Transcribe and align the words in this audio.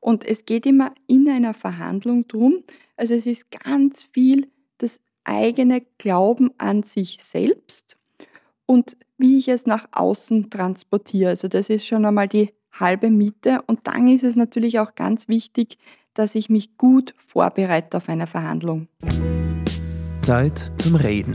Und 0.00 0.24
es 0.24 0.44
geht 0.44 0.66
immer 0.66 0.92
in 1.06 1.28
einer 1.28 1.54
Verhandlung 1.54 2.26
drum. 2.26 2.62
Also 2.96 3.14
es 3.14 3.26
ist 3.26 3.50
ganz 3.50 4.04
viel 4.04 4.48
das 4.78 5.00
eigene 5.24 5.82
Glauben 5.98 6.50
an 6.58 6.82
sich 6.82 7.18
selbst 7.20 7.98
und 8.66 8.96
wie 9.16 9.38
ich 9.38 9.48
es 9.48 9.66
nach 9.66 9.88
außen 9.92 10.50
transportiere. 10.50 11.30
Also 11.30 11.48
das 11.48 11.68
ist 11.68 11.86
schon 11.86 12.04
einmal 12.04 12.28
die 12.28 12.50
halbe 12.72 13.10
Miete. 13.10 13.62
Und 13.66 13.80
dann 13.86 14.06
ist 14.08 14.24
es 14.24 14.36
natürlich 14.36 14.78
auch 14.78 14.94
ganz 14.94 15.28
wichtig, 15.28 15.78
dass 16.14 16.34
ich 16.34 16.50
mich 16.50 16.76
gut 16.76 17.14
vorbereite 17.18 17.96
auf 17.96 18.08
eine 18.08 18.26
Verhandlung. 18.26 18.88
Zeit 20.22 20.70
zum 20.78 20.94
Reden. 20.94 21.34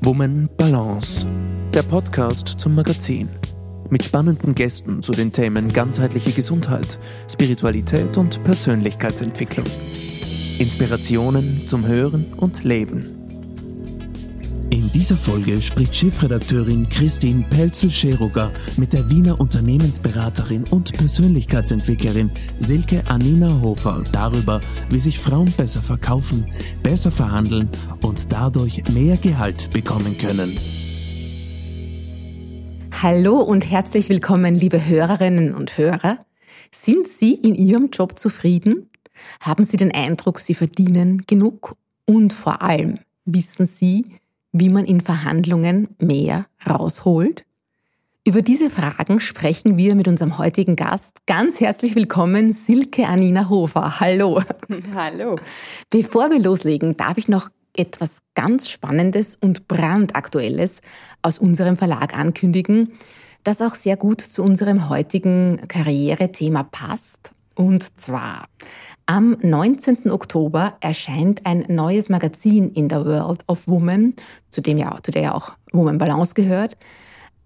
Woman 0.00 0.48
Balance. 0.56 1.26
Der 1.74 1.82
Podcast 1.82 2.48
zum 2.48 2.74
Magazin. 2.74 3.28
Mit 3.92 4.04
spannenden 4.04 4.54
Gästen 4.54 5.02
zu 5.02 5.12
den 5.12 5.32
Themen 5.32 5.70
ganzheitliche 5.70 6.32
Gesundheit, 6.32 6.98
Spiritualität 7.30 8.16
und 8.16 8.42
Persönlichkeitsentwicklung. 8.42 9.66
Inspirationen 10.58 11.66
zum 11.66 11.86
Hören 11.86 12.32
und 12.38 12.64
Leben. 12.64 13.04
In 14.70 14.90
dieser 14.92 15.18
Folge 15.18 15.60
spricht 15.60 15.94
Chefredakteurin 15.94 16.88
Christine 16.88 17.44
Pelzel-Scheruger 17.50 18.50
mit 18.78 18.94
der 18.94 19.10
Wiener 19.10 19.38
Unternehmensberaterin 19.38 20.64
und 20.70 20.94
Persönlichkeitsentwicklerin 20.94 22.30
Silke 22.60 23.02
Anina 23.08 23.60
Hofer 23.60 24.04
darüber, 24.10 24.62
wie 24.88 25.00
sich 25.00 25.18
Frauen 25.18 25.52
besser 25.52 25.82
verkaufen, 25.82 26.46
besser 26.82 27.10
verhandeln 27.10 27.68
und 28.00 28.32
dadurch 28.32 28.88
mehr 28.88 29.18
Gehalt 29.18 29.68
bekommen 29.70 30.16
können. 30.16 30.56
Hallo 33.02 33.40
und 33.40 33.68
herzlich 33.68 34.08
willkommen, 34.10 34.54
liebe 34.54 34.86
Hörerinnen 34.86 35.54
und 35.54 35.76
Hörer. 35.76 36.20
Sind 36.70 37.08
Sie 37.08 37.34
in 37.34 37.56
Ihrem 37.56 37.90
Job 37.90 38.16
zufrieden? 38.16 38.90
Haben 39.40 39.64
Sie 39.64 39.76
den 39.76 39.92
Eindruck, 39.92 40.38
Sie 40.38 40.54
verdienen 40.54 41.24
genug? 41.26 41.74
Und 42.04 42.32
vor 42.32 42.62
allem, 42.62 43.00
wissen 43.24 43.66
Sie, 43.66 44.06
wie 44.52 44.68
man 44.68 44.84
in 44.84 45.00
Verhandlungen 45.00 45.88
mehr 45.98 46.46
rausholt? 46.64 47.44
Über 48.24 48.40
diese 48.40 48.70
Fragen 48.70 49.18
sprechen 49.18 49.76
wir 49.76 49.96
mit 49.96 50.06
unserem 50.06 50.38
heutigen 50.38 50.76
Gast. 50.76 51.26
Ganz 51.26 51.60
herzlich 51.60 51.96
willkommen, 51.96 52.52
Silke 52.52 53.08
Anina 53.08 53.48
Hofer. 53.48 53.98
Hallo. 53.98 54.40
Hallo. 54.94 55.40
Bevor 55.90 56.30
wir 56.30 56.38
loslegen, 56.38 56.96
darf 56.96 57.18
ich 57.18 57.26
noch 57.26 57.50
etwas 57.76 58.18
ganz 58.34 58.68
Spannendes 58.68 59.36
und 59.36 59.68
brandaktuelles 59.68 60.80
aus 61.22 61.38
unserem 61.38 61.76
Verlag 61.76 62.16
ankündigen, 62.16 62.92
das 63.44 63.62
auch 63.62 63.74
sehr 63.74 63.96
gut 63.96 64.20
zu 64.20 64.42
unserem 64.42 64.88
heutigen 64.88 65.60
Karrierethema 65.68 66.62
passt. 66.62 67.32
Und 67.54 68.00
zwar 68.00 68.46
am 69.06 69.36
19. 69.42 70.10
Oktober 70.10 70.76
erscheint 70.80 71.44
ein 71.44 71.64
neues 71.68 72.08
Magazin 72.08 72.70
in 72.70 72.88
der 72.88 73.04
World 73.04 73.44
of 73.46 73.66
Woman, 73.68 74.14
zu, 74.48 74.62
dem 74.62 74.78
ja, 74.78 74.98
zu 75.02 75.10
der 75.10 75.22
ja 75.22 75.34
auch 75.34 75.52
Woman 75.72 75.98
Balance 75.98 76.34
gehört. 76.34 76.76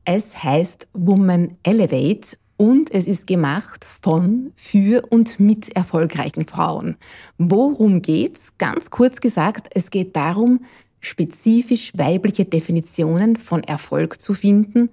Es 0.04 0.44
heißt 0.44 0.88
Woman 0.92 1.56
Elevate 1.64 2.36
und 2.56 2.92
es 2.92 3.06
ist 3.06 3.26
gemacht 3.26 3.86
von, 4.02 4.52
für 4.56 5.06
und 5.10 5.38
mit 5.40 5.74
erfolgreichen 5.76 6.46
Frauen. 6.46 6.96
Worum 7.38 8.02
geht's? 8.02 8.56
Ganz 8.58 8.90
kurz 8.90 9.20
gesagt, 9.20 9.68
es 9.74 9.90
geht 9.90 10.16
darum, 10.16 10.60
spezifisch 11.00 11.92
weibliche 11.96 12.44
Definitionen 12.44 13.36
von 13.36 13.62
Erfolg 13.62 14.20
zu 14.20 14.34
finden 14.34 14.90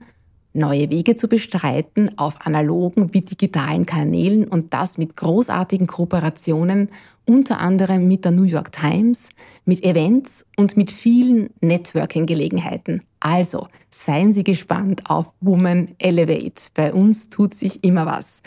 neue 0.53 0.89
Wege 0.89 1.15
zu 1.15 1.27
bestreiten 1.27 2.17
auf 2.17 2.45
analogen 2.45 3.13
wie 3.13 3.21
digitalen 3.21 3.85
Kanälen 3.85 4.47
und 4.47 4.73
das 4.73 4.97
mit 4.97 5.15
großartigen 5.15 5.87
Kooperationen, 5.87 6.89
unter 7.25 7.59
anderem 7.59 8.07
mit 8.07 8.25
der 8.25 8.31
New 8.31 8.43
York 8.43 8.71
Times, 8.71 9.29
mit 9.65 9.83
Events 9.83 10.45
und 10.57 10.77
mit 10.77 10.91
vielen 10.91 11.49
Networking-Gelegenheiten. 11.61 13.01
Also 13.19 13.67
seien 13.89 14.33
Sie 14.33 14.43
gespannt 14.43 15.09
auf 15.09 15.27
Woman 15.41 15.89
Elevate. 15.97 16.69
Bei 16.73 16.93
uns 16.93 17.29
tut 17.29 17.53
sich 17.53 17.83
immer 17.83 18.05
was. 18.05 18.41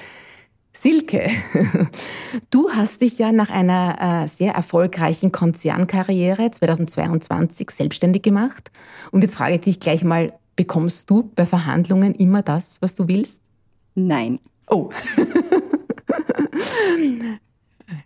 Silke, 0.75 1.31
du 2.50 2.69
hast 2.71 3.00
dich 3.00 3.19
ja 3.19 3.33
nach 3.33 3.49
einer 3.49 4.25
äh, 4.25 4.28
sehr 4.28 4.53
erfolgreichen 4.53 5.33
Konzernkarriere 5.33 6.50
2022 6.50 7.71
selbstständig 7.71 8.23
gemacht. 8.23 8.71
Und 9.11 9.23
jetzt 9.23 9.37
frage 9.37 9.55
ich 9.55 9.62
dich 9.62 9.81
gleich 9.81 10.05
mal, 10.05 10.34
Bekommst 10.56 11.11
du 11.11 11.31
bei 11.34 11.47
Verhandlungen 11.47 12.15
immer 12.15 12.43
das, 12.43 12.81
was 12.81 12.94
du 12.94 13.06
willst? 13.09 13.43
Nein. 13.94 14.41
Oh. 14.69 14.91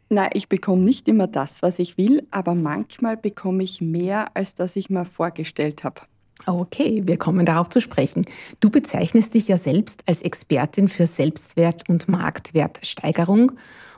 Nein, 0.08 0.30
ich 0.34 0.48
bekomme 0.48 0.82
nicht 0.82 1.08
immer 1.08 1.28
das, 1.28 1.62
was 1.62 1.78
ich 1.78 1.96
will, 1.96 2.26
aber 2.30 2.54
manchmal 2.54 3.16
bekomme 3.16 3.62
ich 3.62 3.80
mehr, 3.80 4.28
als 4.34 4.54
das 4.54 4.76
ich 4.76 4.90
mir 4.90 5.04
vorgestellt 5.04 5.84
habe. 5.84 6.02
Okay, 6.46 7.02
wir 7.04 7.16
kommen 7.18 7.46
darauf 7.46 7.68
zu 7.68 7.80
sprechen. 7.80 8.24
Du 8.60 8.70
bezeichnest 8.70 9.34
dich 9.34 9.48
ja 9.48 9.56
selbst 9.56 10.02
als 10.06 10.22
Expertin 10.22 10.88
für 10.88 11.06
Selbstwert 11.06 11.88
und 11.88 12.08
Marktwertsteigerung 12.08 13.52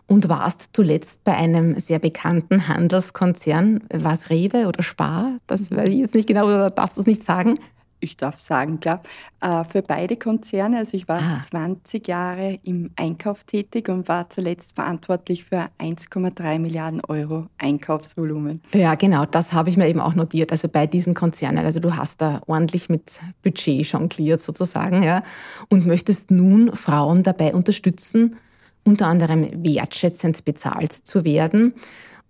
und 0.06 0.28
warst 0.28 0.70
zuletzt 0.72 1.24
bei 1.24 1.34
einem 1.34 1.78
sehr 1.78 1.98
bekannten 1.98 2.68
Handelskonzern. 2.68 3.84
War 3.92 4.12
es 4.12 4.28
Rewe 4.28 4.66
oder 4.66 4.82
Spar? 4.82 5.38
Das 5.46 5.70
weiß 5.70 5.88
ich 5.88 5.98
jetzt 5.98 6.14
nicht 6.14 6.28
genau 6.28 6.46
oder 6.46 6.70
darfst 6.70 6.96
du 6.96 7.00
es 7.00 7.06
nicht 7.06 7.24
sagen? 7.24 7.58
Ich 8.02 8.16
darf 8.16 8.38
sagen, 8.40 8.80
klar, 8.80 9.02
äh, 9.40 9.64
für 9.64 9.82
beide 9.82 10.16
Konzerne. 10.16 10.78
Also 10.78 10.96
ich 10.96 11.08
war 11.08 11.20
ah. 11.20 11.40
20 11.40 12.06
Jahre 12.08 12.58
im 12.64 12.90
Einkauf 12.96 13.44
tätig 13.44 13.88
und 13.88 14.08
war 14.08 14.28
zuletzt 14.28 14.74
verantwortlich 14.74 15.44
für 15.44 15.68
1,3 15.78 16.58
Milliarden 16.58 17.00
Euro 17.08 17.46
Einkaufsvolumen. 17.58 18.60
Ja, 18.72 18.94
genau, 18.94 19.24
das 19.24 19.52
habe 19.52 19.68
ich 19.68 19.76
mir 19.76 19.88
eben 19.88 20.00
auch 20.00 20.14
notiert. 20.14 20.52
Also 20.52 20.68
bei 20.68 20.86
diesen 20.86 21.14
Konzernen, 21.14 21.64
also 21.64 21.80
du 21.80 21.96
hast 21.96 22.20
da 22.20 22.42
ordentlich 22.46 22.88
mit 22.88 23.20
Budget 23.42 23.86
jongliert 23.86 24.42
sozusagen, 24.42 25.02
ja, 25.02 25.22
und 25.68 25.86
möchtest 25.86 26.30
nun 26.30 26.74
Frauen 26.74 27.22
dabei 27.22 27.54
unterstützen, 27.54 28.36
unter 28.84 29.06
anderem 29.06 29.64
wertschätzend 29.64 30.44
bezahlt 30.44 30.92
zu 30.92 31.24
werden. 31.24 31.74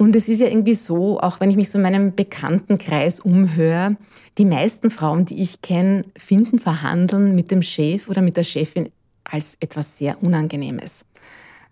Und 0.02 0.16
es 0.16 0.28
ist 0.28 0.40
ja 0.40 0.48
irgendwie 0.48 0.74
so, 0.74 1.20
auch 1.20 1.38
wenn 1.38 1.48
ich 1.48 1.54
mich 1.54 1.70
so 1.70 1.78
in 1.78 1.82
meinem 1.82 2.12
Bekanntenkreis 2.12 3.20
umhöre, 3.20 3.96
die 4.36 4.44
meisten 4.44 4.90
Frauen, 4.90 5.26
die 5.26 5.40
ich 5.40 5.62
kenne, 5.62 6.04
finden 6.16 6.58
Verhandeln 6.58 7.36
mit 7.36 7.52
dem 7.52 7.62
Chef 7.62 8.08
oder 8.08 8.20
mit 8.20 8.36
der 8.36 8.42
Chefin 8.42 8.90
als 9.22 9.56
etwas 9.60 9.98
sehr 9.98 10.20
Unangenehmes. 10.20 11.06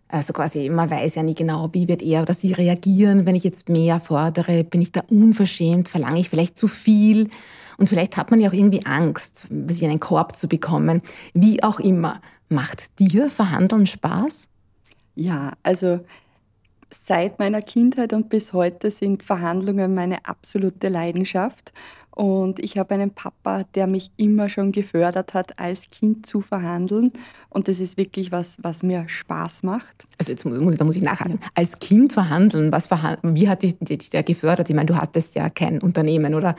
Also 0.06 0.32
quasi, 0.32 0.70
man 0.70 0.88
weiß 0.88 1.16
ja 1.16 1.24
nie 1.24 1.34
genau, 1.34 1.70
wie 1.72 1.88
wird 1.88 2.02
er 2.02 2.22
oder 2.22 2.32
sie 2.32 2.52
reagieren, 2.52 3.26
wenn 3.26 3.34
ich 3.34 3.42
jetzt 3.42 3.68
mehr 3.68 3.98
fordere. 3.98 4.62
Bin 4.62 4.80
ich 4.80 4.92
da 4.92 5.00
unverschämt? 5.08 5.88
Verlange 5.88 6.20
ich 6.20 6.30
vielleicht 6.30 6.56
zu 6.56 6.68
viel? 6.68 7.30
Und 7.78 7.88
vielleicht 7.88 8.16
hat 8.16 8.30
man 8.30 8.40
ja 8.40 8.48
auch 8.48 8.54
irgendwie 8.54 8.86
Angst, 8.86 9.48
sich 9.66 9.84
einen 9.84 9.98
Korb 9.98 10.36
zu 10.36 10.46
bekommen. 10.46 11.02
Wie 11.34 11.64
auch 11.64 11.80
immer. 11.80 12.20
Macht 12.48 12.96
dir 13.00 13.28
Verhandeln 13.28 13.88
Spaß? 13.88 14.48
Ja, 15.16 15.54
also 15.64 15.98
seit 16.90 17.38
meiner 17.38 17.62
Kindheit 17.62 18.12
und 18.12 18.28
bis 18.28 18.52
heute 18.52 18.90
sind 18.90 19.22
Verhandlungen 19.22 19.94
meine 19.94 20.24
absolute 20.26 20.88
Leidenschaft. 20.88 21.72
Und 22.10 22.58
ich 22.58 22.76
habe 22.76 22.94
einen 22.94 23.12
Papa, 23.12 23.64
der 23.74 23.86
mich 23.86 24.10
immer 24.16 24.48
schon 24.48 24.72
gefördert 24.72 25.32
hat, 25.32 25.58
als 25.58 25.90
Kind 25.90 26.26
zu 26.26 26.40
verhandeln. 26.40 27.12
Und 27.48 27.68
das 27.68 27.80
ist 27.80 27.96
wirklich 27.96 28.30
was, 28.32 28.58
was 28.62 28.82
mir 28.82 29.08
Spaß 29.08 29.62
macht. 29.62 30.06
Also 30.18 30.32
jetzt 30.32 30.44
muss, 30.44 30.76
da 30.76 30.84
muss 30.84 30.96
ich 30.96 31.02
nachhaken. 31.02 31.38
Ja. 31.40 31.48
Als 31.54 31.78
Kind 31.78 32.12
verhandeln, 32.12 32.72
was 32.72 32.88
verhandeln, 32.88 33.36
wie 33.36 33.48
hat 33.48 33.62
dich 33.62 33.76
der 34.10 34.22
gefördert? 34.22 34.68
Ich 34.68 34.76
meine, 34.76 34.86
du 34.86 34.96
hattest 34.96 35.34
ja 35.34 35.48
kein 35.48 35.80
Unternehmen, 35.80 36.34
oder? 36.34 36.56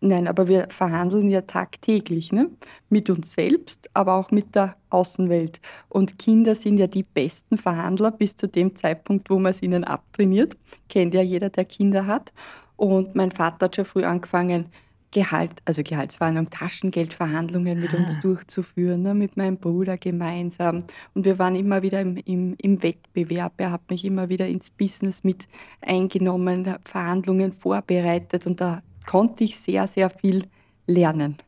Nein, 0.00 0.28
aber 0.28 0.46
wir 0.46 0.68
verhandeln 0.70 1.28
ja 1.28 1.40
tagtäglich 1.40 2.30
ne? 2.30 2.50
mit 2.88 3.10
uns 3.10 3.32
selbst, 3.32 3.90
aber 3.94 4.14
auch 4.14 4.30
mit 4.30 4.54
der 4.54 4.76
Außenwelt. 4.90 5.60
Und 5.88 6.18
Kinder 6.18 6.54
sind 6.54 6.78
ja 6.78 6.86
die 6.86 7.02
besten 7.02 7.58
Verhandler 7.58 8.12
bis 8.12 8.36
zu 8.36 8.46
dem 8.46 8.76
Zeitpunkt, 8.76 9.28
wo 9.28 9.38
man 9.38 9.50
es 9.50 9.62
ihnen 9.62 9.82
abtrainiert. 9.82 10.54
Kennt 10.88 11.14
ja 11.14 11.22
jeder, 11.22 11.50
der 11.50 11.64
Kinder 11.64 12.06
hat. 12.06 12.32
Und 12.76 13.16
mein 13.16 13.32
Vater 13.32 13.66
hat 13.66 13.76
schon 13.76 13.84
früh 13.84 14.04
angefangen, 14.04 14.66
Gehalt, 15.10 15.62
also 15.64 15.82
Gehaltsverhandlungen, 15.82 16.50
Taschengeldverhandlungen 16.50 17.80
mit 17.80 17.94
ah. 17.94 17.96
uns 17.96 18.20
durchzuführen, 18.20 19.02
ne, 19.02 19.14
mit 19.14 19.38
meinem 19.38 19.56
Bruder 19.56 19.96
gemeinsam. 19.96 20.84
Und 21.14 21.24
wir 21.24 21.38
waren 21.38 21.54
immer 21.54 21.82
wieder 21.82 22.02
im, 22.02 22.18
im, 22.26 22.54
im 22.60 22.82
Wettbewerb. 22.82 23.54
Er 23.56 23.72
hat 23.72 23.90
mich 23.90 24.04
immer 24.04 24.28
wieder 24.28 24.46
ins 24.46 24.70
Business 24.70 25.24
mit 25.24 25.48
eingenommen, 25.80 26.76
Verhandlungen 26.84 27.52
vorbereitet 27.52 28.46
und 28.46 28.60
da 28.60 28.82
konnte 29.08 29.42
ich 29.42 29.58
sehr, 29.58 29.88
sehr 29.88 30.10
viel 30.10 30.44
lernen. 30.86 31.38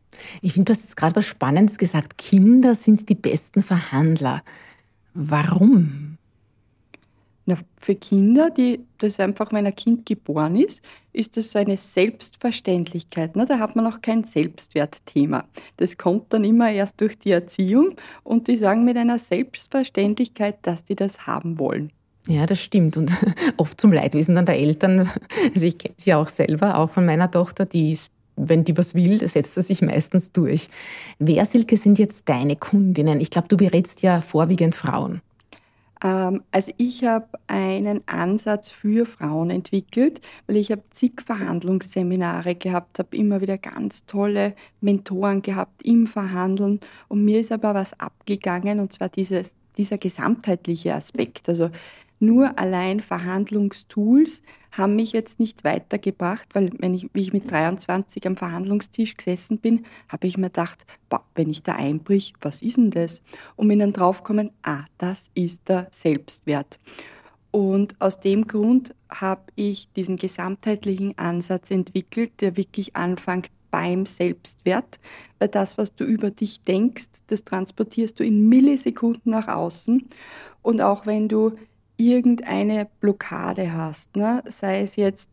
Ich 0.41 0.55
finde, 0.55 0.73
du 0.73 0.79
hast 0.79 0.85
jetzt 0.85 0.97
gerade 0.97 1.17
was 1.17 1.27
Spannendes 1.27 1.77
gesagt. 1.77 2.17
Kinder 2.17 2.75
sind 2.75 3.09
die 3.11 3.15
besten 3.15 3.63
Verhandler. 3.63 4.43
Warum? 5.13 6.17
Na, 7.45 7.59
für 7.79 7.97
Kinder, 7.97 8.49
die 8.49 8.81
das 8.97 9.21
einfach, 9.21 9.53
wenn 9.53 9.67
ein 9.67 9.75
Kind 9.75 10.07
geboren 10.07 10.57
ist, 10.57 10.81
ist 11.13 11.37
das 11.37 11.51
so 11.51 11.59
eine 11.59 11.77
Selbstverständlichkeit. 11.77 13.37
Ne? 13.37 13.45
Da 13.45 13.59
hat 13.59 13.77
man 13.77 13.87
auch 13.87 14.01
kein 14.01 14.25
Selbstwertthema. 14.25 15.45
Das 15.77 15.99
kommt 15.99 16.33
dann 16.33 16.45
immer 16.45 16.71
erst 16.71 16.99
durch 17.01 17.19
die 17.19 17.33
Erziehung 17.33 17.95
und 18.25 18.49
die 18.49 18.57
sagen 18.57 18.85
mit 18.85 18.97
einer 18.97 19.19
Selbstverständlichkeit, 19.19 20.59
dass 20.63 20.85
die 20.85 20.97
das 20.97 21.27
haben 21.27 21.59
wollen. 21.59 21.93
Ja, 22.27 22.47
das 22.47 22.61
stimmt. 22.61 22.97
Und 22.97 23.11
oft 23.57 23.81
zum 23.81 23.93
Leidwesen 23.93 24.35
dann 24.35 24.47
der 24.47 24.59
Eltern. 24.59 25.09
Also 25.55 25.67
ich 25.67 25.79
kenne 25.79 25.95
sie 25.97 26.11
ja 26.11 26.21
auch 26.21 26.29
selber, 26.29 26.79
auch 26.79 26.91
von 26.91 27.07
meiner 27.07 27.31
Tochter, 27.31 27.65
die 27.65 27.99
wenn 28.37 28.65
die 28.65 28.77
was 28.77 28.95
will, 28.95 29.27
setzt 29.29 29.55
sie 29.55 29.63
sich 29.63 29.83
meistens 29.83 30.33
durch. 30.33 30.69
Wer, 31.19 31.45
Silke, 31.45 31.77
sind 31.77 31.99
jetzt 31.99 32.29
deine 32.29 32.57
Kundinnen? 32.57 33.21
Ich 33.21 33.29
glaube, 33.31 33.49
du 33.49 33.57
berätst 33.59 34.01
ja 34.03 34.23
vorwiegend 34.23 34.75
Frauen. 34.75 35.21
Ähm, 36.03 36.43
also 36.51 36.73
ich 36.79 37.05
habe 37.05 37.29
einen 37.47 38.03
Ansatz 38.07 38.71
für 38.71 39.05
Frauen 39.07 39.51
entwickelt, 39.51 40.21
weil 40.47 40.57
ich 40.57 40.71
habe 40.71 40.83
zig 40.91 41.21
Verhandlungsseminare 41.25 42.55
gehabt, 42.55 42.99
habe 42.99 43.17
immer 43.17 43.41
wieder 43.41 43.59
ganz 43.59 44.07
tolle 44.07 44.55
Mentoren 44.81 45.43
gehabt 45.43 45.83
im 45.83 46.07
Verhandeln 46.07 46.81
und 47.09 47.25
mir 47.25 47.41
ist 47.41 47.53
aber 47.53 47.75
was 47.75 47.99
abgegangen 48.01 48.81
und 48.81 48.93
zwar 48.93 49.11
dieses, 49.11 49.57
dieser 49.77 49.99
gesamtheitliche 49.99 50.95
Aspekt. 50.95 51.49
Also 51.49 51.71
nur 52.21 52.59
allein 52.59 53.01
Verhandlungstools 53.01 54.43
haben 54.73 54.95
mich 54.95 55.13
jetzt 55.13 55.41
nicht 55.41 55.65
weitergebracht, 55.65 56.49
weil 56.53 56.71
wenn 56.79 56.95
ich, 56.95 57.09
wie 57.13 57.23
ich 57.23 57.33
mit 57.33 57.51
23 57.51 58.27
am 58.27 58.37
Verhandlungstisch 58.37 59.17
gesessen 59.17 59.59
bin, 59.59 59.85
habe 60.09 60.27
ich 60.27 60.37
mir 60.37 60.47
gedacht, 60.47 60.87
boah, 61.09 61.25
wenn 61.35 61.51
ich 61.51 61.63
da 61.63 61.75
einbrich, 61.75 62.35
was 62.41 62.63
ist 62.63 62.77
denn 62.77 62.91
das? 62.91 63.23
Und 63.57 63.69
bin 63.69 63.81
dann 63.81 63.93
draufgekommen, 63.93 64.51
ah, 64.63 64.85
das 64.99 65.31
ist 65.35 65.69
der 65.69 65.89
Selbstwert. 65.91 66.79
Und 67.51 68.01
aus 68.01 68.21
dem 68.21 68.47
Grund 68.47 68.95
habe 69.09 69.43
ich 69.57 69.91
diesen 69.93 70.17
gesamtheitlichen 70.17 71.19
Ansatz 71.19 71.71
entwickelt, 71.71 72.33
der 72.41 72.57
wirklich 72.57 72.95
anfängt 72.95 73.51
beim 73.71 74.07
Selbstwert, 74.07 75.01
weil 75.39 75.49
das, 75.49 75.79
was 75.79 75.95
du 75.95 76.05
über 76.05 76.31
dich 76.31 76.63
denkst, 76.63 77.23
das 77.29 77.45
transportierst 77.45 78.21
du 78.21 78.25
in 78.25 78.49
Millisekunden 78.49 79.33
nach 79.33 79.49
außen. 79.49 80.07
Und 80.63 80.81
auch 80.81 81.07
wenn 81.07 81.29
du 81.29 81.57
irgendeine 82.01 82.89
Blockade 83.01 83.73
hast, 83.73 84.17
ne? 84.17 84.43
sei 84.47 84.83
es 84.83 84.97
jetzt, 84.97 85.31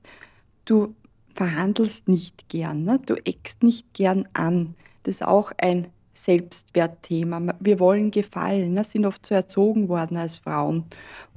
du 0.66 0.94
verhandelst 1.34 2.08
nicht 2.08 2.50
gern, 2.50 2.84
ne? 2.84 3.00
du 3.06 3.16
eckst 3.25 3.64
nicht 3.64 3.94
gern 3.94 4.28
an, 4.34 4.75
das 5.04 5.16
ist 5.16 5.25
auch 5.25 5.52
ein 5.58 5.88
Selbstwertthema. 6.14 7.54
Wir 7.60 7.80
wollen 7.80 8.12
gefallen, 8.12 8.74
ne? 8.74 8.84
sind 8.84 9.06
oft 9.06 9.25
so 9.25 9.36
erzogen 9.36 9.88
worden 9.88 10.18
als 10.18 10.38
Frauen. 10.40 10.86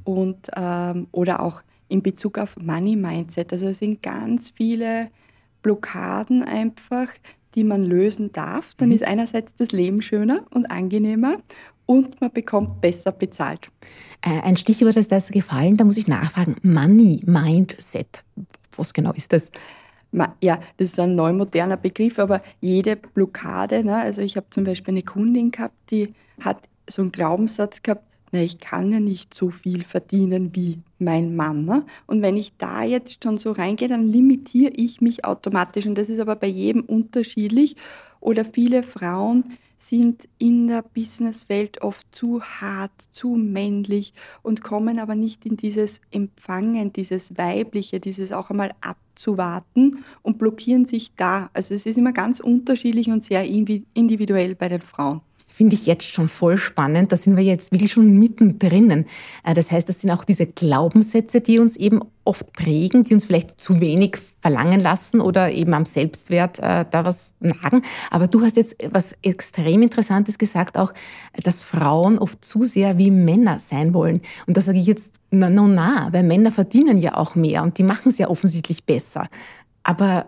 Und, 0.05 0.49
ähm, 0.57 1.07
oder 1.13 1.41
auch 1.41 1.63
in 1.89 2.03
Bezug 2.03 2.39
auf 2.39 2.57
Money 2.57 2.97
Mindset. 2.97 3.53
Also 3.53 3.67
es 3.67 3.79
sind 3.79 4.01
ganz 4.03 4.51
viele 4.51 5.11
Blockaden 5.63 6.43
einfach, 6.43 7.09
die 7.55 7.65
man 7.65 7.85
lösen 7.85 8.33
darf. 8.33 8.75
Dann 8.77 8.89
mhm. 8.89 8.95
ist 8.95 9.05
einerseits 9.05 9.55
das 9.55 9.73
Leben 9.73 10.01
schöner 10.01 10.47
und 10.51 10.71
angenehmer 10.71 11.37
und 11.91 12.21
man 12.21 12.31
bekommt 12.31 12.81
besser 12.81 13.11
bezahlt. 13.11 13.69
Äh, 14.23 14.43
ein 14.43 14.57
Stichwort 14.57 14.97
ist 14.97 15.11
das 15.11 15.33
gefallen, 15.33 15.77
da 15.77 15.83
muss 15.83 15.97
ich 15.97 16.07
nachfragen. 16.07 16.55
Money 16.63 17.21
Mindset. 17.27 18.23
Was 18.77 18.95
genau 18.95 19.13
ist 19.13 19.33
das? 19.33 19.51
Ja, 20.41 20.61
das 20.77 20.91
ist 20.91 21.01
ein 21.01 21.17
neu 21.17 21.33
moderner 21.33 21.77
Begriff, 21.77 22.21
aber 22.21 22.43
jede 22.61 22.95
Blockade, 22.95 23.83
ne, 23.83 23.97
also 23.97 24.21
ich 24.21 24.37
habe 24.37 24.47
zum 24.51 24.63
Beispiel 24.63 24.95
eine 24.95 25.03
Kundin 25.03 25.51
gehabt, 25.51 25.75
die 25.91 26.15
hat 26.41 26.69
so 26.89 27.03
einen 27.03 27.11
Glaubenssatz 27.11 27.83
gehabt, 27.83 28.05
na, 28.31 28.41
ich 28.41 28.61
kann 28.61 28.93
ja 28.93 29.01
nicht 29.01 29.35
so 29.35 29.51
viel 29.51 29.83
verdienen 29.83 30.55
wie 30.55 30.79
mein 31.01 31.35
Mann. 31.35 31.65
Ne? 31.65 31.85
Und 32.07 32.23
wenn 32.23 32.37
ich 32.37 32.57
da 32.57 32.85
jetzt 32.85 33.25
schon 33.25 33.37
so 33.37 33.51
reingehe, 33.51 33.89
dann 33.89 34.07
limitiere 34.07 34.73
ich 34.77 35.01
mich 35.01 35.25
automatisch. 35.25 35.87
Und 35.87 35.99
das 35.99 36.09
ist 36.09 36.21
aber 36.21 36.37
bei 36.37 36.47
jedem 36.47 36.83
unterschiedlich. 36.83 37.75
Oder 38.21 38.45
viele 38.45 38.85
Frauen, 38.85 39.43
sind 39.83 40.29
in 40.39 40.69
der 40.69 40.83
Businesswelt 40.83 41.83
oft 41.83 42.07
zu 42.15 42.43
hart, 42.43 42.93
zu 43.13 43.31
männlich 43.31 44.13
und 44.43 44.63
kommen 44.63 44.99
aber 44.99 45.15
nicht 45.15 45.47
in 45.47 45.57
dieses 45.57 46.01
Empfangen, 46.11 46.93
dieses 46.93 47.37
Weibliche, 47.39 47.99
dieses 47.99 48.33
auch 48.33 48.51
einmal 48.51 48.73
abzuwarten 48.81 50.05
und 50.23 50.39
blockieren 50.39 50.85
sich 50.85 51.15
da. 51.17 51.51
Also 51.55 51.75
es 51.75 51.87
ist 51.87 51.99
immer 51.99 52.13
ganz 52.13 52.41
unterschiedlich 52.41 53.09
und 53.09 53.25
sehr 53.25 53.45
individuell 53.45 54.55
bei 54.55 54.69
den 54.69 54.83
Frauen 54.83 55.23
finde 55.61 55.75
ich 55.75 55.85
jetzt 55.85 56.07
schon 56.07 56.27
voll 56.27 56.57
spannend. 56.57 57.13
Da 57.13 57.17
sind 57.17 57.37
wir 57.37 57.45
jetzt 57.45 57.71
wirklich 57.71 57.93
schon 57.93 58.19
mittendrin. 58.19 59.05
Äh, 59.45 59.53
das 59.53 59.71
heißt, 59.71 59.87
das 59.91 60.01
sind 60.01 60.11
auch 60.11 60.25
diese 60.25 60.47
Glaubenssätze, 60.47 61.43
die 61.43 61.59
uns 61.59 61.77
eben 61.77 62.01
oft 62.25 62.55
prägen, 62.55 63.05
die 63.05 63.13
uns 63.13 63.27
vielleicht 63.27 63.61
zu 63.61 63.79
wenig 63.79 64.17
verlangen 64.41 64.81
lassen 64.81 65.21
oder 65.21 65.51
eben 65.51 65.75
am 65.75 65.85
Selbstwert 65.85 66.61
äh, 66.61 66.87
da 66.91 67.05
was 67.05 67.35
nagen. 67.41 67.83
Aber 68.11 68.27
du 68.27 68.41
hast 68.41 68.57
jetzt 68.57 68.75
was 68.91 69.19
extrem 69.21 69.83
Interessantes 69.83 70.39
gesagt, 70.39 70.79
auch, 70.79 70.95
dass 71.45 71.63
Frauen 71.63 72.19
oft 72.19 72.43
zu 72.43 72.65
sehr 72.65 72.97
wie 72.97 73.11
Männer 73.11 73.59
sein 73.59 73.93
wollen. 73.93 74.23
Und 74.47 74.57
da 74.57 74.63
sage 74.63 74.79
ich 74.79 74.87
jetzt, 74.87 75.17
na, 75.31 75.51
na, 75.51 75.67
na, 75.69 76.09
weil 76.11 76.23
Männer 76.23 76.53
verdienen 76.53 76.97
ja 76.97 77.19
auch 77.19 77.35
mehr 77.35 77.63
und 77.65 77.77
die 77.77 77.83
machen 77.83 78.09
es 78.09 78.17
ja 78.17 78.31
offensichtlich 78.31 78.85
besser. 78.85 79.29
Aber 79.83 80.25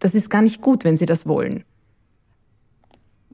das 0.00 0.16
ist 0.16 0.28
gar 0.28 0.42
nicht 0.42 0.60
gut, 0.60 0.82
wenn 0.82 0.96
sie 0.96 1.06
das 1.06 1.28
wollen. 1.28 1.62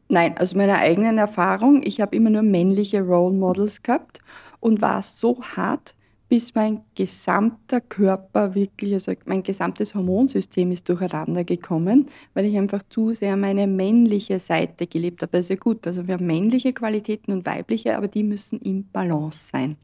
Nein, 0.08 0.38
aus 0.38 0.54
meiner 0.54 0.78
eigenen 0.78 1.18
Erfahrung, 1.18 1.82
ich 1.84 2.00
habe 2.00 2.16
immer 2.16 2.30
nur 2.30 2.42
männliche 2.42 3.02
Role 3.02 3.36
Models 3.36 3.82
gehabt 3.82 4.20
und 4.60 4.80
war 4.80 5.02
so 5.02 5.42
hart, 5.42 5.94
bis 6.28 6.54
mein 6.54 6.82
gesamter 6.94 7.80
Körper 7.80 8.54
wirklich, 8.54 8.92
also 8.94 9.12
mein 9.24 9.42
gesamtes 9.42 9.94
Hormonsystem 9.94 10.72
ist 10.72 10.88
durcheinander 10.88 11.44
gekommen, 11.44 12.06
weil 12.34 12.44
ich 12.44 12.56
einfach 12.56 12.82
zu 12.90 13.12
sehr 13.14 13.36
meine 13.36 13.66
männliche 13.66 14.38
Seite 14.38 14.86
gelebt 14.86 15.22
habe. 15.22 15.32
Das 15.32 15.48
ja 15.48 15.56
gut, 15.56 15.86
also 15.86 16.06
wir 16.06 16.14
haben 16.14 16.26
männliche 16.26 16.72
Qualitäten 16.72 17.32
und 17.32 17.46
weibliche, 17.46 17.96
aber 17.96 18.08
die 18.08 18.24
müssen 18.24 18.58
im 18.58 18.84
Balance 18.92 19.48
sein. 19.52 19.76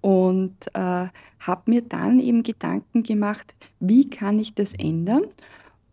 Und 0.00 0.66
äh, 0.74 1.06
habe 1.40 1.62
mir 1.66 1.82
dann 1.82 2.18
eben 2.18 2.42
Gedanken 2.42 3.02
gemacht, 3.02 3.54
wie 3.78 4.10
kann 4.10 4.38
ich 4.38 4.54
das 4.54 4.74
ändern? 4.74 5.22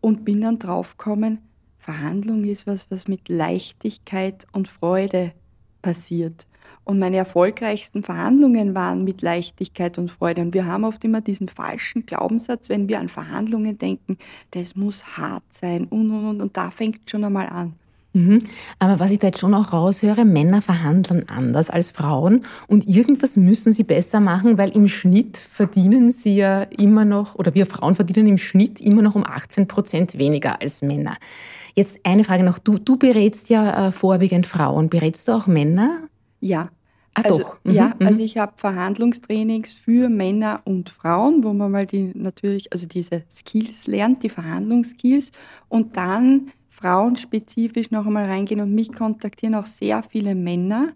Und 0.00 0.24
bin 0.24 0.40
dann 0.40 0.58
draufgekommen, 0.58 1.40
Verhandlung 1.88 2.44
ist 2.44 2.66
was, 2.66 2.90
was 2.90 3.08
mit 3.08 3.30
Leichtigkeit 3.30 4.46
und 4.52 4.68
Freude 4.68 5.32
passiert. 5.80 6.46
Und 6.84 6.98
meine 6.98 7.16
erfolgreichsten 7.16 8.02
Verhandlungen 8.02 8.74
waren 8.74 9.04
mit 9.04 9.22
Leichtigkeit 9.22 9.96
und 9.96 10.10
Freude. 10.10 10.42
Und 10.42 10.52
wir 10.52 10.66
haben 10.66 10.84
oft 10.84 11.02
immer 11.04 11.22
diesen 11.22 11.48
falschen 11.48 12.04
Glaubenssatz, 12.04 12.68
wenn 12.68 12.90
wir 12.90 13.00
an 13.00 13.08
Verhandlungen 13.08 13.78
denken, 13.78 14.18
das 14.50 14.76
muss 14.76 15.16
hart 15.16 15.44
sein 15.48 15.86
und, 15.86 16.10
und, 16.10 16.26
und. 16.26 16.42
Und 16.42 16.58
da 16.58 16.70
fängt 16.70 17.08
schon 17.08 17.24
einmal 17.24 17.46
an. 17.46 17.72
Mhm. 18.12 18.40
Aber 18.78 18.98
was 18.98 19.10
ich 19.10 19.18
da 19.18 19.28
jetzt 19.28 19.40
schon 19.40 19.54
auch 19.54 19.72
raushöre, 19.72 20.26
Männer 20.26 20.60
verhandeln 20.60 21.24
anders 21.28 21.70
als 21.70 21.90
Frauen 21.90 22.44
und 22.66 22.86
irgendwas 22.86 23.38
müssen 23.38 23.72
sie 23.72 23.84
besser 23.84 24.20
machen, 24.20 24.58
weil 24.58 24.76
im 24.76 24.88
Schnitt 24.88 25.38
verdienen 25.38 26.10
sie 26.10 26.36
ja 26.36 26.62
immer 26.62 27.06
noch, 27.06 27.36
oder 27.36 27.54
wir 27.54 27.64
Frauen 27.64 27.94
verdienen 27.94 28.26
im 28.28 28.38
Schnitt 28.38 28.78
immer 28.80 29.00
noch 29.00 29.14
um 29.14 29.24
18 29.24 29.68
Prozent 29.68 30.18
weniger 30.18 30.60
als 30.60 30.82
Männer. 30.82 31.16
Jetzt 31.78 32.00
eine 32.02 32.24
Frage 32.24 32.42
noch, 32.42 32.58
du, 32.58 32.76
du 32.76 32.96
berätst 32.96 33.50
ja 33.50 33.86
äh, 33.86 33.92
vorwiegend 33.92 34.48
Frauen, 34.48 34.88
berätst 34.88 35.28
du 35.28 35.32
auch 35.32 35.46
Männer? 35.46 36.08
Ja, 36.40 36.70
Ah, 37.14 37.22
also, 37.24 37.38
doch. 37.38 37.56
Mhm, 37.62 37.72
ja, 37.72 37.94
mhm. 37.98 38.06
also 38.06 38.20
ich 38.20 38.36
habe 38.36 38.52
Verhandlungstrainings 38.56 39.74
für 39.74 40.08
Männer 40.08 40.60
und 40.64 40.90
Frauen, 40.90 41.44
wo 41.44 41.52
man 41.52 41.70
mal 41.70 41.86
die 41.86 42.10
natürlich, 42.14 42.72
also 42.72 42.88
diese 42.88 43.22
Skills 43.30 43.86
lernt, 43.86 44.24
die 44.24 44.28
Verhandlungsskills 44.28 45.30
und 45.68 45.96
dann 45.96 46.52
frauenspezifisch 46.68 47.92
noch 47.92 48.06
einmal 48.06 48.26
reingehen 48.26 48.60
und 48.60 48.74
mich 48.74 48.92
kontaktieren 48.92 49.54
auch 49.54 49.66
sehr 49.66 50.02
viele 50.02 50.34
Männer, 50.34 50.94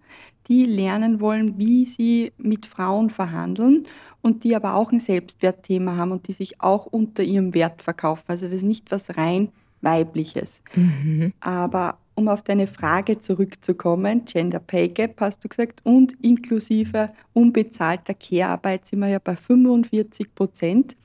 die 0.49 0.65
lernen 0.65 1.21
wollen, 1.21 1.59
wie 1.59 1.87
sie 1.87 2.33
mit 2.39 2.67
Frauen 2.67 3.11
verhandeln 3.11 3.85
und 4.21 4.43
die 4.43 4.57
aber 4.57 4.75
auch 4.75 4.91
ein 4.91 5.01
Selbstwertthema 5.01 5.97
haben 5.97 6.11
und 6.11 6.27
die 6.27 6.33
sich 6.33 6.61
auch 6.61 6.87
unter 6.87 7.23
ihrem 7.23 7.55
Wert 7.55 7.83
verkaufen. 7.83 8.25
Also 8.27 8.47
das 8.47 8.55
ist 8.55 8.65
nicht 8.65 8.91
was 8.91 9.17
rein 9.17 9.51
weibliches. 9.83 10.63
Mhm. 10.75 11.33
Aber 11.41 11.99
um 12.15 12.29
auf 12.29 12.43
deine 12.43 12.67
Frage 12.67 13.19
zurückzukommen, 13.19 14.25
Gender 14.25 14.59
Pay 14.59 14.89
Gap 14.89 15.21
hast 15.21 15.45
du 15.45 15.49
gesagt, 15.49 15.81
und 15.85 16.15
inklusive 16.23 17.11
unbezahlter 17.33 18.15
Care-Arbeit 18.15 18.87
sind 18.87 19.01
wir 19.01 19.09
ja 19.09 19.19
bei 19.19 19.37
45 19.37 20.35
Prozent, 20.35 20.97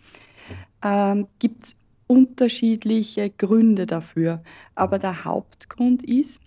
ähm, 0.84 1.27
gibt 1.39 1.63
es 1.63 1.75
unterschiedliche 2.07 3.29
Gründe 3.29 3.86
dafür. 3.86 4.41
Aber 4.75 5.00
der 5.00 5.25
Hauptgrund 5.25 6.03
ist, 6.03 6.41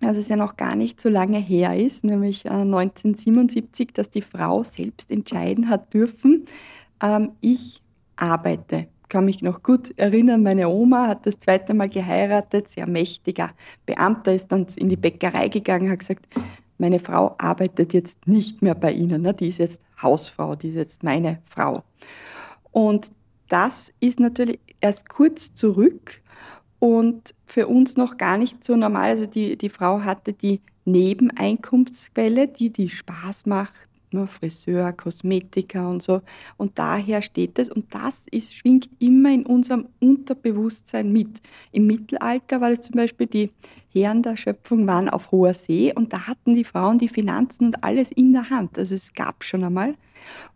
dass 0.00 0.16
es 0.16 0.28
ja 0.28 0.36
noch 0.36 0.56
gar 0.56 0.76
nicht 0.76 1.00
so 1.00 1.08
lange 1.08 1.38
her 1.38 1.76
ist, 1.76 2.04
nämlich 2.04 2.50
1977, 2.50 3.88
äh, 3.88 3.92
dass 3.92 4.10
die 4.10 4.22
Frau 4.22 4.62
selbst 4.62 5.10
entscheiden 5.10 5.68
hat 5.68 5.94
dürfen, 5.94 6.44
ähm, 7.02 7.32
ich 7.40 7.80
arbeite. 8.16 8.88
Kann 9.14 9.26
mich 9.26 9.42
noch 9.42 9.62
gut 9.62 9.96
erinnern, 9.96 10.42
meine 10.42 10.68
Oma 10.68 11.06
hat 11.06 11.24
das 11.24 11.38
zweite 11.38 11.72
Mal 11.72 11.88
geheiratet, 11.88 12.66
sehr 12.66 12.88
mächtiger 12.88 13.52
Beamter, 13.86 14.34
ist 14.34 14.50
dann 14.50 14.66
in 14.74 14.88
die 14.88 14.96
Bäckerei 14.96 15.46
gegangen, 15.46 15.88
hat 15.88 16.00
gesagt, 16.00 16.26
meine 16.78 16.98
Frau 16.98 17.36
arbeitet 17.38 17.92
jetzt 17.92 18.26
nicht 18.26 18.60
mehr 18.60 18.74
bei 18.74 18.90
Ihnen, 18.90 19.22
ne? 19.22 19.32
die 19.32 19.50
ist 19.50 19.58
jetzt 19.58 19.80
Hausfrau, 20.02 20.56
die 20.56 20.70
ist 20.70 20.74
jetzt 20.74 21.04
meine 21.04 21.38
Frau. 21.48 21.84
Und 22.72 23.12
das 23.46 23.92
ist 24.00 24.18
natürlich 24.18 24.58
erst 24.80 25.08
kurz 25.08 25.54
zurück 25.54 26.20
und 26.80 27.36
für 27.46 27.68
uns 27.68 27.96
noch 27.96 28.16
gar 28.16 28.36
nicht 28.36 28.64
so 28.64 28.74
normal. 28.74 29.10
Also 29.10 29.26
die, 29.26 29.56
die 29.56 29.68
Frau 29.68 30.00
hatte 30.00 30.32
die 30.32 30.60
Nebeneinkunftsquelle, 30.86 32.48
die 32.48 32.72
die 32.72 32.88
Spaß 32.88 33.46
macht, 33.46 33.88
ne, 34.14 34.26
Friseur, 34.26 34.92
Kosmetiker 34.92 35.88
und 35.88 36.02
so. 36.02 36.22
Und 36.56 36.78
daher 36.78 37.20
steht 37.22 37.58
es. 37.58 37.68
Und 37.68 37.94
das 37.94 38.26
ist, 38.30 38.54
schwingt 38.54 38.88
immer 38.98 39.32
in 39.32 39.44
unserem 39.44 39.86
Unterbewusstsein 40.00 41.12
mit. 41.12 41.42
Im 41.72 41.86
Mittelalter 41.86 42.60
war 42.60 42.70
das 42.70 42.80
zum 42.80 42.96
Beispiel 42.96 43.26
die 43.26 43.50
Herren 43.94 44.22
der 44.22 44.36
Schöpfung 44.36 44.88
waren 44.88 45.08
auf 45.08 45.30
hoher 45.30 45.54
See 45.54 45.92
und 45.94 46.12
da 46.12 46.26
hatten 46.26 46.54
die 46.54 46.64
Frauen 46.64 46.98
die 46.98 47.08
Finanzen 47.08 47.66
und 47.66 47.84
alles 47.84 48.10
in 48.10 48.32
der 48.32 48.50
Hand. 48.50 48.76
Also 48.76 48.96
es 48.96 49.12
gab 49.12 49.44
schon 49.44 49.62
einmal. 49.62 49.94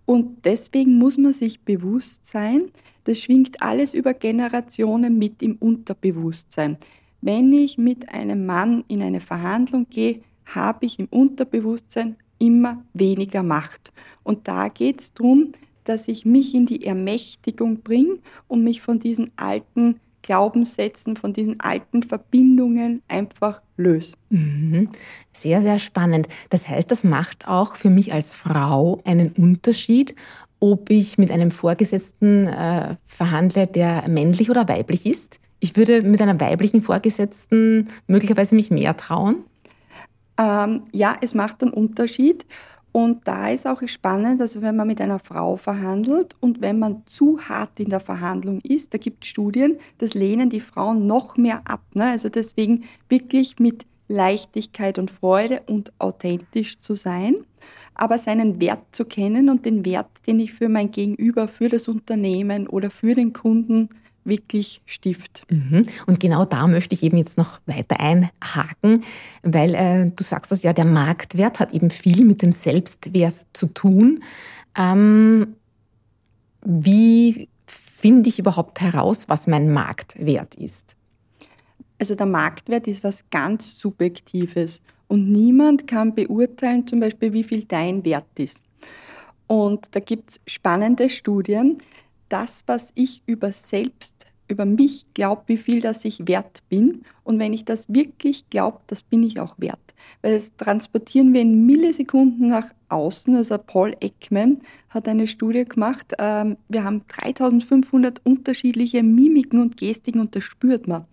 Und 0.06 0.44
deswegen 0.44 0.98
muss 0.98 1.18
man 1.18 1.32
sich 1.32 1.60
bewusst 1.60 2.26
sein, 2.26 2.70
das 3.04 3.20
schwingt 3.20 3.62
alles 3.62 3.94
über 3.94 4.12
Generationen 4.12 5.18
mit 5.18 5.42
im 5.42 5.56
Unterbewusstsein. 5.56 6.78
Wenn 7.20 7.52
ich 7.52 7.78
mit 7.78 8.08
einem 8.08 8.44
Mann 8.44 8.84
in 8.88 9.02
eine 9.02 9.20
Verhandlung 9.20 9.86
gehe, 9.88 10.20
habe 10.46 10.86
ich 10.86 10.98
im 10.98 11.06
Unterbewusstsein 11.06 12.16
immer 12.38 12.84
weniger 12.94 13.42
Macht. 13.42 13.92
Und 14.22 14.48
da 14.48 14.68
geht 14.68 15.00
es 15.00 15.14
darum, 15.14 15.52
dass 15.84 16.08
ich 16.08 16.24
mich 16.24 16.54
in 16.54 16.66
die 16.66 16.84
Ermächtigung 16.84 17.80
bringe 17.80 18.18
und 18.46 18.62
mich 18.62 18.82
von 18.82 18.98
diesen 18.98 19.30
alten 19.36 20.00
Glaubenssätzen, 20.22 21.16
von 21.16 21.32
diesen 21.32 21.60
alten 21.60 22.02
Verbindungen 22.02 23.02
einfach 23.08 23.62
löse. 23.76 24.12
Mhm. 24.28 24.90
Sehr, 25.32 25.62
sehr 25.62 25.78
spannend. 25.78 26.28
Das 26.50 26.68
heißt, 26.68 26.90
das 26.90 27.04
macht 27.04 27.48
auch 27.48 27.76
für 27.76 27.88
mich 27.88 28.12
als 28.12 28.34
Frau 28.34 29.00
einen 29.04 29.32
Unterschied, 29.32 30.14
ob 30.60 30.90
ich 30.90 31.18
mit 31.18 31.30
einem 31.30 31.50
Vorgesetzten 31.50 32.46
äh, 32.46 32.96
verhandle, 33.06 33.66
der 33.66 34.08
männlich 34.08 34.50
oder 34.50 34.68
weiblich 34.68 35.06
ist. 35.06 35.40
Ich 35.60 35.76
würde 35.76 36.02
mit 36.02 36.20
einer 36.20 36.38
weiblichen 36.40 36.82
Vorgesetzten 36.82 37.88
möglicherweise 38.06 38.54
mich 38.54 38.70
mehr 38.70 38.96
trauen. 38.96 39.36
Ähm, 40.38 40.84
ja, 40.92 41.16
es 41.20 41.34
macht 41.34 41.62
einen 41.62 41.72
Unterschied. 41.72 42.46
Und 42.92 43.28
da 43.28 43.50
ist 43.50 43.66
auch 43.66 43.86
spannend, 43.86 44.40
also 44.40 44.62
wenn 44.62 44.74
man 44.74 44.86
mit 44.86 45.00
einer 45.00 45.18
Frau 45.18 45.56
verhandelt 45.56 46.34
und 46.40 46.62
wenn 46.62 46.78
man 46.78 47.02
zu 47.04 47.38
hart 47.40 47.78
in 47.80 47.90
der 47.90 48.00
Verhandlung 48.00 48.60
ist, 48.62 48.94
da 48.94 48.98
gibt 48.98 49.24
es 49.24 49.28
Studien, 49.30 49.76
das 49.98 50.14
lehnen 50.14 50.48
die 50.48 50.60
Frauen 50.60 51.06
noch 51.06 51.36
mehr 51.36 51.60
ab. 51.66 51.82
Ne? 51.94 52.06
Also 52.06 52.28
deswegen 52.28 52.84
wirklich 53.08 53.58
mit 53.58 53.86
Leichtigkeit 54.08 54.98
und 54.98 55.10
Freude 55.10 55.62
und 55.68 55.92
authentisch 55.98 56.78
zu 56.78 56.94
sein, 56.94 57.36
aber 57.94 58.16
seinen 58.16 58.60
Wert 58.60 58.84
zu 58.90 59.04
kennen 59.04 59.50
und 59.50 59.66
den 59.66 59.84
Wert, 59.84 60.08
den 60.26 60.40
ich 60.40 60.54
für 60.54 60.70
mein 60.70 60.90
Gegenüber, 60.90 61.46
für 61.46 61.68
das 61.68 61.88
Unternehmen 61.88 62.66
oder 62.66 62.90
für 62.90 63.14
den 63.14 63.34
Kunden 63.34 63.90
wirklich 64.28 64.82
stift. 64.86 65.44
Mhm. 65.50 65.86
Und 66.06 66.20
genau 66.20 66.44
da 66.44 66.66
möchte 66.66 66.94
ich 66.94 67.02
eben 67.02 67.16
jetzt 67.16 67.38
noch 67.38 67.60
weiter 67.66 67.98
einhaken, 68.00 69.04
weil 69.42 69.74
äh, 69.74 70.10
du 70.14 70.22
sagst 70.22 70.52
das 70.52 70.62
ja, 70.62 70.72
der 70.72 70.84
Marktwert 70.84 71.60
hat 71.60 71.72
eben 71.72 71.90
viel 71.90 72.24
mit 72.24 72.42
dem 72.42 72.52
Selbstwert 72.52 73.46
zu 73.52 73.66
tun. 73.66 74.22
Ähm, 74.76 75.56
wie 76.64 77.48
finde 77.66 78.28
ich 78.28 78.38
überhaupt 78.38 78.80
heraus, 78.80 79.28
was 79.28 79.46
mein 79.46 79.72
Marktwert 79.72 80.54
ist? 80.54 80.96
Also 82.00 82.14
der 82.14 82.26
Marktwert 82.26 82.86
ist 82.86 83.02
was 83.02 83.28
ganz 83.30 83.80
Subjektives 83.80 84.80
und 85.08 85.30
niemand 85.30 85.86
kann 85.86 86.14
beurteilen, 86.14 86.86
zum 86.86 87.00
Beispiel, 87.00 87.32
wie 87.32 87.42
viel 87.42 87.64
dein 87.64 88.04
Wert 88.04 88.38
ist. 88.38 88.62
Und 89.46 89.94
da 89.96 90.00
gibt 90.00 90.30
es 90.30 90.40
spannende 90.46 91.08
Studien, 91.08 91.78
das, 92.28 92.62
was 92.66 92.92
ich 92.94 93.22
über 93.26 93.52
selbst, 93.52 94.26
über 94.48 94.64
mich 94.64 95.06
glaube, 95.14 95.42
wie 95.46 95.56
viel 95.56 95.80
das 95.80 96.04
ich 96.04 96.26
wert 96.26 96.62
bin. 96.68 97.02
Und 97.22 97.38
wenn 97.38 97.52
ich 97.52 97.64
das 97.64 97.92
wirklich 97.92 98.48
glaube, 98.50 98.80
das 98.86 99.02
bin 99.02 99.22
ich 99.22 99.40
auch 99.40 99.54
wert. 99.58 99.78
Weil 100.22 100.34
das 100.34 100.56
transportieren 100.56 101.34
wir 101.34 101.42
in 101.42 101.66
Millisekunden 101.66 102.48
nach 102.48 102.72
außen. 102.88 103.36
Also 103.36 103.58
Paul 103.58 103.94
Ekman 104.00 104.60
hat 104.88 105.06
eine 105.06 105.26
Studie 105.26 105.64
gemacht. 105.64 106.14
Ähm, 106.18 106.56
wir 106.68 106.84
haben 106.84 107.02
3500 107.08 108.24
unterschiedliche 108.24 109.02
Mimiken 109.02 109.60
und 109.60 109.76
Gestiken 109.76 110.20
und 110.20 110.34
das 110.34 110.44
spürt 110.44 110.88
man. 110.88 111.04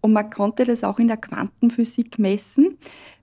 Und 0.00 0.12
man 0.12 0.30
konnte 0.30 0.64
das 0.64 0.84
auch 0.84 1.00
in 1.00 1.08
der 1.08 1.16
Quantenphysik 1.16 2.18
messen. 2.18 2.78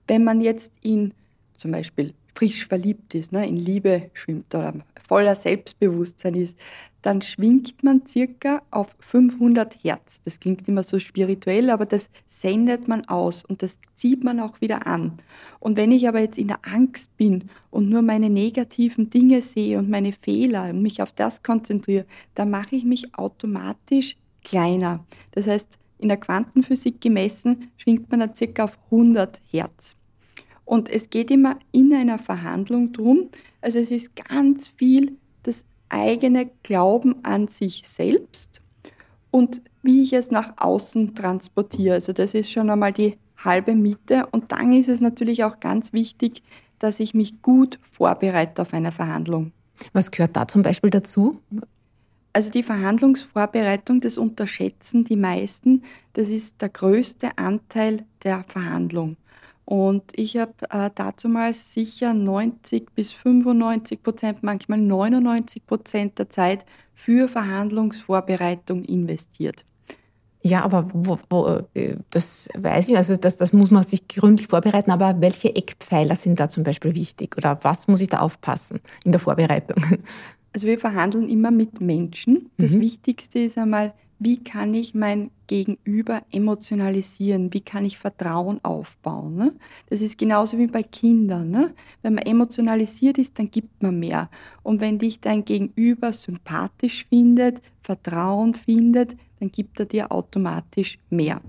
Wenn 0.06 0.24
man 0.24 0.40
jetzt 0.42 0.72
in 0.82 1.14
zum 1.56 1.72
Beispiel 1.72 2.12
frisch 2.34 2.66
verliebt 2.66 3.14
ist, 3.14 3.32
ne, 3.32 3.48
in 3.48 3.56
Liebe 3.56 4.10
schwimmt 4.12 4.54
oder 4.54 4.74
voller 5.08 5.34
Selbstbewusstsein 5.34 6.34
ist, 6.34 6.58
dann 7.06 7.22
schwingt 7.22 7.84
man 7.84 8.04
circa 8.04 8.62
auf 8.72 8.96
500 8.98 9.84
Hertz. 9.84 10.20
Das 10.22 10.40
klingt 10.40 10.66
immer 10.66 10.82
so 10.82 10.98
spirituell, 10.98 11.70
aber 11.70 11.86
das 11.86 12.10
sendet 12.26 12.88
man 12.88 13.04
aus 13.06 13.44
und 13.44 13.62
das 13.62 13.78
zieht 13.94 14.24
man 14.24 14.40
auch 14.40 14.60
wieder 14.60 14.88
an. 14.88 15.12
Und 15.60 15.76
wenn 15.76 15.92
ich 15.92 16.08
aber 16.08 16.18
jetzt 16.18 16.36
in 16.36 16.48
der 16.48 16.58
Angst 16.64 17.16
bin 17.16 17.44
und 17.70 17.88
nur 17.88 18.02
meine 18.02 18.28
negativen 18.28 19.08
Dinge 19.08 19.40
sehe 19.40 19.78
und 19.78 19.88
meine 19.88 20.12
Fehler 20.12 20.70
und 20.70 20.82
mich 20.82 21.00
auf 21.00 21.12
das 21.12 21.44
konzentriere, 21.44 22.06
dann 22.34 22.50
mache 22.50 22.74
ich 22.74 22.84
mich 22.84 23.16
automatisch 23.16 24.16
kleiner. 24.42 25.06
Das 25.30 25.46
heißt, 25.46 25.78
in 25.98 26.08
der 26.08 26.16
Quantenphysik 26.16 27.00
gemessen 27.00 27.70
schwingt 27.76 28.10
man 28.10 28.18
dann 28.18 28.34
circa 28.34 28.64
auf 28.64 28.80
100 28.86 29.40
Hertz. 29.48 29.94
Und 30.64 30.88
es 30.88 31.08
geht 31.08 31.30
immer 31.30 31.60
in 31.70 31.94
einer 31.94 32.18
Verhandlung 32.18 32.90
drum, 32.90 33.28
also 33.60 33.78
es 33.78 33.92
ist 33.92 34.16
ganz 34.16 34.66
viel 34.76 35.16
das 35.44 35.64
eigene 35.88 36.50
Glauben 36.62 37.24
an 37.24 37.48
sich 37.48 37.82
selbst 37.84 38.62
und 39.30 39.62
wie 39.82 40.02
ich 40.02 40.12
es 40.12 40.30
nach 40.30 40.54
außen 40.56 41.14
transportiere. 41.14 41.94
Also 41.94 42.12
das 42.12 42.34
ist 42.34 42.50
schon 42.50 42.70
einmal 42.70 42.92
die 42.92 43.16
halbe 43.38 43.74
Miete. 43.74 44.26
Und 44.30 44.52
dann 44.52 44.72
ist 44.72 44.88
es 44.88 45.00
natürlich 45.00 45.44
auch 45.44 45.60
ganz 45.60 45.92
wichtig, 45.92 46.42
dass 46.78 47.00
ich 47.00 47.14
mich 47.14 47.42
gut 47.42 47.78
vorbereite 47.82 48.62
auf 48.62 48.74
eine 48.74 48.92
Verhandlung. 48.92 49.52
Was 49.92 50.10
gehört 50.10 50.36
da 50.36 50.48
zum 50.48 50.62
Beispiel 50.62 50.90
dazu? 50.90 51.40
Also 52.32 52.50
die 52.50 52.62
Verhandlungsvorbereitung, 52.62 54.00
das 54.00 54.18
unterschätzen 54.18 55.04
die 55.04 55.16
meisten, 55.16 55.82
das 56.12 56.28
ist 56.28 56.60
der 56.60 56.68
größte 56.68 57.38
Anteil 57.38 58.04
der 58.24 58.44
Verhandlung. 58.46 59.16
Und 59.66 60.12
ich 60.14 60.36
habe 60.36 60.52
äh, 60.70 60.90
dazumals 60.94 61.72
sicher 61.72 62.14
90 62.14 62.94
bis 62.94 63.12
95 63.12 64.00
Prozent, 64.00 64.42
manchmal 64.42 64.78
99 64.78 65.66
Prozent 65.66 66.18
der 66.20 66.30
Zeit 66.30 66.64
für 66.94 67.28
Verhandlungsvorbereitung 67.28 68.84
investiert. 68.84 69.66
Ja, 70.40 70.62
aber 70.62 70.88
wo, 70.92 71.18
wo, 71.28 71.60
äh, 71.74 71.96
das 72.10 72.48
weiß 72.56 72.90
ich, 72.90 72.96
also 72.96 73.16
das, 73.16 73.38
das 73.38 73.52
muss 73.52 73.72
man 73.72 73.82
sich 73.82 74.06
gründlich 74.06 74.46
vorbereiten, 74.46 74.92
aber 74.92 75.20
welche 75.20 75.56
Eckpfeiler 75.56 76.14
sind 76.14 76.38
da 76.38 76.48
zum 76.48 76.62
Beispiel 76.62 76.94
wichtig 76.94 77.36
oder 77.36 77.58
was 77.62 77.88
muss 77.88 78.00
ich 78.00 78.08
da 78.08 78.20
aufpassen 78.20 78.78
in 79.04 79.10
der 79.10 79.20
Vorbereitung? 79.20 79.82
Also 80.54 80.68
wir 80.68 80.78
verhandeln 80.78 81.28
immer 81.28 81.50
mit 81.50 81.82
Menschen. 81.82 82.48
Das 82.56 82.76
mhm. 82.76 82.80
Wichtigste 82.80 83.40
ist 83.40 83.58
einmal, 83.58 83.92
wie 84.18 84.42
kann 84.42 84.72
ich 84.72 84.94
mein 84.94 85.30
Gegenüber 85.46 86.22
emotionalisieren? 86.30 87.52
Wie 87.52 87.60
kann 87.60 87.84
ich 87.84 87.98
Vertrauen 87.98 88.64
aufbauen? 88.64 89.36
Ne? 89.36 89.52
Das 89.88 90.00
ist 90.00 90.16
genauso 90.18 90.58
wie 90.58 90.66
bei 90.66 90.82
Kindern. 90.82 91.50
Ne? 91.50 91.74
Wenn 92.02 92.14
man 92.14 92.24
emotionalisiert 92.24 93.18
ist, 93.18 93.38
dann 93.38 93.50
gibt 93.50 93.82
man 93.82 93.98
mehr. 93.98 94.30
Und 94.62 94.80
wenn 94.80 94.98
dich 94.98 95.20
dein 95.20 95.44
Gegenüber 95.44 96.12
sympathisch 96.12 97.06
findet, 97.08 97.60
Vertrauen 97.82 98.54
findet, 98.54 99.16
dann 99.38 99.52
gibt 99.52 99.78
er 99.78 99.86
dir 99.86 100.10
automatisch 100.10 100.98
mehr. 101.10 101.42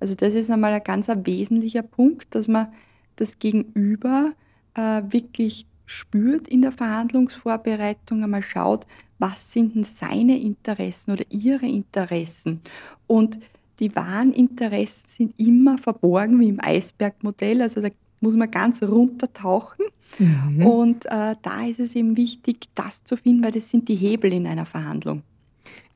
Also 0.00 0.14
das 0.14 0.34
ist 0.34 0.50
einmal 0.50 0.72
ein 0.72 0.84
ganz 0.84 1.08
wesentlicher 1.08 1.82
Punkt, 1.82 2.34
dass 2.34 2.48
man 2.48 2.68
das 3.16 3.38
Gegenüber 3.38 4.32
äh, 4.74 5.02
wirklich 5.08 5.66
spürt 5.86 6.48
in 6.48 6.62
der 6.62 6.72
Verhandlungsvorbereitung, 6.72 8.22
einmal 8.22 8.42
schaut, 8.42 8.86
was 9.18 9.52
sind 9.52 9.74
denn 9.74 9.84
seine 9.84 10.38
Interessen 10.38 11.12
oder 11.12 11.24
ihre 11.30 11.66
Interessen. 11.66 12.60
Und 13.06 13.40
die 13.78 13.94
wahren 13.94 14.32
Interessen 14.32 15.08
sind 15.08 15.40
immer 15.40 15.78
verborgen, 15.78 16.40
wie 16.40 16.48
im 16.48 16.60
Eisbergmodell. 16.60 17.62
Also 17.62 17.80
da 17.80 17.88
muss 18.20 18.34
man 18.34 18.50
ganz 18.50 18.82
runtertauchen. 18.82 19.86
Mhm. 20.18 20.66
Und 20.66 21.06
äh, 21.06 21.36
da 21.40 21.66
ist 21.66 21.80
es 21.80 21.94
eben 21.94 22.16
wichtig, 22.16 22.66
das 22.74 23.04
zu 23.04 23.16
finden, 23.16 23.44
weil 23.44 23.52
das 23.52 23.70
sind 23.70 23.88
die 23.88 23.94
Hebel 23.94 24.32
in 24.32 24.46
einer 24.46 24.66
Verhandlung. 24.66 25.22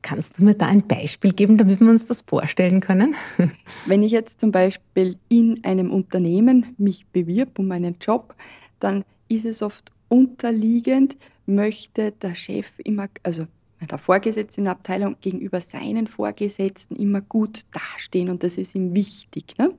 Kannst 0.01 0.39
du 0.39 0.43
mir 0.43 0.55
da 0.55 0.65
ein 0.65 0.87
Beispiel 0.87 1.31
geben, 1.31 1.57
damit 1.57 1.79
wir 1.79 1.89
uns 1.89 2.07
das 2.07 2.21
vorstellen 2.21 2.79
können? 2.79 3.15
Wenn 3.85 4.01
ich 4.01 4.11
jetzt 4.11 4.39
zum 4.39 4.51
Beispiel 4.51 5.17
in 5.29 5.63
einem 5.63 5.91
Unternehmen 5.91 6.75
mich 6.77 7.05
bewirb 7.07 7.59
um 7.59 7.71
einen 7.71 7.95
Job, 8.01 8.35
dann 8.79 9.03
ist 9.31 9.45
es 9.45 9.61
oft 9.61 9.91
unterliegend, 10.09 11.17
möchte 11.45 12.11
der 12.11 12.35
Chef 12.35 12.71
immer, 12.83 13.07
also 13.23 13.47
der 13.89 13.97
Vorgesetzte 13.97 14.61
in 14.61 14.65
der 14.65 14.73
Abteilung 14.73 15.15
gegenüber 15.21 15.59
seinen 15.59 16.05
Vorgesetzten 16.05 16.95
immer 16.95 17.21
gut 17.21 17.61
dastehen 17.71 18.29
und 18.29 18.43
das 18.43 18.57
ist 18.57 18.75
ihm 18.75 18.93
wichtig. 18.93 19.57
Ne? 19.57 19.73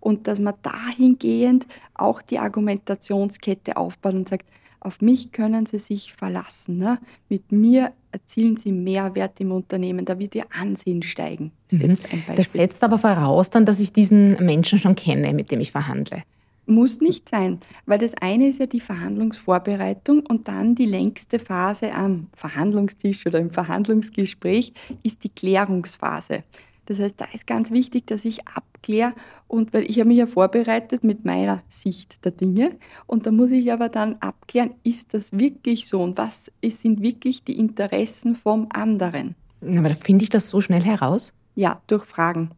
Und 0.00 0.26
dass 0.26 0.40
man 0.40 0.54
dahingehend 0.62 1.66
auch 1.94 2.22
die 2.22 2.38
Argumentationskette 2.38 3.76
aufbaut 3.76 4.14
und 4.14 4.28
sagt, 4.28 4.46
auf 4.80 5.00
mich 5.00 5.30
können 5.32 5.66
Sie 5.66 5.78
sich 5.78 6.12
verlassen. 6.12 6.78
Ne? 6.78 6.98
Mit 7.28 7.52
mir 7.52 7.92
erzielen 8.10 8.56
Sie 8.56 8.72
Mehrwert 8.72 9.38
im 9.40 9.52
Unternehmen, 9.52 10.04
da 10.04 10.18
wird 10.18 10.34
Ihr 10.34 10.46
Ansehen 10.58 11.02
steigen. 11.02 11.52
Das, 11.70 11.80
mhm. 11.80 12.22
das 12.34 12.52
setzt 12.52 12.82
aber 12.82 12.98
voraus 12.98 13.50
dann, 13.50 13.64
dass 13.64 13.80
ich 13.80 13.92
diesen 13.92 14.44
Menschen 14.44 14.78
schon 14.78 14.96
kenne, 14.96 15.34
mit 15.34 15.50
dem 15.50 15.60
ich 15.60 15.72
verhandle. 15.72 16.22
Muss 16.66 17.00
nicht 17.00 17.28
sein, 17.28 17.58
weil 17.86 17.98
das 17.98 18.14
eine 18.20 18.48
ist 18.48 18.60
ja 18.60 18.66
die 18.66 18.80
Verhandlungsvorbereitung 18.80 20.20
und 20.20 20.46
dann 20.46 20.76
die 20.76 20.86
längste 20.86 21.40
Phase 21.40 21.92
am 21.92 22.28
Verhandlungstisch 22.34 23.26
oder 23.26 23.40
im 23.40 23.50
Verhandlungsgespräch 23.50 24.72
ist 25.02 25.24
die 25.24 25.28
Klärungsphase. 25.28 26.44
Das 26.86 27.00
heißt, 27.00 27.20
da 27.20 27.26
ist 27.32 27.46
ganz 27.46 27.70
wichtig, 27.70 28.06
dass 28.06 28.24
ich 28.24 28.46
abkläre 28.46 29.12
und 29.48 29.74
weil 29.74 29.88
ich 29.90 29.98
habe 29.98 30.08
mich 30.08 30.18
ja 30.18 30.26
vorbereitet 30.26 31.04
mit 31.04 31.24
meiner 31.24 31.62
Sicht 31.68 32.24
der 32.24 32.32
Dinge 32.32 32.76
und 33.06 33.26
da 33.26 33.32
muss 33.32 33.50
ich 33.50 33.72
aber 33.72 33.88
dann 33.88 34.16
abklären, 34.20 34.74
ist 34.84 35.14
das 35.14 35.32
wirklich 35.32 35.88
so 35.88 36.00
und 36.00 36.16
was 36.16 36.50
sind 36.62 37.02
wirklich 37.02 37.44
die 37.44 37.58
Interessen 37.58 38.34
vom 38.34 38.68
anderen. 38.72 39.34
Aber 39.60 39.90
finde 39.90 40.24
ich 40.24 40.30
das 40.30 40.48
so 40.48 40.60
schnell 40.60 40.82
heraus? 40.82 41.34
Ja, 41.54 41.80
durch 41.86 42.04
Fragen. 42.04 42.50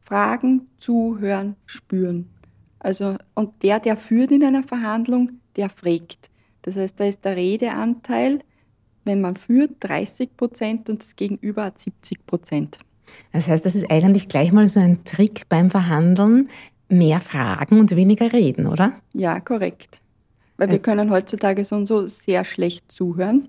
Fragen, 0.00 0.68
zuhören, 0.78 1.56
spüren. 1.66 2.30
Also, 2.80 3.16
und 3.34 3.62
der, 3.62 3.80
der 3.80 3.96
führt 3.96 4.30
in 4.30 4.44
einer 4.44 4.62
Verhandlung, 4.62 5.32
der 5.56 5.68
fragt. 5.68 6.30
Das 6.62 6.76
heißt, 6.76 6.98
da 7.00 7.04
ist 7.04 7.24
der 7.24 7.36
Redeanteil, 7.36 8.40
wenn 9.04 9.20
man 9.20 9.36
führt, 9.36 9.72
30 9.80 10.36
Prozent 10.36 10.90
und 10.90 11.02
das 11.02 11.16
Gegenüber 11.16 11.64
hat 11.64 11.78
70 11.78 12.26
Prozent. 12.26 12.78
Das 13.32 13.48
heißt, 13.48 13.64
das 13.64 13.74
ist 13.74 13.90
eigentlich 13.90 14.28
gleich 14.28 14.52
mal 14.52 14.66
so 14.66 14.80
ein 14.80 15.02
Trick 15.04 15.48
beim 15.48 15.70
Verhandeln, 15.70 16.48
mehr 16.88 17.20
fragen 17.20 17.80
und 17.80 17.96
weniger 17.96 18.32
reden, 18.32 18.66
oder? 18.66 18.92
Ja, 19.12 19.40
korrekt. 19.40 20.00
Weil 20.56 20.70
wir 20.70 20.78
können 20.80 21.10
heutzutage 21.10 21.64
so 21.64 21.76
und 21.76 21.86
so 21.86 22.06
sehr 22.06 22.44
schlecht 22.44 22.90
zuhören. 22.90 23.48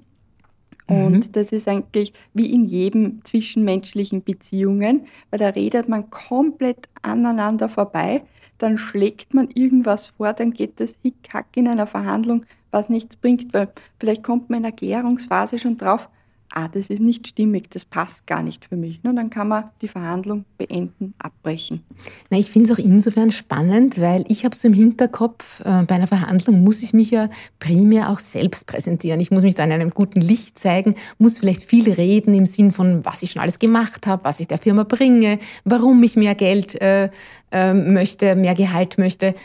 Und 0.88 1.28
mhm. 1.28 1.32
das 1.32 1.52
ist 1.52 1.68
eigentlich 1.68 2.14
wie 2.34 2.54
in 2.54 2.66
jedem 2.66 3.24
zwischenmenschlichen 3.24 4.24
Beziehungen, 4.24 5.06
weil 5.30 5.40
da 5.40 5.50
redet 5.50 5.88
man 5.88 6.10
komplett 6.10 6.90
aneinander 7.02 7.70
vorbei, 7.70 8.24
dann 8.60 8.78
schlägt 8.78 9.34
man 9.34 9.50
irgendwas 9.50 10.08
vor, 10.08 10.34
dann 10.34 10.52
geht 10.52 10.80
das 10.80 10.96
Hickhack 11.02 11.48
in 11.56 11.68
einer 11.68 11.88
Verhandlung, 11.88 12.46
was 12.72 12.90
nichts 12.90 13.18
bringt, 13.18 13.54
weil 13.54 13.72
vielleicht 14.00 14.24
kommt 14.24 14.50
man 14.50 14.58
in 14.58 14.64
der 14.64 14.72
Erklärungsphase 14.72 15.58
schon 15.58 15.78
drauf, 15.78 16.10
ah, 16.52 16.68
das 16.68 16.88
ist 16.88 17.02
nicht 17.02 17.28
stimmig, 17.28 17.70
das 17.70 17.86
passt 17.86 18.28
gar 18.28 18.44
nicht 18.44 18.66
für 18.66 18.76
mich. 18.76 19.00
Und 19.04 19.16
dann 19.16 19.30
kann 19.30 19.48
man 19.48 19.66
die 19.82 19.88
Verhandlung 19.88 20.46
beenden, 20.58 21.14
abbrechen. 21.20 21.84
Na, 22.30 22.38
ich 22.38 22.52
finde 22.52 22.72
es 22.72 22.78
auch 22.78 22.84
insofern 22.84 23.32
spannend, 23.32 24.00
weil 24.00 24.26
ich 24.28 24.46
habe 24.46 24.56
so 24.56 24.68
im 24.68 24.74
Hinterkopf, 24.74 25.62
äh, 25.62 25.84
bei 25.84 25.96
einer 25.96 26.08
Verhandlung 26.08 26.64
muss 26.64 26.82
ich 26.82 26.94
mich 26.94 27.12
ja 27.12 27.30
primär 27.60 28.10
auch 28.10 28.20
selbst 28.20 28.68
präsentieren. 28.68 29.20
Ich 29.20 29.32
muss 29.32 29.44
mich 29.44 29.56
da 29.56 29.64
in 29.64 29.72
einem 29.72 29.92
guten 29.92 30.22
Licht 30.22 30.58
zeigen, 30.58 30.96
muss 31.18 31.40
vielleicht 31.40 31.64
viel 31.64 31.92
reden 31.92 32.34
im 32.34 32.46
Sinn 32.46 32.72
von, 32.72 33.06
was 33.06 33.24
ich 33.24 33.32
schon 33.32 33.42
alles 33.42 33.60
gemacht 33.60 34.08
habe, 34.08 34.24
was 34.24 34.40
ich 34.40 34.48
der 34.48 34.58
Firma 34.58 34.84
bringe, 34.84 35.40
warum 35.66 36.02
ich 36.04 36.16
mehr 36.16 36.36
Geld 36.36 36.80
äh, 36.82 37.10
äh, 37.52 37.74
möchte, 37.74 38.36
mehr 38.36 38.56
Gehalt 38.56 38.98
möchte. 38.98 39.36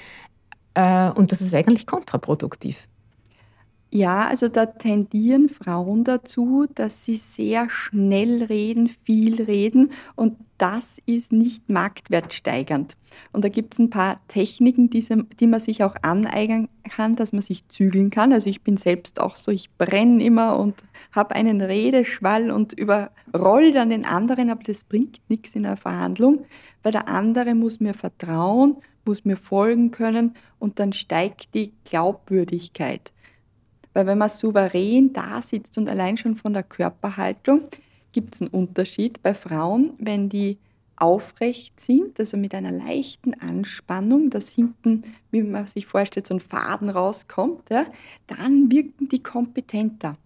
Äh, 0.75 1.11
und 1.11 1.33
das 1.33 1.41
ist 1.41 1.55
eigentlich 1.55 1.87
kontraproduktiv. 1.87 2.89
Ja, 3.97 4.27
also 4.27 4.49
da 4.49 4.67
tendieren 4.67 5.49
Frauen 5.49 6.03
dazu, 6.03 6.67
dass 6.75 7.05
sie 7.05 7.15
sehr 7.15 7.71
schnell 7.71 8.43
reden, 8.43 8.89
viel 8.89 9.41
reden 9.41 9.93
und 10.17 10.37
das 10.59 11.01
ist 11.07 11.31
nicht 11.31 11.71
marktwertsteigernd. 11.71 12.97
Und 13.31 13.45
da 13.45 13.49
gibt 13.49 13.75
es 13.75 13.79
ein 13.79 13.91
paar 13.91 14.19
Techniken, 14.27 14.91
die, 14.91 15.47
man 15.47 15.61
sich 15.61 15.85
auch 15.85 15.95
aneignen 16.03 16.69
kann, 16.91 17.15
dass 17.15 17.33
man 17.33 17.43
sich 17.43 17.69
zügeln 17.69 18.11
kann. 18.11 18.33
Also 18.33 18.51
ich 18.51 18.63
bin 18.63 18.77
selbst 18.77 19.21
auch 19.21 19.37
so, 19.37 19.53
ich 19.53 19.71
brenne 19.79 20.25
immer 20.25 20.59
und 20.59 20.75
habe 21.13 21.37
einen 21.37 21.61
Redeschwall 21.61 22.51
und 22.51 22.73
überroll 22.73 23.71
dann 23.73 23.91
den 23.91 24.05
anderen, 24.05 24.51
aber 24.51 24.65
das 24.65 24.83
bringt 24.83 25.21
nichts 25.29 25.55
in 25.55 25.67
einer 25.67 25.77
Verhandlung, 25.77 26.45
weil 26.83 26.91
der 26.91 27.07
andere 27.07 27.55
muss 27.55 27.79
mir 27.79 27.95
vertrauen, 27.95 28.75
muss 29.05 29.25
mir 29.25 29.37
folgen 29.37 29.93
können 29.93 30.35
und 30.59 30.81
dann 30.81 30.93
steigt 30.93 31.55
die 31.55 31.73
Glaubwürdigkeit. 31.85 33.13
Weil 33.95 34.07
wenn 34.07 34.19
man 34.19 34.29
souverän 34.29 35.13
da 35.13 35.41
sitzt 35.41 35.79
und 35.79 35.89
allein 35.89 36.17
schon 36.17 36.37
von 36.37 36.53
der 36.53 36.65
Körperhaltung 36.65 37.63
gibt 38.13 38.35
es 38.35 38.43
einen 38.43 38.51
Unterschied. 38.51 39.23
Bei 39.23 39.33
Frauen, 39.33 39.95
wenn 39.99 40.29
die 40.29 40.59
aufrecht 40.97 41.81
sind, 41.81 42.21
also 42.21 42.37
mit 42.37 42.55
einer 42.55 42.71
leichten 42.71 43.35
Anspannung, 43.35 44.31
dass 44.31 44.49
hinten, 44.49 45.03
wie 45.31 45.43
man 45.43 45.67
sich 45.67 45.87
vorstellt, 45.87 46.27
so 46.27 46.35
ein 46.35 46.41
Faden 46.41 46.89
rauskommt, 46.89 47.71
ja, 47.71 47.87
dann 48.27 48.71
wirken 48.71 49.09
die 49.09 49.23
kompetenter. 49.23 50.17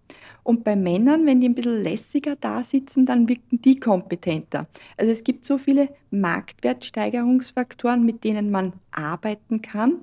Und 0.42 0.64
bei 0.64 0.76
Männern, 0.76 1.26
wenn 1.26 1.40
die 1.40 1.48
ein 1.48 1.54
bisschen 1.54 1.83
lässiger 1.83 2.37
da 2.37 2.62
sitzen, 2.64 3.07
dann 3.07 3.28
wirken 3.28 3.61
die 3.61 3.78
kompetenter. 3.78 4.66
Also 4.96 5.12
es 5.12 5.24
gibt 5.24 5.44
so 5.44 5.59
viele 5.59 5.90
Marktwertsteigerungsfaktoren, 6.11 8.04
mit 8.04 8.24
denen 8.24 8.50
man 8.50 8.72
arbeiten 8.90 9.61
kann. 9.62 10.00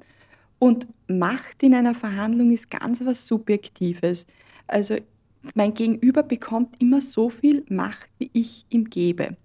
Und 0.60 0.88
Macht 1.08 1.62
in 1.64 1.74
einer 1.74 1.94
Verhandlung 1.94 2.52
ist 2.52 2.70
ganz 2.70 3.04
was 3.06 3.28
Subjektives. 3.28 4.26
Also 4.68 4.96
mein 5.54 5.74
Gegenüber 5.74 6.24
bekommt 6.24 6.82
immer 6.82 7.02
so 7.02 7.30
viel 7.30 7.64
Macht, 7.70 8.10
wie 8.18 8.32
ich 8.34 8.66
ihm 8.70 8.90
gebe. 8.90 9.36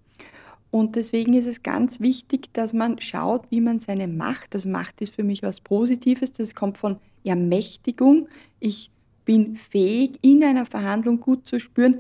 Und 0.71 0.95
deswegen 0.97 1.35
ist 1.35 1.47
es 1.47 1.63
ganz 1.63 2.01
wichtig, 2.01 2.53
dass 2.53 2.73
man 2.73 3.01
schaut, 3.01 3.51
wie 3.51 3.61
man 3.61 3.81
seine 3.81 4.07
Macht, 4.07 4.55
also 4.55 4.69
Macht 4.69 5.01
ist 5.01 5.15
für 5.15 5.25
mich 5.25 5.43
was 5.43 5.61
Positives, 5.61 6.33
das 6.33 6.55
kommt 6.55 6.79
von 6.79 6.99
Ermächtigung. 7.25 8.29
Ich 8.61 8.91
bin 9.25 9.57
fähig, 9.57 10.19
in 10.23 10.45
einer 10.45 10.67
Verhandlung 10.67 11.21
gut 11.21 11.47
zu 11.47 11.59
spüren, 11.59 11.99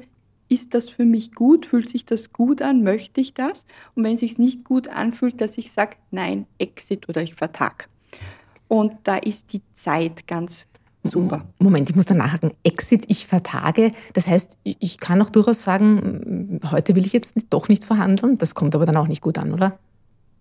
ist 0.48 0.74
das 0.74 0.88
für 0.88 1.04
mich 1.04 1.32
gut, 1.32 1.66
fühlt 1.66 1.88
sich 1.88 2.04
das 2.04 2.32
gut 2.32 2.62
an, 2.62 2.82
möchte 2.82 3.20
ich 3.20 3.34
das? 3.34 3.66
Und 3.94 4.04
wenn 4.04 4.14
es 4.14 4.20
sich 4.20 4.38
nicht 4.38 4.64
gut 4.64 4.88
anfühlt, 4.88 5.40
dass 5.40 5.58
ich 5.58 5.72
sage, 5.72 5.96
nein, 6.10 6.46
Exit 6.58 7.08
oder 7.08 7.22
ich 7.22 7.34
vertag. 7.34 7.88
Und 8.70 8.92
da 9.02 9.16
ist 9.16 9.52
die 9.52 9.62
Zeit 9.72 10.28
ganz 10.28 10.68
super. 11.02 11.44
Moment, 11.58 11.90
ich 11.90 11.96
muss 11.96 12.04
da 12.04 12.14
nachhaken. 12.14 12.52
Exit, 12.62 13.04
ich 13.08 13.26
vertage. 13.26 13.90
Das 14.14 14.28
heißt, 14.28 14.58
ich 14.62 15.00
kann 15.00 15.20
auch 15.20 15.30
durchaus 15.30 15.64
sagen, 15.64 16.60
heute 16.70 16.94
will 16.94 17.04
ich 17.04 17.12
jetzt 17.12 17.34
doch 17.50 17.68
nicht 17.68 17.84
verhandeln. 17.84 18.38
Das 18.38 18.54
kommt 18.54 18.76
aber 18.76 18.86
dann 18.86 18.96
auch 18.96 19.08
nicht 19.08 19.22
gut 19.22 19.38
an, 19.38 19.52
oder? 19.52 19.76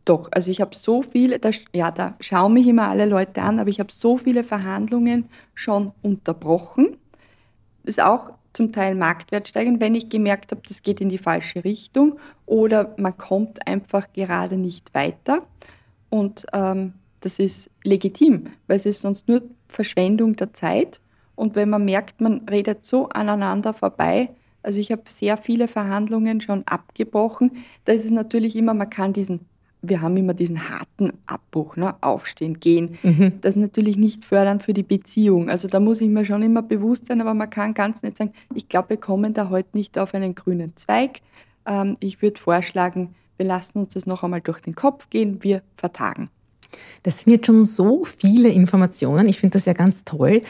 Doch, 0.05 0.29
also 0.31 0.51
ich 0.51 0.61
habe 0.61 0.75
so 0.75 1.01
viele, 1.01 1.39
da, 1.39 1.49
ja, 1.73 1.89
da 1.89 2.13
schauen 2.19 2.53
mich 2.53 2.67
immer 2.67 2.89
alle 2.89 3.07
Leute 3.07 3.41
an, 3.41 3.57
aber 3.57 3.71
ich 3.71 3.79
habe 3.79 3.91
so 3.91 4.15
viele 4.15 4.43
Verhandlungen 4.43 5.27
schon 5.55 5.91
unterbrochen. 6.03 6.97
Das 7.81 7.97
ist 7.97 8.03
auch 8.03 8.33
zum 8.53 8.71
Teil 8.71 8.93
Marktwertsteigerung, 8.93 9.81
wenn 9.81 9.95
ich 9.95 10.07
gemerkt 10.07 10.51
habe, 10.51 10.61
das 10.67 10.83
geht 10.83 11.01
in 11.01 11.09
die 11.09 11.17
falsche 11.17 11.63
Richtung 11.63 12.19
oder 12.45 12.93
man 12.97 13.17
kommt 13.17 13.67
einfach 13.67 14.13
gerade 14.13 14.55
nicht 14.55 14.93
weiter. 14.93 15.47
Und 16.09 16.45
ähm, 16.53 16.93
das 17.19 17.39
ist 17.39 17.69
legitim, 17.83 18.45
weil 18.67 18.77
es 18.77 18.85
ist 18.85 19.01
sonst 19.01 19.27
nur 19.27 19.41
Verschwendung 19.67 20.35
der 20.35 20.53
Zeit. 20.53 21.01
Und 21.35 21.55
wenn 21.55 21.69
man 21.69 21.85
merkt, 21.85 22.21
man 22.21 22.41
redet 22.49 22.85
so 22.85 23.09
aneinander 23.09 23.73
vorbei, 23.73 24.29
also 24.61 24.79
ich 24.79 24.91
habe 24.91 25.03
sehr 25.07 25.37
viele 25.37 25.67
Verhandlungen 25.67 26.41
schon 26.41 26.63
abgebrochen, 26.67 27.51
da 27.85 27.93
ist 27.93 28.05
es 28.05 28.11
natürlich 28.11 28.55
immer, 28.55 28.73
man 28.73 28.89
kann 28.89 29.13
diesen, 29.13 29.41
wir 29.81 30.01
haben 30.01 30.17
immer 30.17 30.33
diesen 30.33 30.69
harten 30.69 31.13
Abbruch, 31.27 31.77
ne? 31.77 31.95
aufstehen, 32.01 32.59
gehen. 32.59 32.97
Mhm. 33.03 33.33
Das 33.41 33.55
ist 33.55 33.61
natürlich 33.61 33.95
nicht 33.97 34.25
fördernd 34.25 34.63
für 34.63 34.73
die 34.73 34.83
Beziehung. 34.83 35.49
Also 35.49 35.69
da 35.69 35.79
muss 35.79 36.01
ich 36.01 36.09
mir 36.09 36.25
schon 36.25 36.43
immer 36.43 36.61
bewusst 36.61 37.05
sein, 37.07 37.21
aber 37.21 37.33
man 37.33 37.49
kann 37.49 37.73
ganz 37.73 38.03
nett 38.03 38.17
sagen, 38.17 38.33
ich 38.53 38.67
glaube, 38.67 38.89
wir 38.89 38.97
kommen 38.97 39.33
da 39.33 39.49
heute 39.49 39.69
nicht 39.77 39.97
auf 39.97 40.13
einen 40.13 40.35
grünen 40.35 40.75
Zweig. 40.75 41.21
Ähm, 41.65 41.95
ich 42.01 42.21
würde 42.21 42.39
vorschlagen, 42.39 43.15
wir 43.37 43.45
lassen 43.45 43.79
uns 43.79 43.93
das 43.93 44.05
noch 44.05 44.23
einmal 44.23 44.41
durch 44.41 44.59
den 44.59 44.75
Kopf 44.75 45.09
gehen, 45.09 45.41
wir 45.41 45.61
vertagen. 45.77 46.29
Das 47.03 47.19
sind 47.19 47.31
jetzt 47.31 47.47
schon 47.47 47.63
so 47.63 48.03
viele 48.05 48.49
Informationen. 48.49 49.27
Ich 49.27 49.39
finde 49.39 49.53
das 49.53 49.65
ja 49.65 49.73
ganz 49.73 50.03
toll. 50.03 50.41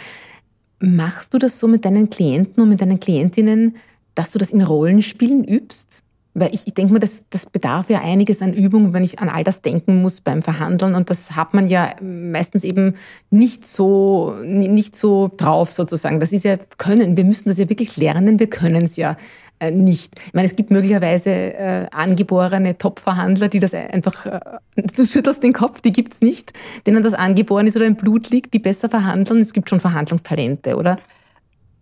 Machst 0.79 1.33
du 1.33 1.37
das 1.37 1.59
so 1.59 1.67
mit 1.67 1.85
deinen 1.85 2.09
Klienten 2.09 2.63
und 2.63 2.69
mit 2.69 2.81
deinen 2.81 2.99
Klientinnen, 2.99 3.75
dass 4.15 4.31
du 4.31 4.39
das 4.39 4.51
in 4.51 4.61
Rollenspielen 4.61 5.43
übst? 5.43 6.03
Weil 6.35 6.53
ich, 6.53 6.67
ich 6.67 6.73
denke 6.73 6.93
mir, 6.93 6.99
das, 6.99 7.25
das 7.31 7.47
bedarf 7.47 7.89
ja 7.89 8.01
einiges 8.01 8.41
an 8.41 8.53
Übung, 8.53 8.93
wenn 8.93 9.03
ich 9.03 9.19
an 9.19 9.29
all 9.29 9.43
das 9.43 9.61
denken 9.61 10.01
muss 10.01 10.21
beim 10.21 10.41
Verhandeln. 10.41 10.95
Und 10.95 11.09
das 11.09 11.35
hat 11.35 11.53
man 11.53 11.67
ja 11.67 11.95
meistens 12.01 12.63
eben 12.63 12.95
nicht 13.29 13.67
so, 13.67 14.35
nicht 14.45 14.95
so 14.95 15.29
drauf 15.35 15.71
sozusagen. 15.71 16.19
Das 16.19 16.31
ist 16.31 16.45
ja 16.45 16.57
Können. 16.77 17.17
Wir 17.17 17.25
müssen 17.25 17.49
das 17.49 17.57
ja 17.57 17.67
wirklich 17.67 17.97
lernen. 17.97 18.39
Wir 18.39 18.49
können 18.49 18.85
es 18.85 18.95
ja. 18.95 19.17
Äh, 19.59 19.71
nicht. 19.71 20.15
Ich 20.25 20.33
meine, 20.33 20.45
es 20.45 20.55
gibt 20.55 20.71
möglicherweise 20.71 21.29
äh, 21.29 21.87
angeborene 21.91 22.77
Top-Verhandler, 22.77 23.49
die 23.49 23.59
das 23.59 23.73
einfach, 23.73 24.25
äh, 24.25 24.39
du 24.75 25.05
schüttelst 25.05 25.43
den 25.43 25.51
Kopf, 25.51 25.81
die 25.81 25.91
gibt's 25.91 26.21
nicht, 26.21 26.53
denen 26.87 27.03
das 27.03 27.13
angeboren 27.13 27.67
ist 27.67 27.75
oder 27.75 27.85
im 27.85 27.95
Blut 27.95 28.29
liegt, 28.29 28.53
die 28.53 28.59
besser 28.59 28.89
verhandeln. 28.89 29.41
Es 29.41 29.51
gibt 29.51 29.69
schon 29.69 29.81
Verhandlungstalente, 29.81 30.77
oder? 30.77 30.97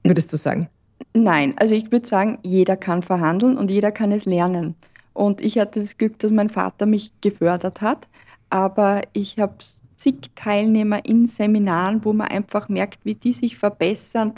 Würdest 0.03 0.33
du 0.33 0.37
sagen? 0.37 0.69
Nein, 1.13 1.53
also 1.57 1.75
ich 1.75 1.91
würde 1.91 2.07
sagen, 2.07 2.39
jeder 2.41 2.77
kann 2.77 3.03
verhandeln 3.03 3.57
und 3.57 3.69
jeder 3.69 3.91
kann 3.91 4.11
es 4.11 4.25
lernen. 4.25 4.75
Und 5.13 5.41
ich 5.41 5.59
hatte 5.59 5.79
das 5.79 5.97
Glück, 5.97 6.17
dass 6.19 6.31
mein 6.31 6.49
Vater 6.49 6.87
mich 6.87 7.11
gefördert 7.21 7.81
hat, 7.81 8.07
aber 8.49 9.01
ich 9.13 9.37
habe 9.37 9.55
zig 9.95 10.31
Teilnehmer 10.35 11.05
in 11.05 11.27
Seminaren, 11.27 12.03
wo 12.05 12.13
man 12.13 12.27
einfach 12.27 12.69
merkt, 12.69 12.99
wie 13.03 13.15
die 13.15 13.33
sich 13.33 13.57
verbessern 13.57 14.33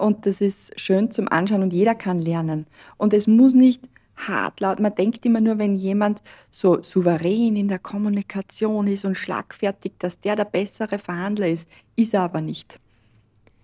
und 0.00 0.26
das 0.26 0.40
ist 0.40 0.78
schön 0.78 1.10
zum 1.10 1.28
Anschauen 1.28 1.62
und 1.62 1.72
jeder 1.72 1.94
kann 1.94 2.20
lernen. 2.20 2.66
Und 2.96 3.14
es 3.14 3.26
muss 3.26 3.54
nicht 3.54 3.88
hart 4.28 4.60
laut. 4.60 4.80
Man 4.80 4.94
denkt 4.94 5.24
immer 5.24 5.40
nur, 5.40 5.58
wenn 5.58 5.76
jemand 5.76 6.22
so 6.50 6.82
souverän 6.82 7.56
in 7.56 7.68
der 7.68 7.78
Kommunikation 7.78 8.86
ist 8.86 9.04
und 9.04 9.16
schlagfertig, 9.16 9.92
dass 9.98 10.20
der 10.20 10.36
der 10.36 10.44
bessere 10.44 10.98
Verhandler 10.98 11.48
ist. 11.48 11.68
Ist 11.96 12.14
er 12.14 12.22
aber 12.22 12.40
nicht. 12.40 12.80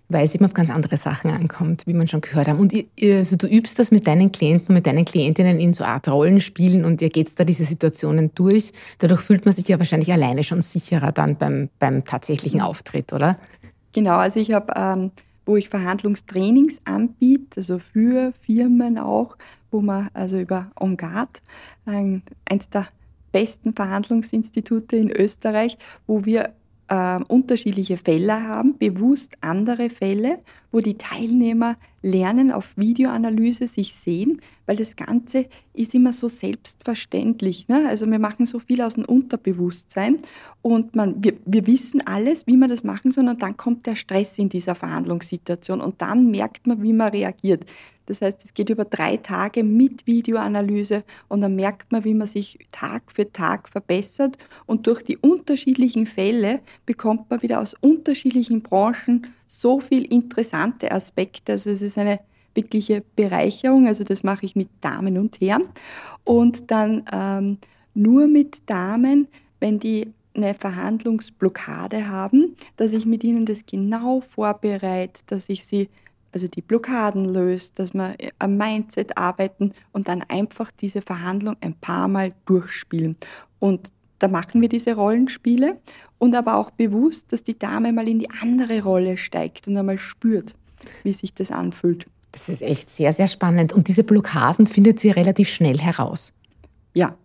Weil 0.09 0.23
es 0.23 0.33
eben 0.35 0.45
auf 0.45 0.53
ganz 0.53 0.69
andere 0.69 0.95
Sachen 0.95 1.29
ankommt, 1.31 1.83
wie 1.85 1.93
man 1.93 2.07
schon 2.07 2.21
gehört 2.21 2.47
haben. 2.47 2.59
Und 2.59 2.73
also 3.01 3.35
du 3.35 3.45
übst 3.45 3.77
das 3.77 3.91
mit 3.91 4.07
deinen 4.07 4.31
Klienten 4.31 4.69
und 4.69 4.75
mit 4.75 4.87
deinen 4.87 5.03
Klientinnen 5.03 5.59
in 5.59 5.73
so 5.73 5.83
Art 5.83 6.07
Rollenspielen 6.07 6.85
und 6.85 7.01
ihr 7.01 7.09
geht 7.09 7.37
da 7.37 7.43
diese 7.43 7.65
Situationen 7.65 8.31
durch. 8.33 8.71
Dadurch 8.99 9.19
fühlt 9.19 9.43
man 9.43 9.53
sich 9.53 9.67
ja 9.67 9.79
wahrscheinlich 9.79 10.13
alleine 10.13 10.45
schon 10.45 10.61
sicherer 10.61 11.11
dann 11.11 11.35
beim, 11.35 11.69
beim 11.79 12.05
tatsächlichen 12.05 12.61
Auftritt, 12.61 13.11
oder? 13.11 13.37
Genau, 13.91 14.15
also 14.15 14.39
ich 14.39 14.53
habe 14.53 14.73
ähm, 14.77 15.11
wo 15.47 15.55
ich 15.55 15.69
Verhandlungstrainings 15.69 16.81
anbiete, 16.85 17.61
also 17.61 17.79
für 17.79 18.33
Firmen 18.41 18.97
auch, 18.99 19.37
wo 19.71 19.81
man 19.81 20.09
also 20.13 20.37
über 20.39 20.71
OnGuard, 20.79 21.41
eins 21.85 22.69
der 22.69 22.87
besten 23.31 23.73
Verhandlungsinstitute 23.73 24.97
in 24.97 25.09
Österreich, 25.09 25.77
wo 26.05 26.25
wir 26.25 26.53
äh, 26.89 27.19
unterschiedliche 27.27 27.97
Fälle 27.97 28.43
haben, 28.43 28.77
bewusst 28.77 29.35
andere 29.41 29.89
Fälle, 29.89 30.39
wo 30.77 30.81
die 30.81 30.95
Teilnehmer 30.95 31.75
lernen, 32.03 32.51
auf 32.51 32.77
Videoanalyse 32.77 33.67
sich 33.67 33.95
sehen, 33.95 34.39
weil 34.67 34.75
das 34.75 34.95
Ganze 34.95 35.47
ist 35.73 35.95
immer 35.95 36.13
so 36.13 36.27
selbstverständlich. 36.27 37.67
Ne? 37.67 37.87
Also 37.87 38.05
wir 38.05 38.19
machen 38.19 38.45
so 38.45 38.59
viel 38.59 38.83
aus 38.83 38.93
dem 38.93 39.05
Unterbewusstsein 39.05 40.19
und 40.61 40.95
man, 40.95 41.23
wir, 41.23 41.33
wir 41.47 41.65
wissen 41.65 42.05
alles, 42.05 42.45
wie 42.45 42.57
man 42.57 42.69
das 42.69 42.83
machen 42.83 43.09
soll 43.09 43.27
und 43.27 43.41
dann 43.41 43.57
kommt 43.57 43.87
der 43.87 43.95
Stress 43.95 44.37
in 44.37 44.49
dieser 44.49 44.75
Verhandlungssituation 44.75 45.81
und 45.81 45.99
dann 45.99 46.29
merkt 46.29 46.67
man, 46.67 46.83
wie 46.83 46.93
man 46.93 47.09
reagiert. 47.09 47.65
Das 48.05 48.21
heißt, 48.21 48.45
es 48.45 48.53
geht 48.53 48.69
über 48.69 48.85
drei 48.85 49.17
Tage 49.17 49.63
mit 49.63 50.05
Videoanalyse 50.05 51.03
und 51.27 51.41
dann 51.41 51.55
merkt 51.55 51.91
man, 51.91 52.03
wie 52.03 52.13
man 52.13 52.27
sich 52.27 52.59
Tag 52.71 53.11
für 53.11 53.31
Tag 53.31 53.67
verbessert 53.67 54.37
und 54.67 54.85
durch 54.85 55.01
die 55.01 55.17
unterschiedlichen 55.17 56.05
Fälle 56.05 56.61
bekommt 56.85 57.31
man 57.31 57.41
wieder 57.41 57.59
aus 57.61 57.75
unterschiedlichen 57.81 58.61
Branchen 58.61 59.27
so 59.47 59.79
viel 59.79 60.05
interessante 60.05 60.91
Aspekte. 60.91 61.53
Also 61.53 61.69
es 61.69 61.81
ist 61.81 61.97
eine 61.97 62.19
wirkliche 62.53 63.03
Bereicherung. 63.15 63.87
Also 63.87 64.03
das 64.03 64.23
mache 64.23 64.45
ich 64.45 64.55
mit 64.55 64.69
Damen 64.81 65.17
und 65.17 65.39
Herren. 65.41 65.67
Und 66.23 66.69
dann 66.69 67.03
ähm, 67.11 67.57
nur 67.93 68.27
mit 68.27 68.69
Damen, 68.69 69.27
wenn 69.59 69.79
die 69.79 70.13
eine 70.35 70.53
Verhandlungsblockade 70.53 72.07
haben, 72.07 72.55
dass 72.75 72.91
ich 72.91 73.05
mit 73.05 73.23
ihnen 73.23 73.45
das 73.45 73.65
genau 73.65 74.21
vorbereite, 74.21 75.21
dass 75.25 75.49
ich 75.49 75.65
sie 75.65 75.89
also 76.31 76.47
die 76.47 76.61
Blockaden 76.61 77.25
löst, 77.25 77.79
dass 77.79 77.93
wir 77.93 78.15
am 78.37 78.57
Mindset 78.57 79.17
arbeiten 79.17 79.73
und 79.91 80.07
dann 80.07 80.21
einfach 80.27 80.69
diese 80.71 81.01
Verhandlung 81.01 81.55
ein 81.61 81.73
paar 81.73 82.07
Mal 82.07 82.33
durchspielen. 82.45 83.15
Und 83.59 83.91
da 84.19 84.27
machen 84.27 84.61
wir 84.61 84.69
diese 84.69 84.95
Rollenspiele 84.95 85.79
und 86.17 86.35
aber 86.35 86.57
auch 86.57 86.71
bewusst, 86.71 87.31
dass 87.31 87.43
die 87.43 87.57
Dame 87.57 87.93
mal 87.93 88.07
in 88.07 88.19
die 88.19 88.29
andere 88.41 88.81
Rolle 88.81 89.17
steigt 89.17 89.67
und 89.67 89.77
einmal 89.77 89.97
spürt, 89.97 90.55
wie 91.03 91.13
sich 91.13 91.33
das 91.33 91.51
anfühlt. 91.51 92.05
Das 92.31 92.49
ist 92.49 92.61
echt 92.61 92.89
sehr, 92.89 93.13
sehr 93.13 93.27
spannend. 93.27 93.73
Und 93.73 93.87
diese 93.87 94.03
Blockaden 94.03 94.67
findet 94.67 94.99
sie 94.99 95.09
relativ 95.09 95.49
schnell 95.49 95.79
heraus. 95.79 96.33
Ja. 96.93 97.15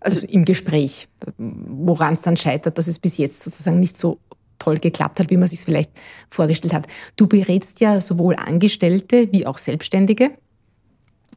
Also, 0.00 0.22
also 0.22 0.26
im 0.28 0.44
Gespräch, 0.44 1.08
woran 1.36 2.14
es 2.14 2.22
dann 2.22 2.36
scheitert, 2.36 2.78
dass 2.78 2.86
es 2.86 2.98
bis 2.98 3.18
jetzt 3.18 3.42
sozusagen 3.42 3.80
nicht 3.80 3.96
so 3.96 4.18
toll 4.58 4.78
geklappt 4.78 5.20
hat, 5.20 5.30
wie 5.30 5.36
man 5.36 5.48
sich 5.48 5.60
vielleicht 5.60 5.90
vorgestellt 6.30 6.72
hat. 6.72 6.86
Du 7.16 7.26
berätst 7.26 7.80
ja 7.80 8.00
sowohl 8.00 8.36
Angestellte 8.36 9.28
wie 9.32 9.46
auch 9.46 9.58
Selbstständige. 9.58 10.30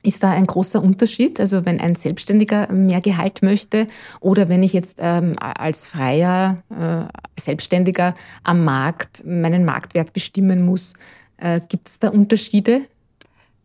Ist 0.06 0.22
da 0.22 0.32
ein 0.32 0.46
großer 0.46 0.84
Unterschied? 0.84 1.40
Also 1.40 1.66
wenn 1.66 1.80
ein 1.80 1.96
Selbstständiger 1.96 2.70
mehr 2.72 3.00
Gehalt 3.00 3.42
möchte 3.42 3.88
oder 4.20 4.50
wenn 4.50 4.62
ich 4.62 4.74
jetzt 4.74 4.98
ähm, 5.00 5.36
als 5.40 5.86
freier 5.88 6.62
äh, 6.70 7.06
Selbstständiger 7.40 8.14
am 8.44 8.66
Markt 8.66 9.26
meinen 9.26 9.64
Marktwert 9.64 10.12
bestimmen 10.12 10.66
muss, 10.66 10.94
äh, 11.38 11.62
gibt 11.70 11.88
es 11.88 12.00
da 12.00 12.10
Unterschiede? 12.10 12.82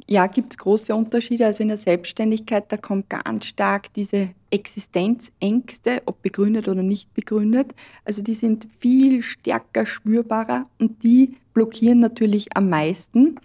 Ja, 0.07 0.27
gibt 0.29 0.53
es 0.53 0.59
große 0.59 0.95
Unterschiede. 0.95 1.45
Also 1.45 1.63
in 1.63 1.69
der 1.69 1.77
Selbstständigkeit, 1.77 2.71
da 2.73 2.77
kommt 2.77 3.11
ganz 3.11 3.47
stark 3.47 3.93
diese 3.93 4.31
Existenzängste, 4.51 6.03
ob 6.07 6.23
begründet 6.23 6.69
oder 6.69 6.83
nicht 6.83 7.13
begründet. 7.15 7.75
Also 8.05 8.23
die 8.23 8.35
sind 8.35 8.69
viel 8.79 9.23
stärker 9.23 9.85
spürbarer 9.85 10.67
und 10.79 11.03
die 11.03 11.37
blockieren 11.53 11.99
natürlich 11.99 12.57
am 12.57 12.71
meisten. 12.71 13.41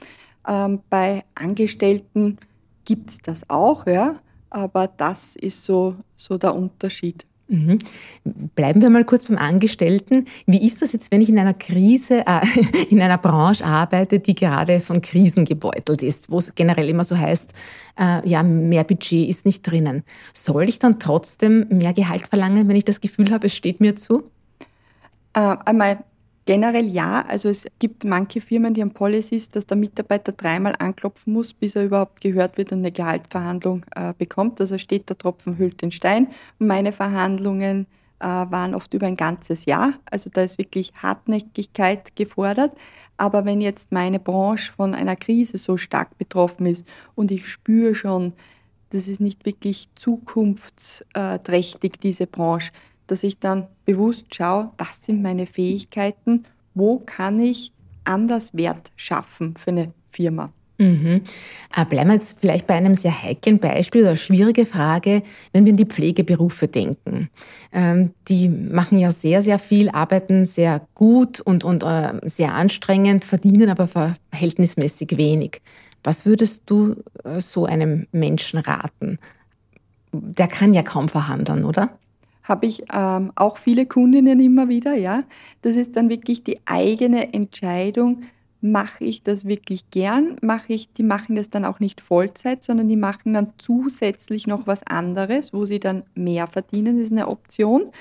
Ähm, 0.47 0.79
bei 0.89 1.23
Angestellten 1.35 2.37
gibt 2.85 3.09
es 3.11 3.17
das 3.19 3.49
auch, 3.49 3.85
ja, 3.87 4.19
aber 4.49 4.87
das 4.87 5.35
ist 5.35 5.63
so, 5.63 5.95
so 6.15 6.37
der 6.37 6.55
Unterschied. 6.55 7.25
Mhm. 7.47 7.77
Bleiben 8.55 8.81
wir 8.81 8.89
mal 8.89 9.03
kurz 9.03 9.25
beim 9.25 9.37
Angestellten. 9.37 10.25
Wie 10.45 10.65
ist 10.65 10.81
das 10.81 10.93
jetzt, 10.93 11.11
wenn 11.11 11.21
ich 11.21 11.29
in 11.29 11.37
einer 11.37 11.53
Krise, 11.53 12.25
äh, 12.25 12.41
in 12.89 13.01
einer 13.01 13.17
Branche 13.17 13.65
arbeite, 13.65 14.19
die 14.19 14.33
gerade 14.33 14.79
von 14.79 15.01
Krisen 15.01 15.45
gebeutelt 15.45 16.01
ist, 16.01 16.31
wo 16.31 16.37
es 16.37 16.55
generell 16.55 16.87
immer 16.89 17.03
so 17.03 17.17
heißt, 17.17 17.51
äh, 17.99 18.27
ja, 18.27 18.43
mehr 18.43 18.83
Budget 18.83 19.29
ist 19.29 19.45
nicht 19.45 19.61
drinnen. 19.69 20.03
Soll 20.33 20.69
ich 20.69 20.79
dann 20.79 20.99
trotzdem 20.99 21.67
mehr 21.69 21.93
Gehalt 21.93 22.27
verlangen, 22.27 22.67
wenn 22.69 22.75
ich 22.75 22.85
das 22.85 23.01
Gefühl 23.01 23.31
habe, 23.31 23.47
es 23.47 23.55
steht 23.55 23.81
mir 23.81 23.95
zu? 23.95 24.23
Äh, 25.33 25.57
einmal 25.65 26.03
Generell 26.45 26.87
ja. 26.87 27.23
Also 27.27 27.49
es 27.49 27.67
gibt 27.79 28.03
manche 28.03 28.41
Firmen, 28.41 28.73
die 28.73 28.81
haben 28.81 28.91
Policies, 28.91 29.49
dass 29.49 29.65
der 29.65 29.77
Mitarbeiter 29.77 30.33
dreimal 30.33 30.75
anklopfen 30.77 31.33
muss, 31.33 31.53
bis 31.53 31.75
er 31.75 31.85
überhaupt 31.85 32.21
gehört 32.21 32.57
wird 32.57 32.71
und 32.71 32.79
eine 32.79 32.91
Gehaltsverhandlung 32.91 33.85
äh, 33.95 34.13
bekommt. 34.17 34.59
Also 34.59 34.77
steht 34.77 35.09
der 35.09 35.17
Tropfen 35.17 35.57
hüllt 35.57 35.81
den 35.81 35.91
Stein. 35.91 36.27
Meine 36.59 36.91
Verhandlungen 36.91 37.87
äh, 38.19 38.25
waren 38.25 38.75
oft 38.75 38.93
über 38.93 39.07
ein 39.07 39.15
ganzes 39.15 39.65
Jahr. 39.65 39.93
Also 40.11 40.29
da 40.33 40.43
ist 40.43 40.57
wirklich 40.57 40.91
Hartnäckigkeit 41.01 42.15
gefordert. 42.15 42.75
Aber 43.15 43.45
wenn 43.45 43.61
jetzt 43.61 43.91
meine 43.91 44.19
Branche 44.19 44.73
von 44.73 44.95
einer 44.95 45.15
Krise 45.15 45.57
so 45.57 45.77
stark 45.77 46.17
betroffen 46.17 46.65
ist 46.65 46.85
und 47.15 47.31
ich 47.31 47.47
spüre 47.47 47.95
schon, 47.95 48.33
das 48.89 49.07
ist 49.07 49.21
nicht 49.21 49.45
wirklich 49.45 49.87
zukunftsträchtig, 49.95 51.99
diese 52.01 52.27
Branche, 52.27 52.71
dass 53.07 53.23
ich 53.23 53.39
dann 53.39 53.67
bewusst 53.85 54.33
schaue, 54.33 54.71
was 54.77 55.03
sind 55.03 55.21
meine 55.21 55.45
Fähigkeiten, 55.45 56.45
wo 56.73 56.99
kann 56.99 57.39
ich 57.39 57.71
anders 58.03 58.53
Wert 58.55 58.91
schaffen 58.95 59.55
für 59.57 59.71
eine 59.71 59.93
Firma. 60.11 60.51
Mhm. 60.79 61.21
Äh, 61.75 61.85
bleiben 61.85 62.09
wir 62.09 62.15
jetzt 62.15 62.39
vielleicht 62.39 62.65
bei 62.65 62.73
einem 62.73 62.95
sehr 62.95 63.23
heiklen 63.23 63.59
Beispiel 63.59 64.01
oder 64.01 64.15
schwierige 64.15 64.65
Frage, 64.65 65.21
wenn 65.51 65.65
wir 65.65 65.71
an 65.71 65.77
die 65.77 65.85
Pflegeberufe 65.85 66.67
denken. 66.67 67.29
Ähm, 67.71 68.11
die 68.27 68.49
machen 68.49 68.97
ja 68.97 69.11
sehr, 69.11 69.41
sehr 69.41 69.59
viel, 69.59 69.89
arbeiten 69.89 70.45
sehr 70.45 70.81
gut 70.95 71.39
und, 71.41 71.63
und 71.63 71.83
äh, 71.83 72.13
sehr 72.23 72.53
anstrengend, 72.55 73.23
verdienen 73.23 73.69
aber 73.69 73.87
verhältnismäßig 73.87 75.15
wenig. 75.15 75.61
Was 76.03 76.25
würdest 76.25 76.63
du 76.65 76.95
äh, 77.23 77.39
so 77.39 77.65
einem 77.65 78.07
Menschen 78.11 78.59
raten? 78.59 79.19
Der 80.11 80.47
kann 80.47 80.73
ja 80.73 80.81
kaum 80.83 81.07
verhandeln, 81.07 81.65
oder? 81.65 81.97
Habe 82.43 82.65
ich 82.65 82.83
ähm, 82.93 83.31
auch 83.35 83.57
viele 83.57 83.85
Kundinnen 83.85 84.39
immer 84.39 84.69
wieder, 84.69 84.95
ja. 84.95 85.23
Das 85.61 85.75
ist 85.75 85.95
dann 85.95 86.09
wirklich 86.09 86.43
die 86.43 86.59
eigene 86.65 87.33
Entscheidung, 87.33 88.23
mache 88.63 89.03
ich 89.03 89.23
das 89.23 89.45
wirklich 89.45 89.89
gern, 89.89 90.37
mache 90.41 90.73
ich, 90.73 90.91
die 90.93 91.03
machen 91.03 91.35
das 91.35 91.49
dann 91.49 91.65
auch 91.65 91.81
nicht 91.81 91.99
Vollzeit, 91.99 92.63
sondern 92.63 92.87
die 92.87 92.95
machen 92.95 93.33
dann 93.33 93.51
zusätzlich 93.57 94.47
noch 94.47 94.67
was 94.67 94.83
anderes, 94.83 95.53
wo 95.53 95.65
sie 95.65 95.81
dann 95.81 96.03
mehr 96.15 96.47
verdienen, 96.47 96.97
ist 96.97 97.11
eine 97.11 97.27
Option. 97.27 97.91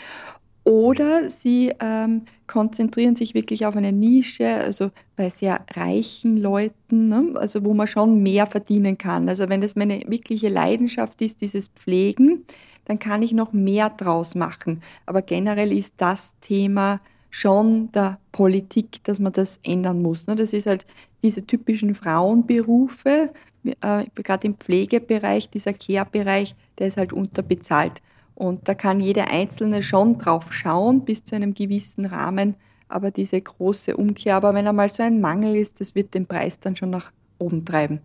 Oder 0.64 1.28
sie 1.28 1.72
ähm, 1.80 2.22
konzentrieren 2.46 3.16
sich 3.16 3.34
wirklich 3.34 3.66
auf 3.66 3.74
eine 3.74 3.92
Nische, 3.92 4.46
also 4.46 4.90
bei 5.16 5.28
sehr 5.28 5.64
reichen 5.74 6.36
Leuten, 6.36 7.08
ne? 7.08 7.32
also 7.34 7.64
wo 7.64 7.74
man 7.74 7.88
schon 7.88 8.22
mehr 8.22 8.46
verdienen 8.46 8.96
kann. 8.96 9.28
Also 9.28 9.48
wenn 9.48 9.60
das 9.60 9.74
meine 9.74 10.02
wirkliche 10.06 10.48
Leidenschaft 10.48 11.20
ist, 11.20 11.40
dieses 11.40 11.68
Pflegen, 11.68 12.44
dann 12.84 12.98
kann 12.98 13.22
ich 13.22 13.32
noch 13.32 13.52
mehr 13.52 13.90
draus 13.90 14.34
machen. 14.34 14.82
Aber 15.06 15.22
generell 15.22 15.72
ist 15.72 15.94
das 15.96 16.34
Thema 16.40 17.00
schon 17.30 17.90
der 17.92 18.18
Politik, 18.30 19.02
dass 19.04 19.18
man 19.18 19.32
das 19.32 19.58
ändern 19.64 20.02
muss. 20.02 20.26
Ne? 20.26 20.36
Das 20.36 20.52
ist 20.52 20.66
halt 20.66 20.86
diese 21.22 21.44
typischen 21.44 21.94
Frauenberufe, 21.94 23.32
äh, 23.64 24.04
gerade 24.14 24.46
im 24.46 24.54
Pflegebereich, 24.54 25.48
dieser 25.48 25.72
Care-Bereich, 25.72 26.54
der 26.78 26.88
ist 26.88 26.98
halt 26.98 27.12
unterbezahlt. 27.12 28.02
Und 28.42 28.66
da 28.68 28.74
kann 28.74 28.98
jeder 28.98 29.30
Einzelne 29.30 29.84
schon 29.84 30.18
drauf 30.18 30.52
schauen, 30.52 31.04
bis 31.04 31.22
zu 31.22 31.36
einem 31.36 31.54
gewissen 31.54 32.06
Rahmen. 32.06 32.56
Aber 32.88 33.12
diese 33.12 33.40
große 33.40 33.96
Umkehr, 33.96 34.34
aber 34.34 34.52
wenn 34.52 34.66
einmal 34.66 34.88
so 34.88 35.04
ein 35.04 35.20
Mangel 35.20 35.54
ist, 35.54 35.80
das 35.80 35.94
wird 35.94 36.12
den 36.12 36.26
Preis 36.26 36.58
dann 36.58 36.74
schon 36.74 36.90
nach 36.90 37.12
oben 37.38 37.64
treiben. 37.64 38.00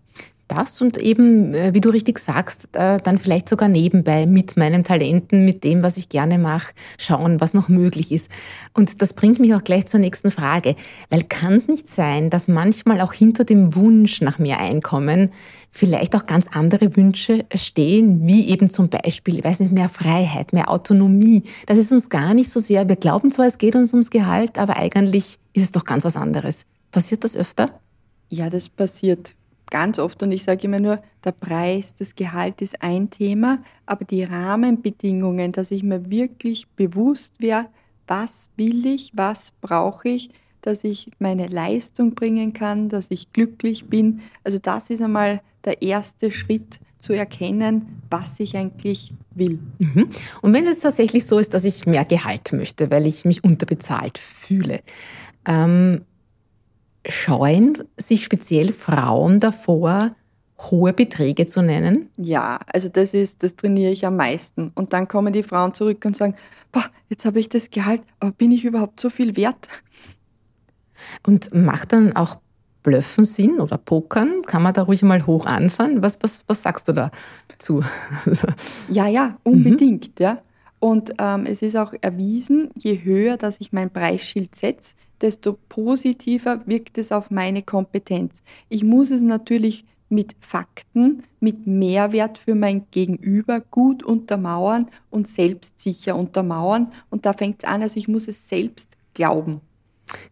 Das 0.47 0.81
und 0.81 0.97
eben, 0.97 1.53
äh, 1.53 1.73
wie 1.73 1.81
du 1.81 1.89
richtig 1.89 2.19
sagst, 2.19 2.69
äh, 2.73 2.99
dann 3.01 3.17
vielleicht 3.17 3.49
sogar 3.49 3.69
nebenbei 3.69 4.25
mit 4.25 4.57
meinen 4.57 4.83
Talenten, 4.83 5.45
mit 5.45 5.63
dem, 5.63 5.83
was 5.83 5.97
ich 5.97 6.09
gerne 6.09 6.37
mache, 6.37 6.73
schauen, 6.97 7.39
was 7.41 7.53
noch 7.53 7.69
möglich 7.69 8.11
ist. 8.11 8.31
Und 8.73 9.01
das 9.01 9.13
bringt 9.13 9.39
mich 9.39 9.53
auch 9.55 9.63
gleich 9.63 9.85
zur 9.85 9.99
nächsten 9.99 10.31
Frage, 10.31 10.75
weil 11.09 11.23
kann 11.23 11.53
es 11.53 11.67
nicht 11.67 11.87
sein, 11.87 12.29
dass 12.29 12.47
manchmal 12.47 13.01
auch 13.01 13.13
hinter 13.13 13.43
dem 13.43 13.75
Wunsch 13.75 14.21
nach 14.21 14.39
mehr 14.39 14.59
Einkommen 14.59 15.31
vielleicht 15.71 16.15
auch 16.15 16.25
ganz 16.25 16.47
andere 16.51 16.95
Wünsche 16.95 17.45
stehen, 17.53 18.25
wie 18.25 18.49
eben 18.49 18.69
zum 18.69 18.89
Beispiel, 18.89 19.39
ich 19.39 19.43
weiß 19.43 19.59
nicht, 19.59 19.73
mehr 19.73 19.89
Freiheit, 19.89 20.53
mehr 20.53 20.71
Autonomie. 20.71 21.43
Das 21.67 21.77
ist 21.77 21.91
uns 21.91 22.09
gar 22.09 22.33
nicht 22.33 22.49
so 22.49 22.59
sehr, 22.59 22.87
wir 22.87 22.95
glauben 22.95 23.31
zwar, 23.31 23.45
es 23.47 23.57
geht 23.57 23.75
uns 23.75 23.93
ums 23.93 24.09
Gehalt, 24.09 24.57
aber 24.57 24.77
eigentlich 24.77 25.37
ist 25.53 25.63
es 25.63 25.71
doch 25.71 25.83
ganz 25.83 26.05
was 26.05 26.15
anderes. 26.15 26.65
Passiert 26.91 27.23
das 27.23 27.35
öfter? 27.35 27.79
Ja, 28.29 28.49
das 28.49 28.69
passiert 28.69 29.35
ganz 29.69 29.99
oft 29.99 30.21
und 30.23 30.31
ich 30.31 30.43
sage 30.43 30.67
immer 30.67 30.79
nur, 30.79 31.01
der 31.23 31.31
Preis, 31.31 31.95
das 31.95 32.15
Gehalt 32.15 32.61
ist 32.61 32.81
ein 32.81 33.09
Thema, 33.09 33.59
aber 33.85 34.05
die 34.05 34.23
Rahmenbedingungen, 34.23 35.51
dass 35.51 35.71
ich 35.71 35.83
mir 35.83 36.09
wirklich 36.09 36.67
bewusst 36.69 37.41
wäre, 37.41 37.67
was 38.07 38.49
will 38.55 38.85
ich, 38.85 39.11
was 39.13 39.51
brauche 39.61 40.09
ich, 40.09 40.29
dass 40.61 40.83
ich 40.83 41.11
meine 41.19 41.47
Leistung 41.47 42.15
bringen 42.15 42.53
kann, 42.53 42.89
dass 42.89 43.11
ich 43.11 43.31
glücklich 43.31 43.85
bin. 43.85 44.21
Also 44.43 44.59
das 44.59 44.89
ist 44.89 45.01
einmal 45.01 45.41
der 45.65 45.81
erste 45.81 46.31
Schritt 46.31 46.79
zu 46.97 47.13
erkennen, 47.13 48.01
was 48.09 48.39
ich 48.39 48.57
eigentlich 48.57 49.13
will. 49.35 49.59
Mhm. 49.79 50.09
Und 50.41 50.53
wenn 50.53 50.63
es 50.63 50.71
jetzt 50.71 50.81
tatsächlich 50.81 51.25
so 51.25 51.39
ist, 51.39 51.53
dass 51.53 51.63
ich 51.63 51.85
mehr 51.85 52.05
Gehalt 52.05 52.53
möchte, 52.53 52.89
weil 52.89 53.05
ich 53.05 53.23
mich 53.23 53.43
unterbezahlt 53.43 54.17
fühle, 54.17 54.81
ähm, 55.45 56.01
scheuen 57.07 57.83
sich 57.97 58.23
speziell 58.23 58.71
Frauen 58.71 59.39
davor, 59.39 60.15
hohe 60.59 60.93
Beträge 60.93 61.45
zu 61.45 61.61
nennen? 61.61 62.09
Ja, 62.17 62.59
also 62.73 62.89
das 62.89 63.13
ist, 63.13 63.43
das 63.43 63.55
trainiere 63.55 63.91
ich 63.91 64.05
am 64.05 64.15
meisten. 64.15 64.71
Und 64.75 64.93
dann 64.93 65.07
kommen 65.07 65.33
die 65.33 65.43
Frauen 65.43 65.73
zurück 65.73 66.03
und 66.05 66.15
sagen, 66.15 66.35
boah, 66.71 66.85
jetzt 67.09 67.25
habe 67.25 67.39
ich 67.39 67.49
das 67.49 67.69
Gehalt, 67.69 68.01
aber 68.19 68.31
bin 68.31 68.51
ich 68.51 68.65
überhaupt 68.65 68.99
so 68.99 69.09
viel 69.09 69.35
wert? 69.37 69.67
Und 71.25 71.53
macht 71.53 71.93
dann 71.93 72.15
auch 72.15 72.37
Blöffen 72.83 73.25
Sinn 73.25 73.59
oder 73.59 73.77
Pokern? 73.77 74.43
Kann 74.45 74.63
man 74.63 74.73
da 74.73 74.83
ruhig 74.83 75.03
mal 75.03 75.25
hoch 75.25 75.45
anfangen? 75.45 76.01
Was, 76.01 76.19
was, 76.21 76.43
was 76.47 76.63
sagst 76.63 76.87
du 76.87 76.93
dazu? 76.93 77.83
ja, 78.89 79.07
ja, 79.07 79.37
unbedingt, 79.43 80.19
mhm. 80.19 80.23
ja. 80.23 80.41
Und 80.79 81.13
ähm, 81.17 81.45
es 81.45 81.61
ist 81.61 81.75
auch 81.75 81.93
erwiesen, 82.01 82.69
je 82.75 83.03
höher, 83.03 83.37
dass 83.37 83.59
ich 83.59 83.73
mein 83.73 83.89
Preisschild 83.89 84.55
setze, 84.55 84.95
desto 85.21 85.57
positiver 85.69 86.61
wirkt 86.65 86.97
es 86.97 87.11
auf 87.11 87.31
meine 87.31 87.63
Kompetenz. 87.63 88.43
Ich 88.69 88.83
muss 88.83 89.09
es 89.09 89.23
natürlich 89.23 89.85
mit 90.09 90.35
Fakten, 90.39 91.23
mit 91.39 91.67
Mehrwert 91.67 92.37
für 92.37 92.55
mein 92.55 92.85
Gegenüber 92.91 93.59
gut 93.59 94.03
untermauern 94.03 94.87
und 95.09 95.27
selbstsicher 95.27 96.15
untermauern. 96.15 96.91
Und 97.09 97.25
da 97.25 97.33
fängt 97.33 97.63
es 97.63 97.69
an, 97.69 97.81
also 97.81 97.97
ich 97.97 98.07
muss 98.07 98.27
es 98.27 98.47
selbst 98.47 98.95
glauben. 99.13 99.61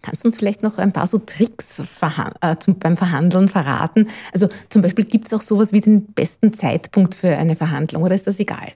Kannst 0.02 0.24
du 0.24 0.30
uns 0.30 0.38
vielleicht 0.38 0.64
noch 0.64 0.78
ein 0.78 0.94
paar 0.94 1.08
so 1.08 1.18
Tricks 1.18 1.80
äh, 1.80 2.56
beim 2.80 2.96
Verhandeln 2.96 3.50
verraten? 3.50 4.08
Also 4.32 4.48
zum 4.70 4.82
Beispiel 4.82 5.04
gibt 5.04 5.26
es 5.26 5.34
auch 5.34 5.42
sowas 5.42 5.74
wie 5.74 5.82
den 5.82 6.06
besten 6.06 6.54
Zeitpunkt 6.54 7.16
für 7.16 7.36
eine 7.36 7.58
Verhandlung 7.58 8.04
oder 8.04 8.16
ist 8.16 8.28
das 8.28 8.40
egal? 8.40 8.72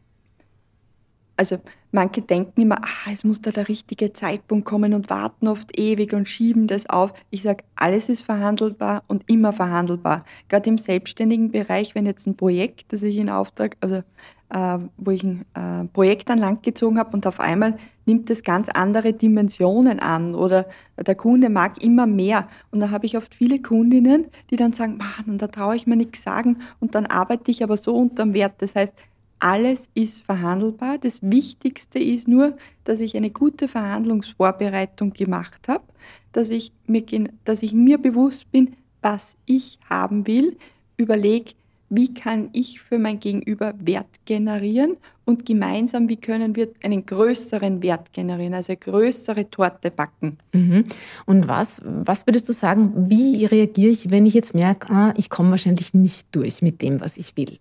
Also 1.39 1.56
manche 1.93 2.21
denken 2.21 2.60
immer, 2.60 2.80
ach, 2.82 3.08
es 3.13 3.23
muss 3.23 3.39
da 3.39 3.52
der 3.52 3.69
richtige 3.69 4.12
Zeitpunkt 4.12 4.65
kommen 4.65 4.93
und 4.93 5.10
warten 5.10 5.47
oft 5.47 5.80
ewig 5.80 6.12
und 6.13 6.28
schieben 6.28 6.67
das 6.67 6.89
auf. 6.89 7.13
Ich 7.30 7.43
sage, 7.43 7.63
alles 7.78 8.10
ist 8.10 8.23
verhandelbar 8.23 9.04
und 9.08 9.23
immer 9.30 9.54
verhandelbar. 9.54 10.25
Gerade 10.49 10.69
im 10.69 10.78
selbstständigen 10.78 11.49
Bereich, 11.49 11.95
wenn 11.95 12.06
jetzt 12.06 12.28
ein 12.28 12.36
Projekt, 12.36 12.91
das 12.91 13.04
ich 13.04 13.15
in 13.15 13.30
Auftrag, 13.30 13.78
also 13.80 14.04
äh, 14.49 14.80
wo 14.97 15.12
ich 15.12 15.23
ein 15.23 15.45
äh, 15.54 15.86
Projekt 15.86 16.30
an 16.30 16.39
Land 16.39 16.62
gezogen 16.63 16.99
habe 16.99 17.13
und 17.13 17.25
auf 17.25 17.39
einmal 17.39 17.78
nimmt 18.06 18.30
es 18.30 18.43
ganz 18.43 18.67
andere 18.67 19.13
Dimensionen 19.13 20.02
an 20.02 20.36
oder 20.36 20.65
der 20.97 21.15
Kunde 21.15 21.47
mag 21.47 21.82
immer 21.82 22.06
mehr. 22.06 22.49
Und 22.71 22.82
da 22.82 22.89
habe 22.89 23.06
ich 23.06 23.15
oft 23.15 23.34
viele 23.34 23.62
Kundinnen, 23.62 24.28
die 24.49 24.58
dann 24.58 24.73
sagen, 24.73 24.97
Mann, 24.97 25.38
da 25.38 25.47
traue 25.47 25.78
ich 25.78 25.88
mir 25.88 25.95
nichts 25.95 26.21
sagen 26.21 26.58
und 26.82 26.95
dann 26.95 27.06
arbeite 27.06 27.49
ich 27.49 27.63
aber 27.63 27.78
so 27.78 27.95
unterm 27.95 28.34
Wert. 28.34 28.56
Das 28.58 28.75
heißt, 28.75 28.93
alles 29.39 29.89
ist 29.93 30.23
verhandelbar. 30.23 30.97
Das 30.97 31.21
Wichtigste 31.23 31.99
ist 31.99 32.28
nur, 32.28 32.58
dass 32.84 32.99
ich 32.99 33.15
eine 33.15 33.32
gute 33.32 33.67
Verhandlungsvorbereitung 33.67 35.13
gemacht 35.13 35.67
habe, 35.67 35.84
dass 36.32 36.49
ich 36.49 36.71
mir, 36.86 37.04
dass 37.45 37.63
ich 37.63 37.73
mir 37.73 37.97
bewusst 37.97 38.52
bin, 38.52 38.75
was 39.02 39.38
ich 39.45 39.80
haben 39.89 40.28
will, 40.28 40.58
überlege, 40.97 41.54
wie 41.89 42.13
kann 42.13 42.49
ich 42.54 42.82
für 42.82 42.99
mein 42.99 43.19
Gegenüber 43.19 43.73
Wert 43.80 44.23
generieren 44.25 44.97
und 45.25 45.45
gemeinsam, 45.45 46.08
wie 46.08 46.17
können 46.17 46.56
wir 46.56 46.69
einen 46.84 47.06
größeren 47.06 47.82
Wert 47.82 48.13
generieren, 48.13 48.54
also 48.54 48.71
eine 48.71 48.78
größere 48.78 49.49
Torte 49.49 49.89
backen. 49.89 50.38
Mhm. 50.54 50.84
Und 51.25 51.47
was, 51.47 51.82
was 51.84 52.28
würdest 52.28 52.47
du 52.47 52.54
sagen, 52.54 53.10
wie 53.10 53.45
reagiere 53.45 53.91
ich, 53.91 54.12
wenn 54.12 54.28
ich 54.28 54.36
jetzt 54.36 54.54
merke, 54.54 54.91
ah, 54.93 55.13
ich 55.17 55.30
komme 55.30 55.52
wahrscheinlich 55.52 55.93
nicht 55.95 56.28
durch 56.32 56.62
mit 56.62 56.82
dem, 56.82 57.02
was 57.02 57.17
ich 57.17 57.36
will? 57.36 57.58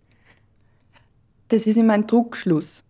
Das 1.48 1.66
ist 1.66 1.76
immer 1.76 1.94
ein 1.94 2.06
Druckschluss. 2.06 2.84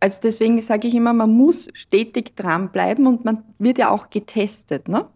Also 0.00 0.20
deswegen 0.22 0.60
sage 0.60 0.88
ich 0.88 0.94
immer, 0.94 1.12
man 1.12 1.30
muss 1.30 1.68
stetig 1.72 2.36
dranbleiben 2.36 3.06
und 3.06 3.24
man 3.24 3.42
wird 3.58 3.78
ja 3.78 3.90
auch 3.90 4.10
getestet. 4.10 4.88
Ne? 4.88 5.06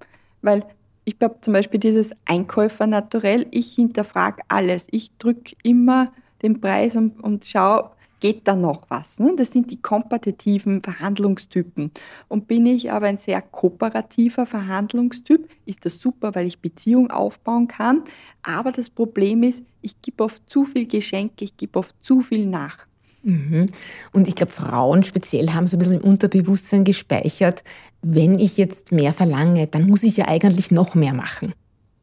Weil 0.40 0.64
ich 1.04 1.16
habe 1.22 1.36
zum 1.40 1.52
Beispiel 1.52 1.80
dieses 1.80 2.12
Einkäufer 2.24 2.86
naturell, 2.86 3.46
ich 3.50 3.74
hinterfrage 3.74 4.42
alles. 4.48 4.86
Ich 4.90 5.16
drücke 5.18 5.56
immer 5.62 6.12
den 6.42 6.60
Preis 6.60 6.96
und, 6.96 7.20
und 7.20 7.44
schaue, 7.44 7.90
geht 8.20 8.46
da 8.48 8.54
noch 8.54 8.82
was? 8.88 9.18
Ne? 9.18 9.34
Das 9.36 9.52
sind 9.52 9.70
die 9.70 9.80
kompetitiven 9.80 10.82
Verhandlungstypen. 10.82 11.90
Und 12.28 12.48
bin 12.48 12.66
ich 12.66 12.90
aber 12.90 13.06
ein 13.06 13.16
sehr 13.16 13.40
kooperativer 13.42 14.46
Verhandlungstyp, 14.46 15.48
ist 15.66 15.84
das 15.84 16.00
super, 16.00 16.34
weil 16.34 16.46
ich 16.46 16.60
Beziehung 16.60 17.10
aufbauen 17.10 17.68
kann. 17.68 18.02
Aber 18.42 18.72
das 18.72 18.90
Problem 18.90 19.42
ist, 19.42 19.64
ich 19.82 20.00
gebe 20.02 20.24
oft 20.24 20.42
zu 20.48 20.64
viel 20.64 20.86
Geschenke, 20.86 21.44
ich 21.44 21.56
gebe 21.56 21.78
oft 21.78 21.94
zu 22.04 22.20
viel 22.22 22.46
nach. 22.46 22.86
Mhm. 23.22 23.68
Und 24.12 24.28
ich 24.28 24.34
glaube, 24.34 24.52
Frauen 24.52 25.04
speziell 25.04 25.50
haben 25.50 25.66
so 25.66 25.76
ein 25.76 25.80
bisschen 25.80 26.00
im 26.00 26.04
Unterbewusstsein 26.08 26.84
gespeichert, 26.84 27.64
wenn 28.02 28.38
ich 28.38 28.56
jetzt 28.56 28.92
mehr 28.92 29.12
verlange, 29.12 29.66
dann 29.66 29.86
muss 29.86 30.02
ich 30.02 30.16
ja 30.16 30.28
eigentlich 30.28 30.70
noch 30.70 30.94
mehr 30.94 31.14
machen. 31.14 31.52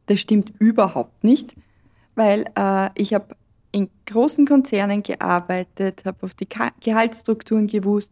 Das 0.06 0.20
stimmt 0.20 0.52
überhaupt 0.58 1.24
nicht, 1.24 1.56
weil 2.14 2.44
äh, 2.56 2.90
ich 2.94 3.14
habe 3.14 3.34
in 3.76 3.90
großen 4.06 4.46
Konzernen 4.46 5.02
gearbeitet, 5.02 6.04
habe 6.06 6.16
auf 6.22 6.32
die 6.32 6.48
Gehaltsstrukturen 6.80 7.66
gewusst 7.66 8.10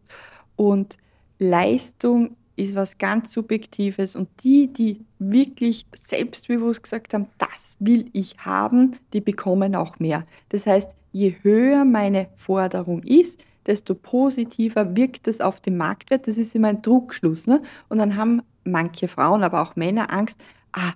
und 0.55 0.97
Leistung 1.39 2.37
ist 2.55 2.75
was 2.75 2.99
ganz 2.99 3.33
Subjektives 3.33 4.15
und 4.15 4.29
die, 4.43 4.71
die 4.71 5.03
wirklich 5.17 5.87
selbstbewusst 5.95 6.83
gesagt 6.83 7.15
haben, 7.15 7.27
das 7.39 7.77
will 7.79 8.09
ich 8.13 8.37
haben, 8.37 8.91
die 9.11 9.21
bekommen 9.21 9.75
auch 9.75 9.97
mehr. 9.97 10.27
Das 10.49 10.67
heißt, 10.67 10.95
je 11.11 11.35
höher 11.41 11.83
meine 11.83 12.27
Forderung 12.35 13.01
ist, 13.01 13.43
desto 13.65 13.95
positiver 13.95 14.95
wirkt 14.95 15.27
es 15.27 15.41
auf 15.41 15.59
den 15.59 15.77
Marktwert. 15.77 16.27
Das 16.27 16.37
ist 16.37 16.53
immer 16.53 16.67
ein 16.67 16.83
Druckschluss. 16.83 17.47
Ne? 17.47 17.63
Und 17.89 17.97
dann 17.97 18.15
haben 18.15 18.43
manche 18.63 19.07
Frauen, 19.07 19.43
aber 19.43 19.63
auch 19.63 19.75
Männer 19.75 20.13
Angst, 20.13 20.43
ah, 20.73 20.93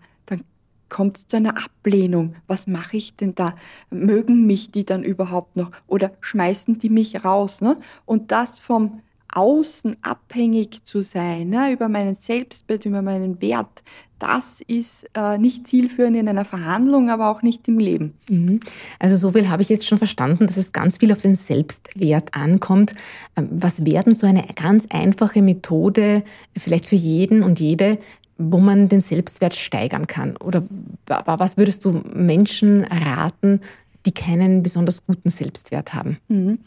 kommt 0.89 1.17
es 1.17 1.27
zu 1.27 1.37
einer 1.37 1.57
Ablehnung. 1.57 2.35
Was 2.47 2.67
mache 2.67 2.97
ich 2.97 3.15
denn 3.15 3.35
da? 3.35 3.55
Mögen 3.89 4.45
mich 4.45 4.71
die 4.71 4.85
dann 4.85 5.03
überhaupt 5.03 5.55
noch? 5.55 5.71
Oder 5.87 6.11
schmeißen 6.21 6.79
die 6.79 6.89
mich 6.89 7.23
raus? 7.23 7.61
Ne? 7.61 7.77
Und 8.05 8.31
das 8.31 8.59
vom 8.59 9.01
Außen 9.33 9.97
abhängig 10.01 10.83
zu 10.83 11.03
sein, 11.03 11.49
ne, 11.49 11.71
über 11.71 11.87
meinen 11.87 12.15
Selbstbild, 12.15 12.85
über 12.85 13.03
meinen 13.03 13.39
Wert, 13.41 13.83
das 14.19 14.61
ist 14.67 15.09
äh, 15.13 15.37
nicht 15.37 15.65
zielführend 15.65 16.17
in 16.17 16.27
einer 16.27 16.43
Verhandlung, 16.43 17.09
aber 17.09 17.29
auch 17.29 17.41
nicht 17.41 17.67
im 17.69 17.79
Leben. 17.79 18.13
Mhm. 18.29 18.59
Also 18.99 19.15
so 19.15 19.31
viel 19.31 19.49
habe 19.49 19.61
ich 19.61 19.69
jetzt 19.69 19.87
schon 19.87 19.97
verstanden, 19.97 20.45
dass 20.45 20.57
es 20.57 20.73
ganz 20.73 20.97
viel 20.97 21.13
auf 21.13 21.19
den 21.19 21.35
Selbstwert 21.35 22.33
ankommt. 22.33 22.93
Ähm, 23.37 23.47
was 23.51 23.85
werden 23.85 24.13
so 24.13 24.27
eine 24.27 24.43
ganz 24.55 24.87
einfache 24.89 25.41
Methode 25.41 26.23
vielleicht 26.57 26.85
für 26.85 26.97
jeden 26.97 27.43
und 27.43 27.61
jede, 27.61 27.97
wo 28.39 28.57
man 28.57 28.87
den 28.87 29.01
Selbstwert 29.01 29.55
steigern 29.55 30.07
kann? 30.07 30.37
Oder 30.37 30.63
was 31.05 31.57
würdest 31.57 31.85
du 31.85 32.01
Menschen 32.13 32.85
raten, 32.85 33.59
die 34.05 34.13
keinen 34.13 34.63
besonders 34.63 35.05
guten 35.05 35.29
Selbstwert 35.29 35.93
haben? 35.93 36.17
Mhm. 36.29 36.59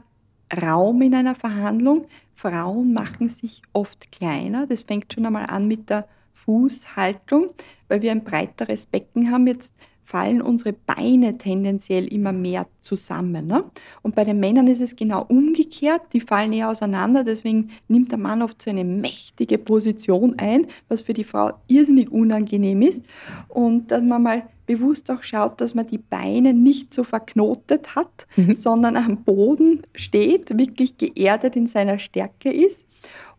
Raum 0.60 1.00
in 1.02 1.14
einer 1.14 1.34
Verhandlung. 1.34 2.06
Frauen 2.34 2.92
machen 2.92 3.28
sich 3.28 3.62
oft 3.72 4.10
kleiner. 4.12 4.66
Das 4.66 4.82
fängt 4.82 5.12
schon 5.12 5.26
einmal 5.26 5.46
an 5.46 5.68
mit 5.68 5.88
der 5.88 6.08
Fußhaltung, 6.32 7.48
weil 7.88 8.02
wir 8.02 8.10
ein 8.10 8.24
breiteres 8.24 8.86
Becken 8.86 9.30
haben. 9.30 9.46
Jetzt 9.46 9.74
fallen 10.10 10.42
unsere 10.42 10.72
Beine 10.72 11.38
tendenziell 11.38 12.12
immer 12.12 12.32
mehr 12.32 12.66
zusammen. 12.80 13.46
Ne? 13.46 13.64
Und 14.02 14.16
bei 14.16 14.24
den 14.24 14.40
Männern 14.40 14.66
ist 14.66 14.80
es 14.80 14.96
genau 14.96 15.24
umgekehrt, 15.28 16.02
die 16.12 16.20
fallen 16.20 16.52
eher 16.52 16.68
auseinander, 16.68 17.22
deswegen 17.22 17.70
nimmt 17.86 18.10
der 18.10 18.18
Mann 18.18 18.42
oft 18.42 18.60
so 18.60 18.70
eine 18.70 18.84
mächtige 18.84 19.56
Position 19.56 20.34
ein, 20.38 20.66
was 20.88 21.02
für 21.02 21.12
die 21.12 21.22
Frau 21.22 21.50
irrsinnig 21.68 22.10
unangenehm 22.10 22.82
ist. 22.82 23.04
Und 23.46 23.92
dass 23.92 24.02
man 24.02 24.22
mal 24.22 24.42
bewusst 24.66 25.10
auch 25.12 25.22
schaut, 25.22 25.60
dass 25.60 25.76
man 25.76 25.86
die 25.86 25.98
Beine 25.98 26.54
nicht 26.54 26.92
so 26.92 27.04
verknotet 27.04 27.94
hat, 27.94 28.26
mhm. 28.36 28.56
sondern 28.56 28.96
am 28.96 29.22
Boden 29.22 29.82
steht, 29.94 30.58
wirklich 30.58 30.98
geerdet 30.98 31.54
in 31.54 31.68
seiner 31.68 32.00
Stärke 32.00 32.52
ist. 32.52 32.84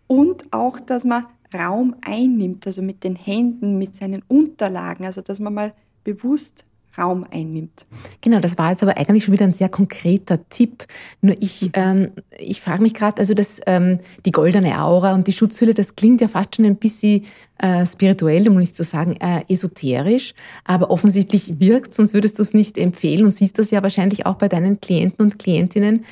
Und 0.08 0.46
auch, 0.54 0.80
dass 0.80 1.04
man 1.04 1.26
Raum 1.54 1.96
einnimmt, 2.06 2.66
also 2.66 2.82
mit 2.82 3.04
den 3.04 3.18
Händen, 3.18 3.78
mit 3.78 3.94
seinen 3.94 4.24
Unterlagen, 4.30 5.06
also 5.06 5.22
dass 5.22 5.42
man 5.42 5.54
mal 5.54 5.74
bewusst 6.04 6.66
Raum 6.98 7.26
einnimmt. 7.32 7.86
Genau, 8.20 8.40
das 8.40 8.58
war 8.58 8.72
jetzt 8.72 8.84
aber 8.84 8.98
eigentlich 8.98 9.24
schon 9.24 9.34
wieder 9.34 9.46
ein 9.46 9.54
sehr 9.54 9.70
konkreter 9.70 10.48
Tipp. 10.50 10.86
Nur 11.22 11.36
ich, 11.40 11.64
mhm. 11.64 11.72
ähm, 11.74 12.12
ich 12.38 12.62
frage 12.62 12.82
mich 12.82 12.94
gerade, 12.94 13.20
also 13.20 13.34
das, 13.34 13.62
ähm, 13.66 14.00
die 14.26 14.32
goldene 14.32 14.82
Aura 14.82 15.14
und 15.14 15.28
die 15.28 15.34
Schutzhülle, 15.34 15.74
das 15.74 15.96
klingt 15.96 16.22
ja 16.22 16.28
fast 16.28 16.56
schon 16.56 16.66
ein 16.66 16.76
bisschen 16.76 17.24
äh, 17.60 17.86
spirituell, 17.86 18.48
um 18.50 18.58
nicht 18.58 18.76
zu 18.76 18.84
sagen 18.84 19.16
äh, 19.22 19.44
esoterisch, 19.48 20.34
aber 20.66 20.92
offensichtlich 20.92 21.60
wirkt, 21.60 21.94
sonst 21.94 22.14
würdest 22.14 22.40
du 22.40 22.44
es 22.44 22.54
nicht 22.54 22.78
empfehlen 22.78 23.26
und 23.26 23.32
siehst 23.32 23.58
das 23.58 23.72
ja 23.72 23.82
wahrscheinlich 23.84 24.26
auch 24.26 24.36
bei 24.36 24.50
deinen 24.50 24.82
Klienten 24.82 25.26
und 25.26 25.40
Klientinnen. 25.40 26.04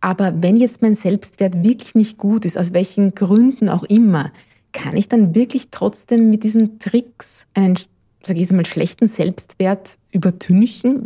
Aber 0.00 0.34
wenn 0.42 0.58
jetzt 0.58 0.82
mein 0.82 0.92
Selbstwert 0.92 1.64
wirklich 1.64 1.94
nicht 1.94 2.18
gut 2.18 2.44
ist, 2.44 2.58
aus 2.58 2.74
welchen 2.74 3.14
Gründen 3.14 3.70
auch 3.70 3.84
immer, 3.84 4.32
kann 4.72 4.98
ich 4.98 5.08
dann 5.08 5.34
wirklich 5.34 5.68
trotzdem 5.70 6.28
mit 6.28 6.42
diesen 6.42 6.78
Tricks 6.78 7.46
einen 7.54 7.76
sage 8.26 8.38
ich 8.38 8.46
jetzt 8.46 8.52
mal, 8.52 8.66
schlechten 8.66 9.06
Selbstwert 9.06 9.98
übertünchen? 10.12 11.02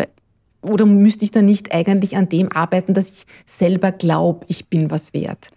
Oder 0.63 0.87
müsste 0.87 1.25
ich 1.25 1.31
da 1.31 1.43
nicht 1.43 1.73
eigentlich 1.73 2.17
an 2.17 2.29
dem 2.29 2.51
arbeiten, 2.51 2.95
dass 2.95 3.11
ich 3.11 3.27
selber 3.47 3.93
glaube, 3.93 4.45
ich 4.49 4.67
bin 4.67 4.91
was 4.91 5.13
wert? 5.15 5.51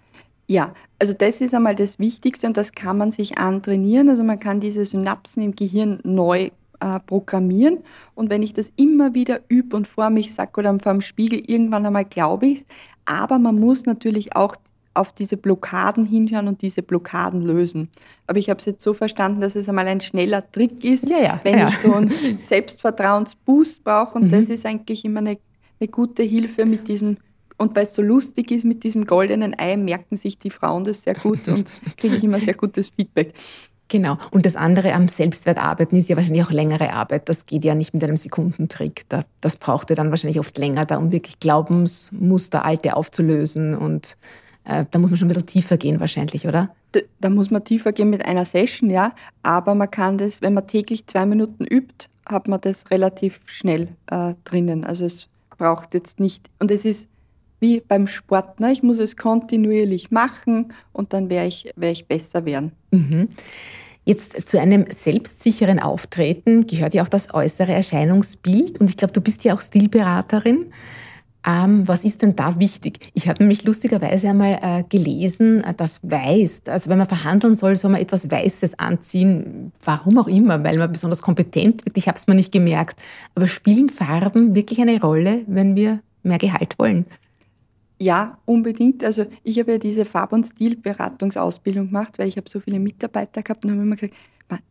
Ja, 0.48 0.74
also 1.00 1.14
das 1.14 1.42
ist 1.42 1.54
einmal 1.54 1.76
das 1.76 1.98
Wichtigste 1.98 2.46
und 2.48 2.58
das 2.58 2.74
kann 2.74 2.98
man 2.98 3.12
sich 3.12 3.38
antrainieren. 3.38 4.10
Also 4.10 4.24
man 4.24 4.40
kann 4.40 4.60
diese 4.60 4.86
Synapsen 4.86 5.42
im 5.42 5.56
Gehirn 5.56 6.00
neu 6.04 6.50
äh, 6.82 7.00
programmieren. 7.00 7.80
Und 8.16 8.30
wenn 8.30 8.42
ich 8.42 8.54
das 8.54 8.72
immer 8.76 9.16
wieder 9.16 9.40
übe 9.48 9.78
und 9.78 9.88
vor 9.88 10.10
mich 10.10 10.34
sage 10.34 10.60
oder 10.60 10.78
vor 10.80 10.92
dem 10.92 11.02
Spiegel, 11.02 11.42
irgendwann 11.48 11.86
einmal 11.86 12.06
glaube 12.06 12.48
ich 12.48 12.60
es. 12.60 12.66
Aber 13.06 13.40
man 13.40 13.60
muss 13.60 13.86
natürlich 13.86 14.36
auch 14.36 14.56
auf 14.94 15.12
diese 15.12 15.38
Blockaden 15.38 16.06
hinschauen 16.06 16.48
und 16.48 16.62
diese 16.62 16.82
Blockaden 16.82 17.42
lösen. 17.42 17.90
Aber 18.28 18.40
ich 18.40 18.50
habe 18.50 18.60
es 18.60 18.66
jetzt 18.66 18.84
so 18.84 18.94
verstanden, 18.94 19.42
dass 19.42 19.56
es 19.56 19.70
einmal 19.70 19.88
ein 19.88 20.02
schneller 20.02 20.50
Trick 20.52 20.84
ist, 20.84 21.10
ja, 21.10 21.20
ja, 21.20 21.40
wenn 21.44 21.58
ja. 21.58 21.68
ich 21.68 21.78
so 21.78 21.94
einen 21.94 22.12
Selbstvertrauensboost 22.42 23.84
brauche. 23.84 24.18
Und 24.18 24.26
mhm. 24.26 24.32
das 24.32 24.50
ist 24.50 24.66
eigentlich 24.66 25.06
immer 25.06 25.20
eine, 25.20 25.38
eine 25.80 25.88
gute 25.90 26.24
Hilfe 26.24 26.66
mit 26.66 26.88
diesem 26.88 27.18
und 27.58 27.76
weil 27.76 27.84
es 27.84 27.94
so 27.94 28.02
lustig 28.02 28.50
ist 28.50 28.66
mit 28.66 28.84
diesem 28.84 29.06
goldenen 29.06 29.58
Ei, 29.58 29.78
merken 29.78 30.18
sich 30.18 30.36
die 30.36 30.50
Frauen 30.50 30.84
das 30.84 31.04
sehr 31.04 31.14
gut 31.14 31.48
und 31.48 31.76
kriege 31.98 32.16
ich 32.16 32.24
immer 32.24 32.40
sehr 32.40 32.56
gutes 32.56 32.90
Feedback. 32.90 33.36
Genau. 33.88 34.18
Und 34.32 34.46
das 34.46 34.56
andere 34.56 34.94
am 34.94 35.08
Selbstwert 35.08 35.60
arbeiten 35.60 35.96
ist 35.96 36.10
ja 36.10 36.16
wahrscheinlich 36.16 36.44
auch 36.44 36.52
längere 36.52 36.94
Arbeit. 36.94 37.30
Das 37.30 37.46
geht 37.46 37.64
ja 37.64 37.76
nicht 37.76 37.94
mit 37.94 38.04
einem 38.04 38.16
Sekundentrick. 38.16 39.04
Das 39.42 39.58
braucht 39.58 39.90
ja 39.92 39.96
dann 39.96 40.10
wahrscheinlich 40.10 40.40
oft 40.40 40.58
länger, 40.58 40.86
da 40.86 40.98
um 40.98 41.12
wirklich 41.12 41.40
Glaubensmuster, 41.40 42.66
alte 42.66 42.96
aufzulösen 42.96 43.76
und 43.76 44.18
äh, 44.64 44.86
da 44.90 45.00
muss 45.00 45.10
man 45.10 45.18
schon 45.18 45.28
ein 45.28 45.30
bisschen 45.30 45.48
tiefer 45.48 45.78
gehen 45.78 46.00
wahrscheinlich, 46.00 46.48
oder? 46.48 46.74
Da, 46.92 47.00
da, 47.20 47.30
muss 47.30 47.52
man 47.52 47.64
tiefer 47.64 47.92
gehen 47.94 48.10
mit 48.10 48.26
einer 48.26 48.46
Session, 48.46 48.90
ja. 48.90 49.14
Aber 49.44 49.76
man 49.76 49.90
kann 49.90 50.18
das, 50.18 50.42
wenn 50.42 50.54
man 50.54 50.68
täglich 50.68 51.08
zwei 51.08 51.26
Minuten 51.26 51.66
übt, 51.66 52.08
hat 52.26 52.48
man 52.48 52.62
das 52.62 52.92
relativ 52.92 53.40
schnell 53.46 53.90
äh, 54.08 54.34
drinnen. 54.44 54.84
Also 54.84 55.06
es 55.06 55.28
braucht 55.58 55.94
jetzt 55.94 56.20
nicht, 56.20 56.50
und 56.60 56.72
es 56.72 56.86
ist 56.86 57.08
wie 57.60 57.82
beim 57.88 58.08
Sport, 58.08 58.60
ne? 58.60 58.72
ich 58.72 58.82
muss 58.82 58.98
es 58.98 59.16
kontinuierlich 59.16 60.10
machen 60.10 60.74
und 60.94 61.14
dann 61.14 61.30
werde 61.30 61.48
ich, 61.48 61.72
werd 61.76 61.94
ich 61.94 62.08
besser 62.08 62.44
werden. 62.46 62.72
Mhm. 62.92 63.30
Jetzt 64.04 64.48
zu 64.50 64.60
einem 64.60 64.88
selbstsicheren 64.90 65.80
Auftreten 65.80 66.66
gehört 66.66 66.96
ja 66.96 67.04
auch 67.04 67.08
das 67.08 67.34
äußere 67.36 67.72
Erscheinungsbild. 67.72 68.82
Und 68.82 68.90
ich 68.90 68.98
glaube, 68.98 69.14
du 69.14 69.22
bist 69.22 69.44
ja 69.44 69.54
auch 69.54 69.62
Stilberaterin. 69.62 70.72
Ähm, 71.46 71.88
was 71.88 72.06
ist 72.06 72.22
denn 72.22 72.36
da 72.36 72.60
wichtig? 72.60 73.12
Ich 73.14 73.28
habe 73.28 73.40
nämlich 73.40 73.64
lustigerweise 73.64 74.30
einmal 74.30 74.60
äh, 74.62 74.84
gelesen, 74.88 75.64
äh, 75.64 75.74
dass 75.74 76.00
Weiß, 76.04 76.64
also 76.68 76.90
wenn 76.90 77.00
man 77.00 77.08
verhandeln 77.08 77.56
soll, 77.56 77.78
soll 77.78 77.92
man 77.92 78.02
etwas 78.02 78.30
Weißes 78.30 78.78
anziehen, 78.78 79.72
warum 79.84 80.20
auch 80.20 80.28
immer, 80.28 80.64
weil 80.64 80.78
man 80.78 80.92
besonders 80.92 81.22
kompetent 81.22 81.84
wird. 81.86 81.98
Ich 81.98 82.08
habe 82.08 82.18
es 82.18 82.28
mir 82.28 82.36
nicht 82.36 82.52
gemerkt. 82.52 83.00
Aber 83.34 83.48
spielen 83.48 83.90
Farben 83.90 84.54
wirklich 84.54 84.82
eine 84.82 85.02
Rolle, 85.02 85.42
wenn 85.48 85.76
wir 85.76 86.02
mehr 86.22 86.38
Gehalt 86.38 86.78
wollen? 86.78 87.06
Ja, 88.00 88.38
unbedingt. 88.46 89.04
Also 89.04 89.26
ich 89.44 89.60
habe 89.60 89.74
ja 89.74 89.78
diese 89.78 90.06
Farb- 90.06 90.34
und 90.34 90.46
Stilberatungsausbildung 90.46 91.88
gemacht, 91.88 92.18
weil 92.20 92.28
ich 92.28 92.38
habe 92.38 92.50
so 92.50 92.60
viele 92.60 92.80
Mitarbeiter 92.80 93.42
gehabt 93.42 93.64
und 93.64 93.72
habe 93.72 93.82
immer 93.82 93.96
gesagt, 93.96 94.16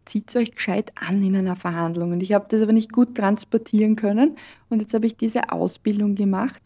zieht 0.04 0.34
euch 0.36 0.52
gescheit 0.52 0.92
an 0.94 1.22
in 1.22 1.36
einer 1.36 1.56
Verhandlung. 1.56 2.12
Und 2.12 2.22
ich 2.22 2.32
habe 2.32 2.46
das 2.48 2.62
aber 2.62 2.72
nicht 2.72 2.92
gut 2.92 3.14
transportieren 3.14 3.96
können. 3.96 4.36
Und 4.68 4.80
jetzt 4.80 4.94
habe 4.94 5.06
ich 5.06 5.16
diese 5.16 5.52
Ausbildung 5.52 6.14
gemacht. 6.14 6.62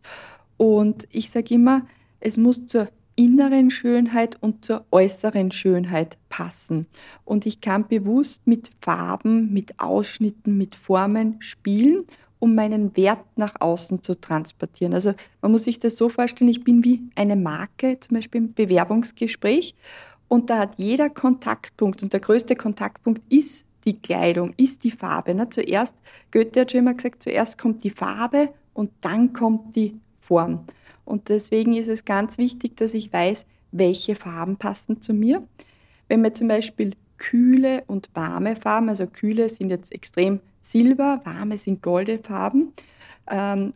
Und 0.57 1.07
ich 1.11 1.31
sage 1.31 1.55
immer, 1.55 1.87
es 2.20 2.37
muss 2.37 2.66
zur 2.66 2.88
inneren 3.16 3.70
Schönheit 3.70 4.37
und 4.40 4.64
zur 4.64 4.85
äußeren 4.90 5.53
Schönheit 5.53 6.18
passen. 6.29 6.87
Und 7.24 7.46
ich 7.46 7.61
kann 7.61 7.87
bewusst 7.87 8.46
mit 8.46 8.70
Farben, 8.81 9.53
mit 9.53 9.79
Ausschnitten, 9.79 10.59
mit 10.59 10.74
Formen 10.74 11.37
spielen, 11.40 12.05
um 12.40 12.55
meinen 12.55 12.96
Wert 12.96 13.24
nach 13.37 13.55
außen 13.61 14.03
zu 14.03 14.20
transportieren. 14.20 14.92
Also 14.94 15.14
man 15.40 15.53
muss 15.53 15.64
sich 15.64 15.79
das 15.79 15.96
so 15.96 16.09
vorstellen, 16.09 16.50
ich 16.50 16.64
bin 16.64 16.85
wie 16.85 17.03
eine 17.14 17.37
Marke, 17.37 17.99
zum 18.01 18.16
Beispiel 18.16 18.43
im 18.43 18.53
Bewerbungsgespräch. 18.53 19.74
Und 20.29 20.51
da 20.51 20.59
hat 20.59 20.79
jeder 20.79 21.11
Kontaktpunkt 21.11 22.03
und 22.03 22.12
der 22.12 22.20
größte 22.20 22.57
Kontaktpunkt 22.57 23.22
ist 23.33 23.66
die 23.85 23.99
Kleidung, 23.99 24.55
ist 24.57 24.85
die 24.85 24.91
Farbe. 24.91 25.35
Ne? 25.35 25.49
Zuerst, 25.51 25.95
Goethe 26.33 26.62
hat 26.62 26.72
schon 26.72 26.81
immer 26.81 26.95
gesagt, 26.95 27.22
zuerst 27.22 27.59
kommt 27.59 27.85
die 27.85 27.91
Farbe 27.91 28.51
und 28.72 28.91
dann 29.01 29.33
kommt 29.33 29.77
die 29.77 30.01
Form. 30.16 30.64
Und 31.05 31.29
deswegen 31.29 31.75
ist 31.75 31.89
es 31.89 32.05
ganz 32.05 32.39
wichtig, 32.39 32.77
dass 32.77 32.95
ich 32.95 33.12
weiß, 33.12 33.47
welche 33.72 34.14
Farben 34.14 34.57
passen 34.57 35.01
zu 35.01 35.12
mir. 35.12 35.47
Wenn 36.09 36.22
mir 36.22 36.33
zum 36.33 36.49
Beispiel 36.49 36.93
kühle 37.18 37.85
und 37.87 38.11
warme 38.14 38.57
Farben. 38.57 38.89
Also 38.89 39.07
kühle 39.07 39.49
sind 39.49 39.70
jetzt 39.70 39.93
extrem 39.93 40.41
silber, 40.62 41.20
warme 41.25 41.59
sind 41.59 41.83
goldene 41.83 42.18
Farben. 42.18 42.72
Ähm, 43.31 43.72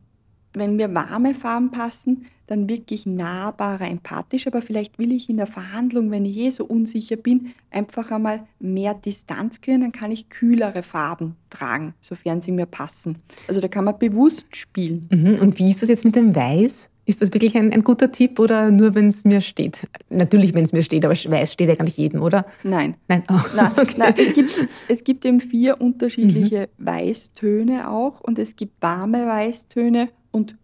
wenn 0.54 0.76
mir 0.76 0.92
warme 0.94 1.34
Farben 1.34 1.70
passen, 1.70 2.26
dann 2.48 2.68
wirklich 2.68 3.06
nahbarer, 3.06 3.88
empathisch, 3.88 4.46
aber 4.46 4.62
vielleicht 4.62 4.98
will 4.98 5.12
ich 5.12 5.28
in 5.28 5.36
der 5.36 5.46
Verhandlung, 5.46 6.10
wenn 6.10 6.24
ich 6.24 6.36
eh 6.38 6.50
so 6.50 6.64
unsicher 6.64 7.16
bin, 7.16 7.52
einfach 7.70 8.10
einmal 8.10 8.46
mehr 8.58 8.94
Distanz 8.94 9.60
kriegen, 9.60 9.82
dann 9.82 9.92
kann 9.92 10.10
ich 10.10 10.30
kühlere 10.30 10.82
Farben 10.82 11.36
tragen, 11.50 11.94
sofern 12.00 12.40
sie 12.40 12.52
mir 12.52 12.66
passen. 12.66 13.18
Also 13.46 13.60
da 13.60 13.68
kann 13.68 13.84
man 13.84 13.98
bewusst 13.98 14.56
spielen. 14.56 15.08
Mhm. 15.12 15.40
Und 15.40 15.58
wie 15.58 15.70
ist 15.70 15.82
das 15.82 15.90
jetzt 15.90 16.04
mit 16.04 16.16
dem 16.16 16.34
Weiß? 16.34 16.90
Ist 17.04 17.22
das 17.22 17.32
wirklich 17.32 17.56
ein, 17.56 17.72
ein 17.72 17.84
guter 17.84 18.12
Tipp 18.12 18.38
oder 18.38 18.70
nur, 18.70 18.94
wenn 18.94 19.08
es 19.08 19.24
mir 19.24 19.40
steht? 19.40 19.88
Natürlich, 20.10 20.52
wenn 20.52 20.64
es 20.64 20.74
mir 20.74 20.82
steht, 20.82 21.06
aber 21.06 21.14
weiß 21.14 21.54
steht 21.54 21.68
ja 21.68 21.74
gar 21.74 21.84
nicht 21.84 21.96
jedem, 21.96 22.20
oder? 22.20 22.44
Nein. 22.64 22.96
Nein, 23.08 23.22
oh, 23.30 23.40
nein, 23.56 23.70
okay. 23.78 23.94
nein 23.96 24.14
es, 24.18 24.34
gibt, 24.34 24.68
es 24.88 25.04
gibt 25.04 25.24
eben 25.24 25.40
vier 25.40 25.80
unterschiedliche 25.80 26.68
mhm. 26.76 26.86
Weißtöne 26.86 27.90
auch 27.90 28.20
und 28.20 28.38
es 28.38 28.56
gibt 28.56 28.82
warme 28.82 29.26
Weißtöne 29.26 30.10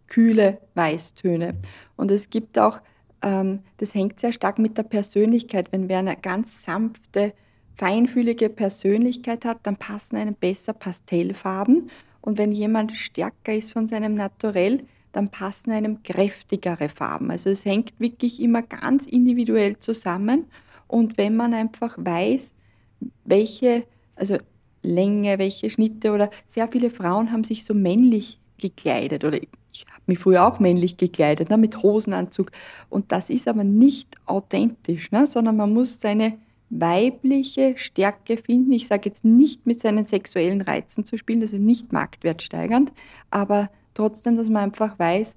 kühle 0.06 0.58
Weißtöne. 0.74 1.54
Und 1.96 2.10
es 2.10 2.30
gibt 2.30 2.58
auch, 2.58 2.80
ähm, 3.22 3.60
das 3.78 3.94
hängt 3.94 4.20
sehr 4.20 4.32
stark 4.32 4.58
mit 4.58 4.76
der 4.78 4.82
Persönlichkeit. 4.84 5.72
Wenn 5.72 5.88
wer 5.88 5.98
eine 5.98 6.16
ganz 6.16 6.64
sanfte, 6.64 7.32
feinfühlige 7.76 8.48
Persönlichkeit 8.50 9.44
hat, 9.44 9.58
dann 9.64 9.76
passen 9.76 10.16
einem 10.16 10.34
besser 10.34 10.72
Pastellfarben. 10.72 11.90
Und 12.20 12.38
wenn 12.38 12.52
jemand 12.52 12.92
stärker 12.92 13.54
ist 13.54 13.72
von 13.72 13.88
seinem 13.88 14.14
Naturell, 14.14 14.84
dann 15.12 15.30
passen 15.30 15.70
einem 15.70 16.02
kräftigere 16.02 16.88
Farben. 16.88 17.30
Also 17.30 17.50
es 17.50 17.64
hängt 17.64 17.98
wirklich 17.98 18.42
immer 18.42 18.62
ganz 18.62 19.06
individuell 19.06 19.78
zusammen. 19.78 20.46
Und 20.86 21.18
wenn 21.18 21.36
man 21.36 21.54
einfach 21.54 21.96
weiß, 21.98 22.54
welche, 23.24 23.84
also 24.16 24.38
Länge, 24.82 25.38
welche 25.38 25.70
Schnitte 25.70 26.12
oder 26.12 26.30
sehr 26.46 26.68
viele 26.68 26.90
Frauen 26.90 27.32
haben 27.32 27.44
sich 27.44 27.64
so 27.64 27.74
männlich 27.74 28.40
gekleidet 28.64 29.24
oder 29.24 29.38
ich 29.72 29.84
habe 29.90 30.02
mich 30.06 30.18
früher 30.18 30.46
auch 30.46 30.60
männlich 30.60 30.96
gekleidet, 30.96 31.50
ne, 31.50 31.56
mit 31.56 31.82
Hosenanzug. 31.82 32.50
Und 32.88 33.12
das 33.12 33.28
ist 33.28 33.48
aber 33.48 33.64
nicht 33.64 34.14
authentisch, 34.26 35.10
ne, 35.10 35.26
sondern 35.26 35.56
man 35.56 35.72
muss 35.72 36.00
seine 36.00 36.38
weibliche 36.70 37.74
Stärke 37.76 38.36
finden. 38.36 38.72
Ich 38.72 38.88
sage 38.88 39.08
jetzt 39.08 39.24
nicht 39.24 39.66
mit 39.66 39.80
seinen 39.80 40.04
sexuellen 40.04 40.62
Reizen 40.62 41.04
zu 41.04 41.18
spielen, 41.18 41.40
das 41.40 41.52
ist 41.52 41.60
nicht 41.60 41.92
marktwertsteigernd, 41.92 42.92
aber 43.30 43.70
trotzdem, 43.92 44.36
dass 44.36 44.48
man 44.48 44.64
einfach 44.64 44.98
weiß, 44.98 45.36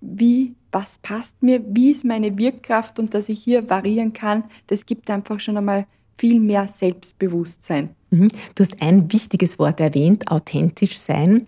wie, 0.00 0.54
was 0.72 0.98
passt 0.98 1.42
mir, 1.42 1.62
wie 1.66 1.90
ist 1.90 2.04
meine 2.04 2.36
Wirkkraft 2.36 2.98
und 2.98 3.14
dass 3.14 3.28
ich 3.28 3.40
hier 3.40 3.70
variieren 3.70 4.12
kann, 4.12 4.44
das 4.66 4.84
gibt 4.84 5.08
einfach 5.10 5.40
schon 5.40 5.56
einmal 5.56 5.86
viel 6.18 6.40
mehr 6.40 6.68
Selbstbewusstsein. 6.68 7.94
Mhm. 8.14 8.28
Du 8.54 8.62
hast 8.62 8.80
ein 8.80 9.12
wichtiges 9.12 9.58
Wort 9.58 9.80
erwähnt, 9.80 10.30
authentisch 10.30 10.98
sein. 10.98 11.42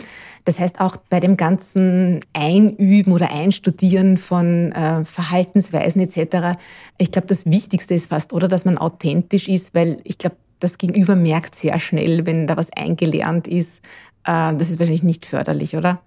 Das 0.44 0.58
heißt 0.58 0.80
auch 0.80 0.96
bei 0.96 1.20
dem 1.20 1.36
ganzen 1.36 2.20
Einüben 2.32 3.12
oder 3.12 3.30
Einstudieren 3.30 4.16
von 4.16 4.72
äh, 4.72 5.04
Verhaltensweisen 5.04 6.00
etc. 6.00 6.58
Ich 6.98 7.12
glaube, 7.12 7.28
das 7.28 7.46
Wichtigste 7.46 7.94
ist 7.94 8.06
fast, 8.06 8.32
oder, 8.32 8.48
dass 8.48 8.64
man 8.64 8.78
authentisch 8.78 9.48
ist, 9.48 9.74
weil 9.74 9.98
ich 10.02 10.18
glaube, 10.18 10.36
das 10.58 10.78
Gegenüber 10.78 11.14
merkt 11.14 11.54
sehr 11.54 11.78
schnell, 11.78 12.26
wenn 12.26 12.46
da 12.46 12.56
was 12.56 12.72
eingelernt 12.72 13.46
ist. 13.46 13.84
Äh, 14.24 14.54
das 14.56 14.68
ist 14.68 14.78
wahrscheinlich 14.78 15.04
nicht 15.04 15.26
förderlich, 15.26 15.76
oder? 15.76 16.00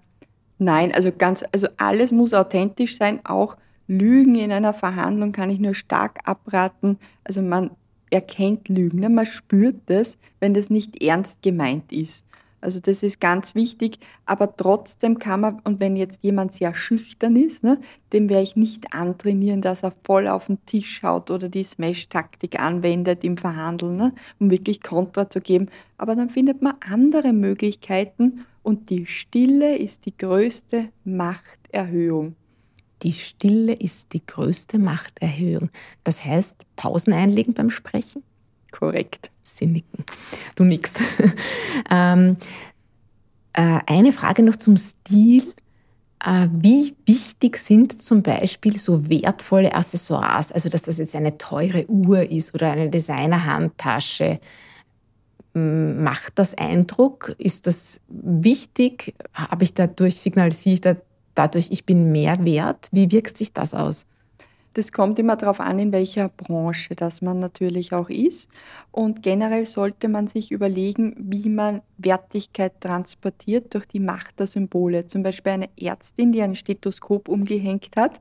Nein, 0.58 0.92
also 0.94 1.10
ganz, 1.16 1.42
also 1.52 1.68
alles 1.78 2.12
muss 2.12 2.34
authentisch 2.34 2.98
sein. 2.98 3.20
Auch 3.24 3.56
Lügen 3.86 4.34
in 4.34 4.52
einer 4.52 4.74
Verhandlung 4.74 5.32
kann 5.32 5.48
ich 5.48 5.58
nur 5.58 5.74
stark 5.74 6.18
abraten. 6.28 6.98
Also 7.24 7.40
man 7.40 7.70
erkennt 8.10 8.68
Lügen, 8.68 9.14
man 9.14 9.26
spürt 9.26 9.76
das, 9.86 10.18
wenn 10.40 10.54
das 10.54 10.70
nicht 10.70 11.02
ernst 11.02 11.42
gemeint 11.42 11.92
ist. 11.92 12.24
Also 12.62 12.78
das 12.78 13.02
ist 13.02 13.20
ganz 13.20 13.54
wichtig, 13.54 13.98
aber 14.26 14.54
trotzdem 14.54 15.18
kann 15.18 15.40
man, 15.40 15.60
und 15.60 15.80
wenn 15.80 15.96
jetzt 15.96 16.22
jemand 16.22 16.52
sehr 16.52 16.74
schüchtern 16.74 17.36
ist, 17.36 17.62
ne, 17.62 17.80
dem 18.12 18.28
werde 18.28 18.42
ich 18.42 18.56
nicht 18.56 18.92
antrainieren, 18.92 19.62
dass 19.62 19.82
er 19.82 19.94
voll 20.04 20.28
auf 20.28 20.46
den 20.46 20.64
Tisch 20.66 20.98
schaut 21.00 21.30
oder 21.30 21.48
die 21.48 21.64
Smash-Taktik 21.64 22.60
anwendet 22.60 23.24
im 23.24 23.38
Verhandeln, 23.38 23.96
ne, 23.96 24.12
um 24.38 24.50
wirklich 24.50 24.82
Kontra 24.82 25.30
zu 25.30 25.40
geben. 25.40 25.68
Aber 25.96 26.14
dann 26.14 26.28
findet 26.28 26.60
man 26.60 26.74
andere 26.86 27.32
Möglichkeiten 27.32 28.44
und 28.62 28.90
die 28.90 29.06
Stille 29.06 29.78
ist 29.78 30.04
die 30.04 30.16
größte 30.16 30.90
Machterhöhung. 31.04 32.36
Die 33.02 33.12
Stille 33.12 33.72
ist 33.72 34.12
die 34.12 34.24
größte 34.24 34.78
Machterhöhung. 34.78 35.70
Das 36.04 36.24
heißt, 36.24 36.64
Pausen 36.76 37.12
einlegen 37.12 37.54
beim 37.54 37.70
Sprechen? 37.70 38.22
Korrekt. 38.72 39.30
Sie 39.42 39.66
nicken. 39.66 40.04
Du 40.54 40.64
nickst. 40.64 40.98
ähm, 41.90 42.36
äh, 43.52 43.80
eine 43.86 44.12
Frage 44.12 44.42
noch 44.42 44.56
zum 44.56 44.76
Stil. 44.76 45.52
Äh, 46.24 46.48
wie 46.52 46.94
wichtig 47.06 47.56
sind 47.56 48.02
zum 48.02 48.22
Beispiel 48.22 48.78
so 48.78 49.08
wertvolle 49.08 49.74
Accessoires? 49.74 50.52
Also, 50.52 50.68
dass 50.68 50.82
das 50.82 50.98
jetzt 50.98 51.16
eine 51.16 51.38
teure 51.38 51.88
Uhr 51.88 52.30
ist 52.30 52.54
oder 52.54 52.70
eine 52.70 52.90
Designer-Handtasche. 52.90 54.38
Macht 55.52 56.38
das 56.38 56.56
Eindruck? 56.56 57.34
Ist 57.38 57.66
das 57.66 58.02
wichtig? 58.08 59.14
Habe 59.34 59.64
ich 59.64 59.74
dadurch, 59.74 60.20
signalisiere 60.20 60.74
ich 60.74 60.80
dadurch, 61.34 61.68
ich 61.70 61.84
bin 61.84 62.12
mehr 62.12 62.44
wert? 62.44 62.88
Wie 62.92 63.10
wirkt 63.10 63.36
sich 63.36 63.52
das 63.52 63.74
aus? 63.74 64.06
Das 64.74 64.92
kommt 64.92 65.18
immer 65.18 65.36
darauf 65.36 65.58
an, 65.58 65.80
in 65.80 65.90
welcher 65.90 66.28
Branche 66.28 66.94
das 66.94 67.22
man 67.22 67.40
natürlich 67.40 67.92
auch 67.92 68.08
ist. 68.08 68.48
Und 68.92 69.22
generell 69.22 69.66
sollte 69.66 70.06
man 70.08 70.28
sich 70.28 70.52
überlegen, 70.52 71.16
wie 71.18 71.48
man 71.48 71.82
Wertigkeit 71.98 72.80
transportiert 72.80 73.74
durch 73.74 73.86
die 73.86 73.98
Macht 73.98 74.38
der 74.38 74.46
Symbole. 74.46 75.06
Zum 75.06 75.24
Beispiel 75.24 75.52
eine 75.52 75.70
Ärztin, 75.76 76.30
die 76.30 76.42
ein 76.42 76.54
Stethoskop 76.54 77.28
umgehängt 77.28 77.96
hat, 77.96 78.20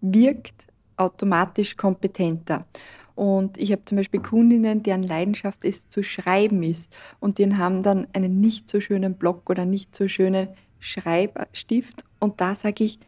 wirkt 0.00 0.68
automatisch 0.96 1.76
kompetenter. 1.76 2.64
Und 3.14 3.58
ich 3.58 3.70
habe 3.70 3.84
zum 3.84 3.98
Beispiel 3.98 4.22
Kundinnen, 4.22 4.82
deren 4.82 5.02
Leidenschaft 5.02 5.64
es 5.64 5.90
zu 5.90 6.02
schreiben 6.02 6.62
ist. 6.62 6.90
Und 7.18 7.36
die 7.36 7.54
haben 7.54 7.82
dann 7.82 8.06
einen 8.14 8.40
nicht 8.40 8.70
so 8.70 8.80
schönen 8.80 9.14
Block 9.14 9.50
oder 9.50 9.66
nicht 9.66 9.94
so 9.94 10.08
schönen 10.08 10.48
Schreibstift. 10.80 12.04
Und 12.18 12.40
da 12.40 12.54
sage 12.54 12.84
ich, 12.84 12.98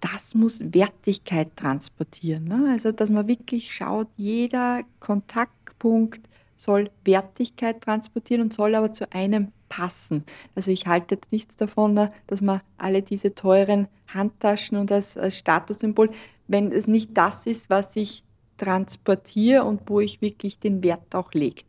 das 0.00 0.34
muss 0.34 0.60
Wertigkeit 0.72 1.54
transportieren. 1.56 2.44
Ne? 2.44 2.68
Also, 2.70 2.92
dass 2.92 3.10
man 3.10 3.28
wirklich 3.28 3.74
schaut, 3.74 4.08
jeder 4.16 4.82
Kontaktpunkt 5.00 6.28
soll 6.56 6.90
Wertigkeit 7.04 7.82
transportieren 7.82 8.42
und 8.42 8.54
soll 8.54 8.74
aber 8.74 8.92
zu 8.92 9.10
einem 9.12 9.52
passen. 9.68 10.24
Also 10.54 10.70
ich 10.70 10.86
halte 10.86 11.16
jetzt 11.16 11.32
nichts 11.32 11.56
davon, 11.56 11.94
ne, 11.94 12.12
dass 12.26 12.40
man 12.40 12.60
alle 12.78 13.02
diese 13.02 13.34
teuren 13.34 13.88
Handtaschen 14.08 14.78
und 14.78 14.90
als, 14.92 15.16
als 15.16 15.36
Statussymbol, 15.36 16.10
wenn 16.48 16.72
es 16.72 16.86
nicht 16.86 17.16
das 17.16 17.46
ist, 17.46 17.68
was 17.68 17.96
ich 17.96 18.24
transportiere 18.56 19.64
und 19.64 19.82
wo 19.86 20.00
ich 20.00 20.22
wirklich 20.22 20.58
den 20.58 20.82
Wert 20.82 21.14
auch 21.14 21.32
lege. 21.32 21.62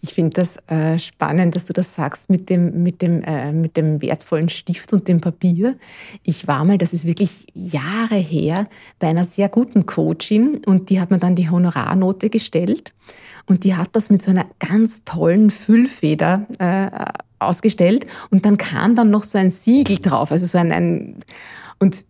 Ich 0.00 0.14
finde 0.14 0.30
das 0.30 0.56
äh, 0.68 0.98
spannend, 0.98 1.54
dass 1.54 1.64
du 1.64 1.72
das 1.72 1.94
sagst 1.94 2.30
mit 2.30 2.48
dem, 2.48 2.82
mit, 2.82 3.02
dem, 3.02 3.22
äh, 3.22 3.52
mit 3.52 3.76
dem 3.76 4.00
wertvollen 4.00 4.48
Stift 4.48 4.92
und 4.92 5.08
dem 5.08 5.20
Papier. 5.20 5.76
Ich 6.22 6.48
war 6.48 6.64
mal, 6.64 6.78
das 6.78 6.92
ist 6.92 7.06
wirklich 7.06 7.46
Jahre 7.54 8.16
her, 8.16 8.68
bei 8.98 9.08
einer 9.08 9.24
sehr 9.24 9.48
guten 9.48 9.86
Coachin 9.86 10.62
und 10.66 10.90
die 10.90 11.00
hat 11.00 11.10
mir 11.10 11.18
dann 11.18 11.34
die 11.34 11.50
Honorarnote 11.50 12.30
gestellt 12.30 12.94
und 13.46 13.64
die 13.64 13.76
hat 13.76 13.90
das 13.92 14.10
mit 14.10 14.22
so 14.22 14.30
einer 14.30 14.46
ganz 14.58 15.04
tollen 15.04 15.50
Füllfeder 15.50 16.46
äh, 16.58 17.12
ausgestellt 17.38 18.06
und 18.30 18.44
dann 18.44 18.56
kam 18.56 18.94
dann 18.94 19.10
noch 19.10 19.24
so 19.24 19.38
ein 19.38 19.50
Siegel 19.50 19.98
drauf, 19.98 20.30
also 20.32 20.46
so 20.46 20.58
ein, 20.58 20.72
ein 20.72 21.16
und 21.78 22.04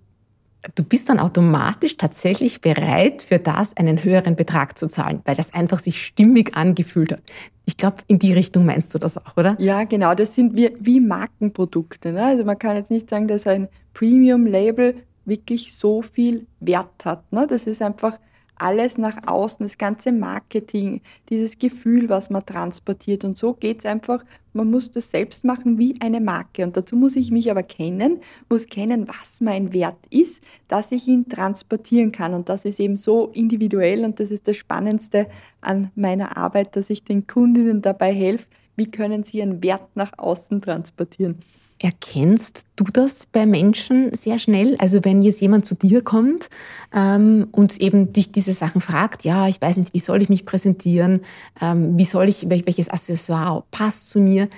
du 0.74 0.84
bist 0.84 1.08
dann 1.08 1.18
automatisch 1.18 1.96
tatsächlich 1.96 2.60
bereit, 2.60 3.22
für 3.22 3.38
das 3.38 3.76
einen 3.76 4.02
höheren 4.04 4.36
Betrag 4.36 4.78
zu 4.78 4.88
zahlen, 4.88 5.20
weil 5.24 5.34
das 5.34 5.54
einfach 5.54 5.78
sich 5.78 6.04
stimmig 6.04 6.56
angefühlt 6.56 7.12
hat. 7.12 7.22
Ich 7.64 7.76
glaube, 7.76 7.98
in 8.08 8.18
die 8.18 8.32
Richtung 8.32 8.66
meinst 8.66 8.94
du 8.94 8.98
das 8.98 9.16
auch, 9.16 9.36
oder? 9.36 9.56
Ja, 9.58 9.84
genau. 9.84 10.14
Das 10.14 10.34
sind 10.34 10.56
wie, 10.56 10.72
wie 10.78 11.00
Markenprodukte. 11.00 12.12
Ne? 12.12 12.24
Also 12.24 12.44
man 12.44 12.58
kann 12.58 12.76
jetzt 12.76 12.90
nicht 12.90 13.08
sagen, 13.08 13.28
dass 13.28 13.46
ein 13.46 13.68
Premium-Label 13.94 14.96
wirklich 15.24 15.74
so 15.74 16.02
viel 16.02 16.46
Wert 16.58 17.04
hat. 17.04 17.32
Ne? 17.32 17.46
Das 17.48 17.66
ist 17.66 17.80
einfach 17.80 18.18
alles 18.60 18.98
nach 18.98 19.26
außen, 19.26 19.64
das 19.64 19.78
ganze 19.78 20.12
Marketing, 20.12 21.00
dieses 21.28 21.58
Gefühl, 21.58 22.08
was 22.08 22.30
man 22.30 22.44
transportiert. 22.44 23.24
Und 23.24 23.36
so 23.36 23.54
geht 23.54 23.80
es 23.80 23.86
einfach, 23.86 24.24
man 24.52 24.70
muss 24.70 24.90
das 24.90 25.10
selbst 25.10 25.44
machen 25.44 25.78
wie 25.78 26.00
eine 26.00 26.20
Marke. 26.20 26.64
Und 26.64 26.76
dazu 26.76 26.96
muss 26.96 27.16
ich 27.16 27.30
mich 27.30 27.50
aber 27.50 27.62
kennen, 27.62 28.20
muss 28.48 28.66
kennen, 28.66 29.08
was 29.08 29.40
mein 29.40 29.72
Wert 29.72 29.98
ist, 30.10 30.42
dass 30.68 30.92
ich 30.92 31.08
ihn 31.08 31.28
transportieren 31.28 32.12
kann. 32.12 32.34
Und 32.34 32.48
das 32.48 32.64
ist 32.64 32.80
eben 32.80 32.96
so 32.96 33.28
individuell 33.28 34.04
und 34.04 34.20
das 34.20 34.30
ist 34.30 34.48
das 34.48 34.56
Spannendste 34.56 35.26
an 35.60 35.90
meiner 35.94 36.36
Arbeit, 36.36 36.76
dass 36.76 36.90
ich 36.90 37.04
den 37.04 37.26
Kundinnen 37.26 37.82
dabei 37.82 38.12
helfe, 38.12 38.46
wie 38.76 38.90
können 38.90 39.22
sie 39.22 39.38
ihren 39.38 39.62
Wert 39.62 39.88
nach 39.94 40.12
außen 40.16 40.60
transportieren. 40.60 41.38
Erkennst 41.82 42.66
du 42.76 42.84
das 42.84 43.24
bei 43.24 43.46
Menschen 43.46 44.14
sehr 44.14 44.38
schnell? 44.38 44.76
Also 44.78 45.02
wenn 45.02 45.22
jetzt 45.22 45.40
jemand 45.40 45.64
zu 45.64 45.74
dir 45.74 46.02
kommt 46.02 46.50
ähm, 46.94 47.48
und 47.52 47.80
eben 47.80 48.12
dich 48.12 48.32
diese 48.32 48.52
Sachen 48.52 48.82
fragt, 48.82 49.24
ja, 49.24 49.48
ich 49.48 49.62
weiß 49.62 49.78
nicht, 49.78 49.94
wie 49.94 50.00
soll 50.00 50.20
ich 50.20 50.28
mich 50.28 50.44
präsentieren, 50.44 51.20
ähm, 51.58 51.96
wie 51.96 52.04
soll 52.04 52.28
ich, 52.28 52.50
welches 52.50 52.90
Accessoire 52.90 53.64
passt 53.70 54.10
zu 54.10 54.20
mir, 54.20 54.50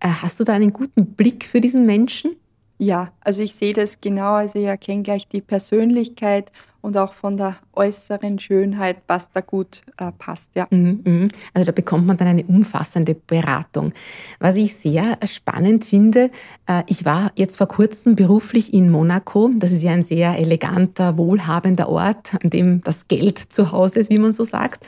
äh, 0.00 0.08
hast 0.08 0.40
du 0.40 0.44
da 0.44 0.54
einen 0.54 0.72
guten 0.72 1.06
Blick 1.06 1.44
für 1.44 1.60
diesen 1.60 1.86
Menschen? 1.86 2.34
Ja, 2.78 3.12
also 3.20 3.42
ich 3.42 3.54
sehe 3.54 3.72
das 3.72 4.00
genau, 4.00 4.34
also 4.34 4.58
ich 4.58 4.66
erkenne 4.66 5.04
gleich 5.04 5.28
die 5.28 5.40
Persönlichkeit 5.40 6.50
und 6.86 6.96
auch 6.96 7.14
von 7.14 7.36
der 7.36 7.56
äußeren 7.72 8.38
Schönheit, 8.38 8.98
was 9.08 9.32
da 9.32 9.40
gut 9.40 9.82
äh, 9.96 10.12
passt. 10.16 10.54
Ja. 10.54 10.68
Mhm, 10.70 11.00
mhm. 11.04 11.28
Also 11.52 11.66
da 11.66 11.72
bekommt 11.72 12.06
man 12.06 12.16
dann 12.16 12.28
eine 12.28 12.44
umfassende 12.44 13.16
Beratung. 13.16 13.92
Was 14.38 14.54
ich 14.54 14.76
sehr 14.76 15.18
spannend 15.24 15.84
finde, 15.84 16.30
äh, 16.68 16.84
ich 16.86 17.04
war 17.04 17.32
jetzt 17.34 17.58
vor 17.58 17.66
kurzem 17.66 18.14
beruflich 18.14 18.72
in 18.72 18.88
Monaco. 18.92 19.50
Das 19.56 19.72
ist 19.72 19.82
ja 19.82 19.90
ein 19.90 20.04
sehr 20.04 20.38
eleganter, 20.38 21.16
wohlhabender 21.16 21.88
Ort, 21.88 22.36
an 22.40 22.50
dem 22.50 22.82
das 22.82 23.08
Geld 23.08 23.40
zu 23.40 23.72
Hause 23.72 23.98
ist, 23.98 24.10
wie 24.10 24.20
man 24.20 24.32
so 24.32 24.44
sagt. 24.44 24.86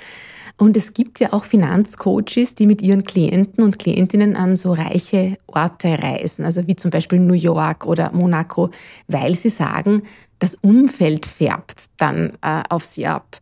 Und 0.59 0.77
es 0.77 0.93
gibt 0.93 1.21
ja 1.21 1.33
auch 1.33 1.45
Finanzcoaches, 1.45 2.57
die 2.57 2.67
mit 2.67 2.83
ihren 2.83 3.05
Klienten 3.05 3.63
und 3.63 3.79
Klientinnen 3.79 4.35
an 4.35 4.57
so 4.57 4.73
reiche 4.73 5.39
Orte 5.47 6.03
reisen, 6.03 6.45
also 6.45 6.67
wie 6.67 6.75
zum 6.75 6.91
Beispiel 6.91 7.21
New 7.21 7.35
York 7.35 7.87
oder 7.87 8.11
Monaco, 8.13 8.71
weil 9.07 9.37
sie 9.37 9.51
sagen, 9.51 10.03
das 10.41 10.57
Umfeld 10.57 11.27
färbt 11.27 11.87
dann 11.97 12.33
äh, 12.43 12.65
auf 12.69 12.85
sie 12.85 13.07
ab. 13.07 13.41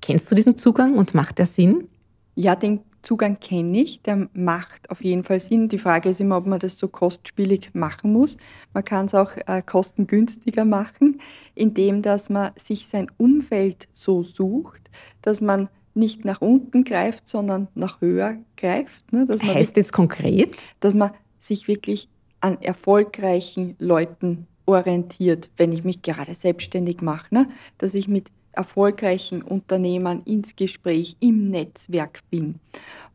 Kennst 0.00 0.30
du 0.30 0.34
diesen 0.34 0.56
Zugang 0.56 0.96
und 0.96 1.14
macht 1.14 1.38
der 1.38 1.46
Sinn? 1.46 1.88
Ja, 2.34 2.56
den 2.56 2.80
Zugang 3.02 3.38
kenne 3.38 3.82
ich, 3.82 4.00
der 4.00 4.28
macht 4.32 4.90
auf 4.90 5.04
jeden 5.04 5.22
Fall 5.22 5.40
Sinn. 5.40 5.68
Die 5.68 5.76
Frage 5.76 6.08
ist 6.08 6.20
immer, 6.20 6.38
ob 6.38 6.46
man 6.46 6.58
das 6.58 6.78
so 6.78 6.88
kostspielig 6.88 7.74
machen 7.74 8.10
muss. 8.10 8.38
Man 8.72 8.84
kann 8.84 9.04
es 9.04 9.14
auch 9.14 9.36
äh, 9.46 9.60
kostengünstiger 9.60 10.64
machen, 10.64 11.20
indem 11.54 12.00
dass 12.00 12.30
man 12.30 12.52
sich 12.56 12.88
sein 12.88 13.10
Umfeld 13.18 13.88
so 13.92 14.22
sucht, 14.22 14.90
dass 15.20 15.42
man 15.42 15.68
nicht 15.94 16.24
nach 16.24 16.40
unten 16.40 16.84
greift, 16.84 17.28
sondern 17.28 17.68
nach 17.74 18.00
höher 18.00 18.36
greift. 18.56 19.12
Ne? 19.12 19.26
Dass 19.26 19.42
man 19.42 19.54
heißt 19.54 19.76
jetzt 19.76 19.92
konkret? 19.92 20.56
Dass 20.80 20.94
man 20.94 21.10
sich 21.38 21.68
wirklich 21.68 22.08
an 22.40 22.60
erfolgreichen 22.60 23.76
Leuten 23.78 24.46
orientiert, 24.66 25.50
wenn 25.56 25.72
ich 25.72 25.84
mich 25.84 26.02
gerade 26.02 26.34
selbstständig 26.34 27.00
mache. 27.00 27.34
Ne? 27.34 27.46
Dass 27.78 27.94
ich 27.94 28.08
mit 28.08 28.28
erfolgreichen 28.52 29.42
Unternehmern 29.42 30.22
ins 30.24 30.56
Gespräch, 30.56 31.16
im 31.20 31.50
Netzwerk 31.50 32.20
bin. 32.30 32.56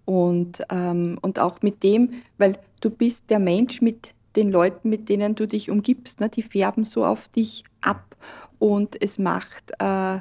Und, 0.06 0.64
ähm, 0.72 1.18
und 1.22 1.40
auch 1.40 1.62
mit 1.62 1.84
dem, 1.84 2.10
weil 2.38 2.58
du 2.82 2.90
bist 2.90 3.30
der 3.30 3.40
Mensch 3.40 3.82
mit 3.82 4.14
den 4.36 4.52
Leuten, 4.52 4.90
mit 4.90 5.10
denen 5.10 5.36
du 5.36 5.48
dich 5.48 5.70
umgibst, 5.70 6.20
ne? 6.20 6.30
die 6.30 6.44
färben 6.44 6.84
so 6.84 7.06
auf 7.06 7.28
dich 7.28 7.64
ab. 7.82 8.16
Und 8.58 9.02
es 9.02 9.20
macht... 9.20 9.72
Äh, 9.80 10.20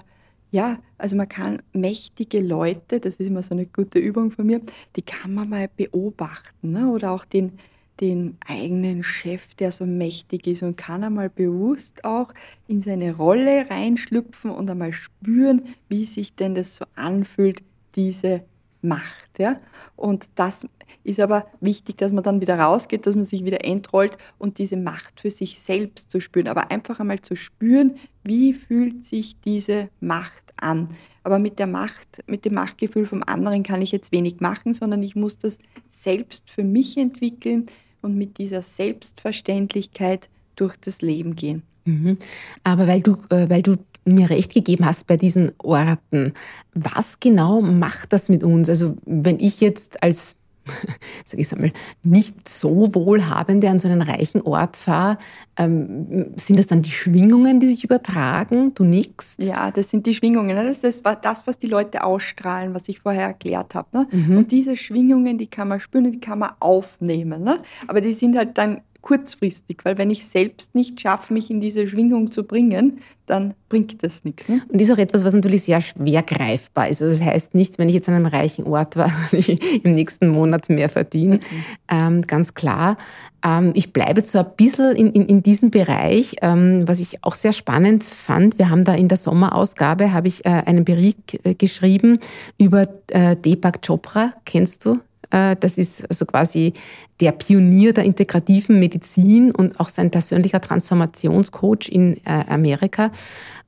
ja, 0.50 0.78
also 0.96 1.16
man 1.16 1.28
kann 1.28 1.62
mächtige 1.72 2.40
Leute, 2.40 3.00
das 3.00 3.16
ist 3.16 3.26
immer 3.26 3.42
so 3.42 3.54
eine 3.54 3.66
gute 3.66 3.98
Übung 3.98 4.30
von 4.30 4.46
mir, 4.46 4.60
die 4.96 5.02
kann 5.02 5.34
man 5.34 5.48
mal 5.48 5.68
beobachten. 5.76 6.72
Ne? 6.72 6.88
Oder 6.88 7.12
auch 7.12 7.24
den, 7.24 7.52
den 8.00 8.36
eigenen 8.46 9.02
Chef, 9.02 9.54
der 9.54 9.72
so 9.72 9.84
mächtig 9.84 10.46
ist 10.46 10.62
und 10.62 10.76
kann 10.76 11.04
einmal 11.04 11.28
bewusst 11.28 12.04
auch 12.04 12.32
in 12.66 12.80
seine 12.80 13.16
Rolle 13.16 13.68
reinschlüpfen 13.68 14.50
und 14.50 14.70
einmal 14.70 14.92
spüren, 14.92 15.62
wie 15.88 16.04
sich 16.04 16.34
denn 16.34 16.54
das 16.54 16.76
so 16.76 16.86
anfühlt, 16.94 17.62
diese 17.94 18.42
Macht. 18.82 19.38
Ja? 19.38 19.60
Und 19.96 20.28
das 20.36 20.66
ist 21.04 21.20
aber 21.20 21.46
wichtig, 21.60 21.96
dass 21.98 22.12
man 22.12 22.24
dann 22.24 22.40
wieder 22.40 22.58
rausgeht, 22.58 23.06
dass 23.06 23.16
man 23.16 23.24
sich 23.24 23.44
wieder 23.44 23.64
entrollt 23.64 24.16
und 24.38 24.58
diese 24.58 24.76
Macht 24.76 25.20
für 25.20 25.30
sich 25.30 25.58
selbst 25.58 26.10
zu 26.10 26.20
spüren. 26.20 26.48
Aber 26.48 26.70
einfach 26.70 27.00
einmal 27.00 27.20
zu 27.20 27.36
spüren, 27.36 27.94
wie 28.24 28.52
fühlt 28.52 29.04
sich 29.04 29.40
diese 29.40 29.88
Macht 30.00 30.52
an. 30.56 30.88
Aber 31.24 31.38
mit 31.38 31.58
der 31.58 31.66
Macht, 31.66 32.22
mit 32.26 32.44
dem 32.44 32.54
Machtgefühl 32.54 33.06
vom 33.06 33.22
anderen 33.24 33.62
kann 33.62 33.82
ich 33.82 33.92
jetzt 33.92 34.12
wenig 34.12 34.40
machen, 34.40 34.74
sondern 34.74 35.02
ich 35.02 35.16
muss 35.16 35.38
das 35.38 35.58
selbst 35.88 36.50
für 36.50 36.64
mich 36.64 36.96
entwickeln 36.96 37.66
und 38.02 38.16
mit 38.16 38.38
dieser 38.38 38.62
Selbstverständlichkeit 38.62 40.28
durch 40.56 40.76
das 40.76 41.02
Leben 41.02 41.36
gehen. 41.36 41.62
Mhm. 41.84 42.18
Aber 42.64 42.86
weil 42.86 43.00
du, 43.00 43.16
äh, 43.30 43.48
weil 43.48 43.62
du 43.62 43.76
mir 44.14 44.30
recht 44.30 44.54
gegeben 44.54 44.86
hast 44.86 45.06
bei 45.06 45.16
diesen 45.16 45.52
Orten. 45.58 46.32
Was 46.74 47.20
genau 47.20 47.60
macht 47.60 48.12
das 48.12 48.28
mit 48.28 48.44
uns? 48.44 48.68
Also 48.68 48.96
wenn 49.04 49.40
ich 49.40 49.60
jetzt 49.60 50.02
als 50.02 50.36
sag 51.24 51.40
ich 51.40 51.50
mal, 51.56 51.72
nicht 52.04 52.48
so 52.48 52.94
wohlhabende 52.94 53.68
an 53.68 53.78
so 53.78 53.88
einen 53.88 54.02
reichen 54.02 54.42
Ort 54.42 54.76
fahre, 54.76 55.18
ähm, 55.56 56.32
sind 56.36 56.58
das 56.58 56.66
dann 56.66 56.82
die 56.82 56.90
Schwingungen, 56.90 57.60
die 57.60 57.66
sich 57.66 57.84
übertragen? 57.84 58.74
Du 58.74 58.84
nix? 58.84 59.36
Ja, 59.38 59.70
das 59.70 59.90
sind 59.90 60.06
die 60.06 60.14
Schwingungen. 60.14 60.56
Ne? 60.56 60.64
Das 60.64 60.84
ist 60.84 61.04
das, 61.22 61.46
was 61.46 61.58
die 61.58 61.66
Leute 61.66 62.04
ausstrahlen, 62.04 62.74
was 62.74 62.88
ich 62.88 63.00
vorher 63.00 63.28
erklärt 63.28 63.74
habe. 63.74 63.88
Ne? 63.92 64.06
Mhm. 64.10 64.38
Und 64.38 64.50
diese 64.50 64.76
Schwingungen, 64.76 65.38
die 65.38 65.46
kann 65.46 65.68
man 65.68 65.80
spüren, 65.80 66.10
die 66.10 66.20
kann 66.20 66.38
man 66.38 66.52
aufnehmen. 66.60 67.42
Ne? 67.42 67.58
Aber 67.86 68.00
die 68.00 68.12
sind 68.12 68.36
halt 68.36 68.58
dann 68.58 68.80
kurzfristig, 69.00 69.78
weil 69.84 69.96
wenn 69.96 70.10
ich 70.10 70.26
selbst 70.26 70.74
nicht 70.74 71.00
schaffe, 71.00 71.32
mich 71.32 71.50
in 71.50 71.60
diese 71.60 71.86
Schwingung 71.86 72.32
zu 72.32 72.42
bringen, 72.42 72.98
dann 73.26 73.54
bringt 73.68 74.02
das 74.02 74.24
nichts. 74.24 74.48
Ne? 74.48 74.62
Und 74.68 74.80
ist 74.80 74.90
auch 74.90 74.98
etwas, 74.98 75.24
was 75.24 75.32
natürlich 75.32 75.62
sehr 75.62 75.80
schwer 75.80 76.22
greifbar 76.22 76.88
ist. 76.88 77.02
Also 77.02 77.18
das 77.18 77.26
heißt 77.26 77.54
nicht, 77.54 77.78
wenn 77.78 77.88
ich 77.88 77.94
jetzt 77.94 78.08
an 78.08 78.16
einem 78.16 78.26
reichen 78.26 78.64
Ort 78.64 78.96
war, 78.96 79.10
dass 79.30 79.32
ich 79.34 79.84
im 79.84 79.94
nächsten 79.94 80.28
Monat 80.28 80.68
mehr 80.68 80.88
verdiene. 80.88 81.36
Mhm. 81.36 81.40
Ähm, 81.88 82.22
ganz 82.22 82.54
klar. 82.54 82.96
Ähm, 83.44 83.72
ich 83.74 83.92
bleibe 83.92 84.20
jetzt 84.20 84.32
so 84.32 84.40
ein 84.40 84.46
bisschen 84.56 84.96
in, 84.96 85.12
in, 85.12 85.26
in 85.26 85.42
diesem 85.42 85.70
Bereich, 85.70 86.36
ähm, 86.42 86.86
was 86.86 87.00
ich 87.00 87.22
auch 87.24 87.34
sehr 87.34 87.52
spannend 87.52 88.02
fand. 88.02 88.58
Wir 88.58 88.70
haben 88.70 88.84
da 88.84 88.94
in 88.94 89.08
der 89.08 89.18
Sommerausgabe, 89.18 90.12
habe 90.12 90.28
ich 90.28 90.44
äh, 90.44 90.48
einen 90.48 90.84
Bericht 90.84 91.44
äh, 91.44 91.54
geschrieben 91.54 92.18
über 92.58 92.88
äh, 93.08 93.36
Deepak 93.36 93.80
Chopra. 93.86 94.32
Kennst 94.44 94.84
du? 94.84 94.98
Äh, 95.30 95.56
das 95.56 95.78
ist 95.78 96.08
also 96.08 96.24
quasi 96.26 96.72
der 97.20 97.32
Pionier 97.32 97.92
der 97.92 98.04
integrativen 98.04 98.78
Medizin 98.78 99.50
und 99.50 99.78
auch 99.80 99.88
sein 99.88 100.10
persönlicher 100.10 100.60
Transformationscoach 100.60 101.88
in 101.90 102.16
äh, 102.24 102.44
Amerika. 102.48 103.10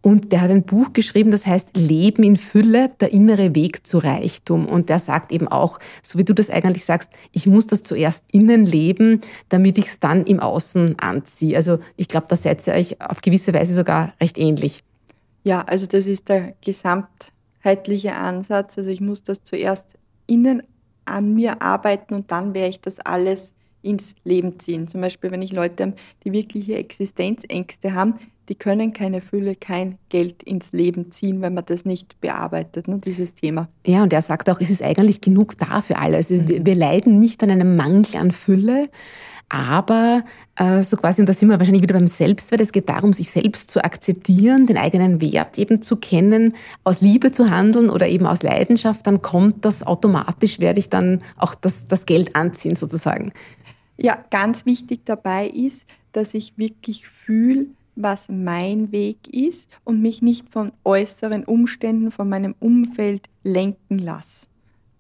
Und 0.02 0.32
der 0.32 0.40
hat 0.40 0.50
ein 0.50 0.62
Buch 0.62 0.94
geschrieben, 0.94 1.30
das 1.30 1.44
heißt 1.44 1.76
Leben 1.76 2.22
in 2.22 2.36
Fülle, 2.36 2.90
der 3.00 3.12
innere 3.12 3.54
Weg 3.54 3.86
zu 3.86 3.98
Reichtum. 3.98 4.66
Und 4.66 4.88
der 4.88 4.98
sagt 4.98 5.30
eben 5.30 5.46
auch, 5.46 5.78
so 6.02 6.18
wie 6.18 6.24
du 6.24 6.32
das 6.32 6.48
eigentlich 6.48 6.84
sagst, 6.84 7.10
ich 7.32 7.46
muss 7.46 7.66
das 7.66 7.82
zuerst 7.82 8.24
innen 8.32 8.64
leben, 8.64 9.20
damit 9.50 9.76
ich 9.76 9.86
es 9.86 10.00
dann 10.00 10.24
im 10.24 10.40
Außen 10.40 10.98
anziehe. 10.98 11.56
Also 11.56 11.80
ich 11.96 12.08
glaube, 12.08 12.26
da 12.30 12.36
seid 12.36 12.66
ihr 12.66 12.74
euch 12.74 13.00
auf 13.00 13.20
gewisse 13.20 13.52
Weise 13.52 13.74
sogar 13.74 14.14
recht 14.20 14.38
ähnlich. 14.38 14.84
Ja, 15.44 15.62
also 15.62 15.86
das 15.86 16.06
ist 16.06 16.28
der 16.30 16.54
gesamtheitliche 16.64 18.14
Ansatz. 18.14 18.78
Also 18.78 18.90
ich 18.90 19.02
muss 19.02 19.22
das 19.22 19.44
zuerst 19.44 19.98
innen 20.26 20.62
an 21.04 21.34
mir 21.34 21.62
arbeiten 21.62 22.14
und 22.14 22.30
dann 22.30 22.54
werde 22.54 22.70
ich 22.70 22.80
das 22.80 23.00
alles 23.00 23.54
ins 23.82 24.14
Leben 24.24 24.58
ziehen. 24.58 24.88
Zum 24.88 25.00
Beispiel, 25.00 25.30
wenn 25.30 25.42
ich 25.42 25.52
Leute 25.52 25.84
habe, 25.84 25.96
die 26.24 26.32
wirkliche 26.32 26.76
Existenzängste 26.76 27.94
haben, 27.94 28.14
die 28.50 28.56
können 28.56 28.92
keine 28.92 29.20
Fülle, 29.20 29.54
kein 29.54 29.96
Geld 30.08 30.42
ins 30.42 30.72
Leben 30.72 31.12
ziehen, 31.12 31.40
wenn 31.40 31.54
man 31.54 31.64
das 31.64 31.84
nicht 31.84 32.20
bearbeitet, 32.20 32.88
ne, 32.88 32.98
dieses 32.98 33.32
Thema. 33.32 33.68
Ja, 33.86 34.02
und 34.02 34.12
er 34.12 34.22
sagt 34.22 34.50
auch, 34.50 34.60
es 34.60 34.70
ist 34.70 34.82
eigentlich 34.82 35.20
genug 35.20 35.56
da 35.56 35.80
für 35.80 35.96
alle. 35.96 36.16
Also 36.16 36.34
mhm. 36.34 36.66
wir 36.66 36.74
leiden 36.74 37.20
nicht 37.20 37.42
an 37.44 37.50
einem 37.50 37.76
Mangel 37.76 38.16
an 38.16 38.32
Fülle, 38.32 38.90
aber 39.48 40.24
äh, 40.56 40.82
so 40.82 40.96
quasi, 40.96 41.22
und 41.22 41.28
da 41.28 41.32
sind 41.32 41.48
wir 41.48 41.58
wahrscheinlich 41.58 41.82
wieder 41.82 41.94
beim 41.94 42.08
Selbstwert, 42.08 42.60
es 42.60 42.72
geht 42.72 42.88
darum, 42.88 43.12
sich 43.12 43.30
selbst 43.30 43.70
zu 43.70 43.84
akzeptieren, 43.84 44.66
den 44.66 44.76
eigenen 44.76 45.20
Wert 45.20 45.56
eben 45.56 45.80
zu 45.80 45.96
kennen, 45.96 46.54
aus 46.82 47.00
Liebe 47.00 47.30
zu 47.30 47.50
handeln 47.50 47.88
oder 47.88 48.08
eben 48.08 48.26
aus 48.26 48.42
Leidenschaft, 48.42 49.06
dann 49.06 49.22
kommt 49.22 49.64
das 49.64 49.86
automatisch, 49.86 50.58
werde 50.58 50.80
ich 50.80 50.90
dann 50.90 51.22
auch 51.36 51.54
das, 51.54 51.86
das 51.86 52.04
Geld 52.04 52.34
anziehen 52.34 52.74
sozusagen. 52.74 53.32
Ja, 53.96 54.18
ganz 54.30 54.66
wichtig 54.66 55.02
dabei 55.04 55.46
ist, 55.46 55.86
dass 56.12 56.34
ich 56.34 56.54
wirklich 56.56 57.06
fühle, 57.06 57.66
was 57.96 58.28
mein 58.28 58.92
Weg 58.92 59.28
ist 59.28 59.68
und 59.84 60.00
mich 60.00 60.22
nicht 60.22 60.50
von 60.50 60.72
äußeren 60.84 61.44
Umständen, 61.44 62.10
von 62.10 62.28
meinem 62.28 62.54
Umfeld 62.60 63.28
lenken 63.42 63.98
lasse. 63.98 64.46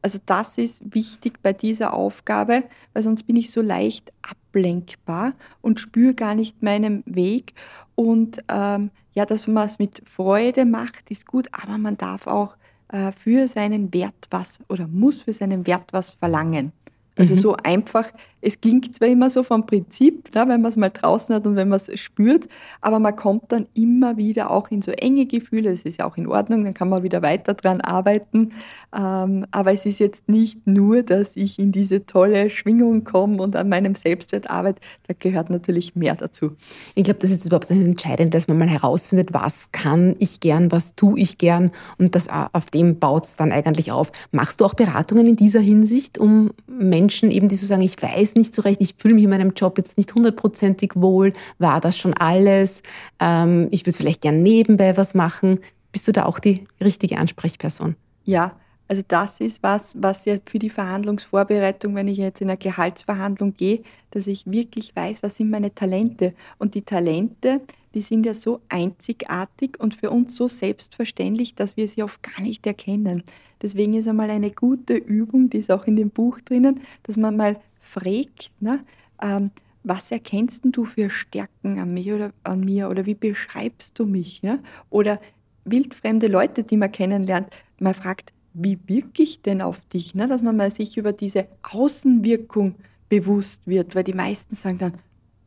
Also 0.02 0.18
das 0.24 0.56
ist 0.56 0.94
wichtig 0.94 1.42
bei 1.42 1.52
dieser 1.52 1.92
Aufgabe, 1.92 2.64
weil 2.94 3.02
sonst 3.02 3.24
bin 3.24 3.36
ich 3.36 3.50
so 3.50 3.60
leicht 3.60 4.12
ablenkbar 4.22 5.34
und 5.60 5.78
spüre 5.78 6.14
gar 6.14 6.34
nicht 6.34 6.62
meinen 6.62 7.02
Weg. 7.06 7.52
Und 7.94 8.42
ähm, 8.48 8.90
ja, 9.12 9.26
dass 9.26 9.46
man 9.46 9.66
es 9.66 9.78
mit 9.78 10.02
Freude 10.08 10.64
macht, 10.64 11.10
ist 11.10 11.26
gut, 11.26 11.48
aber 11.52 11.76
man 11.76 11.98
darf 11.98 12.26
auch 12.26 12.56
äh, 12.88 13.12
für 13.12 13.46
seinen 13.46 13.92
Wert 13.92 14.26
was 14.30 14.60
oder 14.68 14.88
muss 14.88 15.22
für 15.22 15.34
seinen 15.34 15.66
Wert 15.66 15.92
was 15.92 16.12
verlangen. 16.12 16.72
Also 17.16 17.34
mhm. 17.34 17.38
so 17.38 17.56
einfach 17.56 18.10
Es 18.40 18.60
klingt 18.60 18.94
zwar 18.96 19.08
immer 19.08 19.30
so 19.30 19.42
vom 19.42 19.66
Prinzip, 19.66 20.34
ne, 20.34 20.44
wenn 20.48 20.60
man 20.60 20.70
es 20.70 20.76
mal 20.76 20.90
draußen 20.90 21.34
hat 21.34 21.46
und 21.46 21.56
wenn 21.56 21.68
man 21.68 21.78
es 21.78 22.00
spürt, 22.00 22.48
aber 22.80 22.98
man 22.98 23.16
kommt 23.16 23.52
dann 23.52 23.66
immer 23.74 24.16
wieder 24.16 24.50
auch 24.50 24.70
in 24.70 24.82
so 24.82 24.92
enge 24.92 25.26
Gefühle. 25.26 25.70
Das 25.70 25.82
ist 25.82 25.98
ja 25.98 26.06
auch 26.06 26.16
in 26.16 26.26
Ordnung, 26.26 26.64
dann 26.64 26.74
kann 26.74 26.88
man 26.88 27.02
wieder 27.02 27.22
weiter 27.22 27.54
dran 27.54 27.80
arbeiten. 27.80 28.52
Ähm, 28.96 29.46
aber 29.50 29.72
es 29.72 29.86
ist 29.86 30.00
jetzt 30.00 30.28
nicht 30.28 30.66
nur, 30.66 31.02
dass 31.02 31.36
ich 31.36 31.58
in 31.58 31.72
diese 31.72 32.06
tolle 32.06 32.50
Schwingung 32.50 33.04
komme 33.04 33.42
und 33.42 33.56
an 33.56 33.68
meinem 33.68 33.94
Selbstwert 33.94 34.50
arbeite. 34.50 34.80
Da 35.06 35.14
gehört 35.18 35.50
natürlich 35.50 35.94
mehr 35.94 36.16
dazu. 36.16 36.52
Ich 36.94 37.04
glaube, 37.04 37.20
das 37.20 37.30
ist 37.30 37.46
überhaupt 37.46 37.70
das 37.70 37.78
Entscheidende, 37.78 38.30
dass 38.30 38.48
man 38.48 38.58
mal 38.58 38.68
herausfindet, 38.68 39.32
was 39.32 39.70
kann 39.72 40.16
ich 40.18 40.40
gern, 40.40 40.72
was 40.72 40.94
tue 40.96 41.18
ich 41.20 41.38
gern 41.38 41.70
und 41.98 42.14
das 42.14 42.28
auf 42.30 42.70
dem 42.70 42.98
baut 42.98 43.24
es 43.24 43.36
dann 43.36 43.52
eigentlich 43.52 43.92
auf. 43.92 44.10
Machst 44.32 44.60
du 44.60 44.64
auch 44.64 44.74
Beratungen 44.74 45.26
in 45.26 45.36
dieser 45.36 45.60
Hinsicht, 45.60 46.18
um 46.18 46.50
Menschen 46.66 47.30
eben, 47.30 47.48
die 47.48 47.56
so 47.56 47.66
sagen, 47.66 47.82
ich 47.82 48.00
weiß 48.00 48.29
nicht 48.36 48.54
so 48.54 48.62
recht, 48.62 48.80
ich 48.80 48.94
fühle 48.98 49.14
mich 49.14 49.24
in 49.24 49.30
meinem 49.30 49.52
Job 49.54 49.78
jetzt 49.78 49.96
nicht 49.96 50.14
hundertprozentig 50.14 50.92
wohl, 50.94 51.32
war 51.58 51.80
das 51.80 51.96
schon 51.96 52.14
alles, 52.14 52.82
ähm, 53.18 53.68
ich 53.70 53.86
würde 53.86 53.96
vielleicht 53.96 54.22
gern 54.22 54.42
nebenbei 54.42 54.96
was 54.96 55.14
machen. 55.14 55.60
Bist 55.92 56.06
du 56.06 56.12
da 56.12 56.24
auch 56.26 56.38
die 56.38 56.66
richtige 56.80 57.18
Ansprechperson? 57.18 57.96
Ja, 58.24 58.52
also 58.90 59.02
das 59.06 59.38
ist 59.38 59.62
was, 59.62 59.94
was 59.98 60.24
ja 60.24 60.38
für 60.44 60.58
die 60.58 60.68
Verhandlungsvorbereitung, 60.68 61.94
wenn 61.94 62.08
ich 62.08 62.18
jetzt 62.18 62.40
in 62.40 62.48
eine 62.50 62.58
Gehaltsverhandlung 62.58 63.54
gehe, 63.56 63.82
dass 64.10 64.26
ich 64.26 64.50
wirklich 64.50 64.96
weiß, 64.96 65.22
was 65.22 65.36
sind 65.36 65.48
meine 65.48 65.72
Talente. 65.72 66.34
Und 66.58 66.74
die 66.74 66.82
Talente, 66.82 67.60
die 67.94 68.00
sind 68.00 68.26
ja 68.26 68.34
so 68.34 68.62
einzigartig 68.68 69.78
und 69.78 69.94
für 69.94 70.10
uns 70.10 70.34
so 70.34 70.48
selbstverständlich, 70.48 71.54
dass 71.54 71.76
wir 71.76 71.86
sie 71.86 72.02
oft 72.02 72.20
gar 72.20 72.42
nicht 72.42 72.66
erkennen. 72.66 73.22
Deswegen 73.62 73.94
ist 73.94 74.08
einmal 74.08 74.28
eine 74.28 74.50
gute 74.50 74.94
Übung, 74.94 75.50
die 75.50 75.58
ist 75.58 75.70
auch 75.70 75.86
in 75.86 75.94
dem 75.94 76.10
Buch 76.10 76.40
drinnen, 76.40 76.80
dass 77.04 77.16
man 77.16 77.36
mal 77.36 77.60
fragt, 77.80 78.52
ne, 78.60 78.84
ähm, 79.22 79.50
was 79.82 80.10
erkennst 80.10 80.64
du 80.64 80.84
für 80.84 81.10
Stärken 81.10 81.78
an 81.78 81.94
mich 81.94 82.12
oder 82.12 82.32
an 82.44 82.60
mir 82.60 82.88
oder 82.90 83.06
wie 83.06 83.14
beschreibst 83.14 83.98
du 83.98 84.06
mich? 84.06 84.42
Ja? 84.42 84.58
Oder 84.90 85.20
wildfremde 85.64 86.26
Leute, 86.26 86.64
die 86.64 86.76
man 86.76 86.92
kennenlernt, 86.92 87.48
man 87.78 87.94
fragt, 87.94 88.32
wie 88.52 88.78
wirke 88.86 89.22
ich 89.22 89.42
denn 89.42 89.62
auf 89.62 89.80
dich? 89.86 90.14
Ne? 90.14 90.28
Dass 90.28 90.42
man 90.42 90.56
mal 90.56 90.70
sich 90.70 90.98
über 90.98 91.12
diese 91.12 91.46
Außenwirkung 91.72 92.74
bewusst 93.08 93.62
wird, 93.66 93.94
weil 93.94 94.04
die 94.04 94.12
meisten 94.12 94.54
sagen 94.54 94.78
dann, 94.78 94.94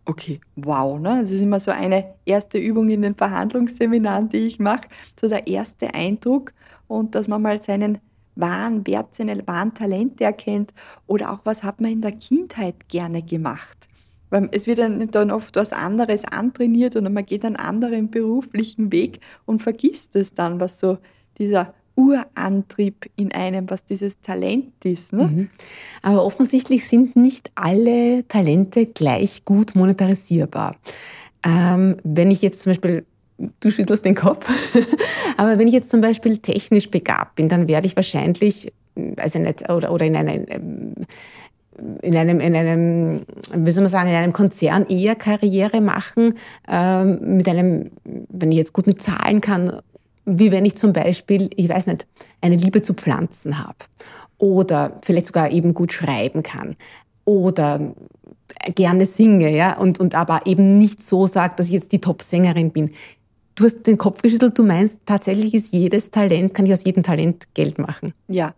okay, 0.05 0.41
wow, 0.55 0.99
ne? 0.99 1.19
das 1.21 1.31
ist 1.31 1.41
immer 1.41 1.59
so 1.59 1.71
eine 1.71 2.15
erste 2.25 2.57
Übung 2.57 2.89
in 2.89 3.01
den 3.01 3.15
Verhandlungsseminaren, 3.15 4.29
die 4.29 4.47
ich 4.47 4.59
mache, 4.59 4.87
so 5.19 5.29
der 5.29 5.47
erste 5.47 5.93
Eindruck 5.93 6.53
und 6.87 7.15
dass 7.15 7.27
man 7.27 7.41
mal 7.41 7.61
seinen 7.61 7.99
wahren 8.35 8.85
Wert, 8.87 9.15
seine 9.15 9.45
wahren 9.47 9.73
Talente 9.73 10.23
erkennt 10.23 10.73
oder 11.07 11.31
auch 11.31 11.41
was 11.43 11.63
hat 11.63 11.81
man 11.81 11.91
in 11.91 12.01
der 12.01 12.13
Kindheit 12.13 12.87
gerne 12.89 13.21
gemacht. 13.21 13.87
Weil 14.29 14.49
es 14.51 14.65
wird 14.65 14.79
dann 14.79 15.31
oft 15.31 15.55
was 15.55 15.73
anderes 15.73 16.25
antrainiert 16.25 16.95
und 16.95 17.11
man 17.13 17.25
geht 17.25 17.45
einen 17.45 17.55
anderen 17.55 18.09
beruflichen 18.09 18.91
Weg 18.91 19.19
und 19.45 19.61
vergisst 19.61 20.15
es 20.15 20.33
dann, 20.33 20.59
was 20.59 20.79
so 20.79 20.97
dieser 21.37 21.73
Urantrieb 21.95 23.09
in 23.15 23.31
einem, 23.31 23.69
was 23.69 23.85
dieses 23.85 24.19
Talent 24.21 24.83
ist. 24.83 25.13
Ne? 25.13 25.23
Mhm. 25.25 25.49
Aber 26.01 26.25
offensichtlich 26.25 26.87
sind 26.87 27.15
nicht 27.15 27.51
alle 27.55 28.27
Talente 28.27 28.87
gleich 28.87 29.45
gut 29.45 29.75
monetarisierbar. 29.75 30.77
Ähm, 31.45 31.97
wenn 32.03 32.31
ich 32.31 32.41
jetzt 32.41 32.63
zum 32.63 32.71
Beispiel, 32.71 33.05
du 33.37 33.71
schüttelst 33.71 34.05
den 34.05 34.15
Kopf, 34.15 34.47
aber 35.37 35.57
wenn 35.57 35.67
ich 35.67 35.73
jetzt 35.73 35.89
zum 35.89 36.01
Beispiel 36.01 36.37
technisch 36.37 36.89
begabt 36.89 37.35
bin, 37.35 37.49
dann 37.49 37.67
werde 37.67 37.87
ich 37.87 37.95
wahrscheinlich, 37.95 38.71
also 39.17 39.39
nicht, 39.39 39.69
oder, 39.69 39.91
oder 39.91 40.05
in 40.05 40.15
einer 40.15 40.33
in 42.03 42.15
einem, 42.15 42.39
in 42.39 42.55
einem, 42.55 43.21
wie 43.55 43.71
soll 43.71 43.81
man 43.81 43.89
sagen, 43.89 44.07
in 44.07 44.15
einem 44.15 44.31
Konzern 44.31 44.85
eher 44.85 45.15
Karriere 45.15 45.81
machen, 45.81 46.35
ähm, 46.67 47.37
mit 47.37 47.49
einem, 47.49 47.89
wenn 48.03 48.51
ich 48.51 48.59
jetzt 48.59 48.73
gut 48.73 48.85
mit 48.85 49.01
Zahlen 49.01 49.41
kann 49.41 49.81
wie 50.25 50.51
wenn 50.51 50.65
ich 50.65 50.77
zum 50.77 50.93
Beispiel, 50.93 51.49
ich 51.55 51.69
weiß 51.69 51.87
nicht, 51.87 52.07
eine 52.41 52.55
Liebe 52.55 52.81
zu 52.81 52.93
Pflanzen 52.93 53.59
habe 53.59 53.77
oder 54.37 54.99
vielleicht 55.03 55.27
sogar 55.27 55.51
eben 55.51 55.73
gut 55.73 55.93
schreiben 55.93 56.43
kann. 56.43 56.75
Oder 57.25 57.93
gerne 58.75 59.05
singe, 59.05 59.55
ja, 59.55 59.77
und, 59.77 59.99
und 59.99 60.15
aber 60.15 60.41
eben 60.45 60.77
nicht 60.77 61.03
so 61.03 61.27
sagt, 61.27 61.59
dass 61.59 61.67
ich 61.67 61.73
jetzt 61.73 61.91
die 61.91 62.01
Top-Sängerin 62.01 62.71
bin. 62.71 62.91
Du 63.55 63.65
hast 63.65 63.83
den 63.83 63.97
Kopf 63.97 64.21
geschüttelt, 64.21 64.57
du 64.57 64.63
meinst, 64.63 65.01
tatsächlich 65.05 65.53
ist 65.53 65.73
jedes 65.73 66.09
Talent, 66.09 66.53
kann 66.53 66.65
ich 66.65 66.73
aus 66.73 66.83
jedem 66.83 67.03
Talent 67.03 67.53
Geld 67.53 67.77
machen. 67.77 68.13
Ja, 68.27 68.55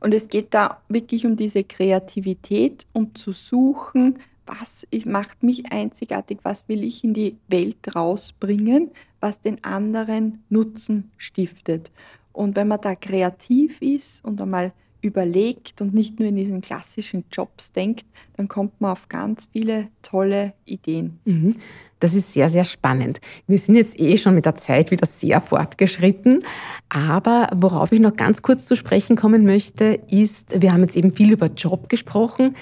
und 0.00 0.14
es 0.14 0.28
geht 0.28 0.54
da 0.54 0.82
wirklich 0.88 1.26
um 1.26 1.34
diese 1.34 1.64
Kreativität, 1.64 2.86
um 2.92 3.14
zu 3.14 3.32
suchen, 3.32 4.18
was 4.46 4.86
macht 5.04 5.42
mich 5.42 5.72
einzigartig, 5.72 6.38
was 6.44 6.68
will 6.68 6.84
ich 6.84 7.02
in 7.02 7.14
die 7.14 7.36
Welt 7.48 7.96
rausbringen, 7.96 8.90
was 9.20 9.40
den 9.40 9.62
anderen 9.64 10.44
Nutzen 10.48 11.10
stiftet. 11.16 11.90
Und 12.32 12.54
wenn 12.54 12.68
man 12.68 12.80
da 12.80 12.94
kreativ 12.94 13.82
ist 13.82 14.24
und 14.24 14.40
einmal 14.40 14.72
überlegt 15.06 15.80
und 15.80 15.94
nicht 15.94 16.18
nur 16.18 16.28
in 16.28 16.36
diesen 16.36 16.60
klassischen 16.60 17.24
Jobs 17.32 17.72
denkt, 17.72 18.06
dann 18.36 18.48
kommt 18.48 18.80
man 18.80 18.92
auf 18.92 19.08
ganz 19.08 19.48
viele 19.52 19.88
tolle 20.02 20.52
Ideen. 20.64 21.18
Mhm. 21.24 21.54
Das 21.98 22.14
ist 22.14 22.32
sehr, 22.32 22.50
sehr 22.50 22.64
spannend. 22.64 23.20
Wir 23.46 23.58
sind 23.58 23.76
jetzt 23.76 23.98
eh 23.98 24.18
schon 24.18 24.34
mit 24.34 24.44
der 24.44 24.54
Zeit 24.54 24.90
wieder 24.90 25.06
sehr 25.06 25.40
fortgeschritten. 25.40 26.42
Aber 26.90 27.48
worauf 27.54 27.90
ich 27.92 28.00
noch 28.00 28.14
ganz 28.14 28.42
kurz 28.42 28.66
zu 28.66 28.76
sprechen 28.76 29.16
kommen 29.16 29.46
möchte, 29.46 29.98
ist, 30.10 30.60
wir 30.60 30.72
haben 30.72 30.82
jetzt 30.82 30.96
eben 30.96 31.12
viel 31.12 31.32
über 31.32 31.46
Job 31.46 31.88
gesprochen. 31.88 32.54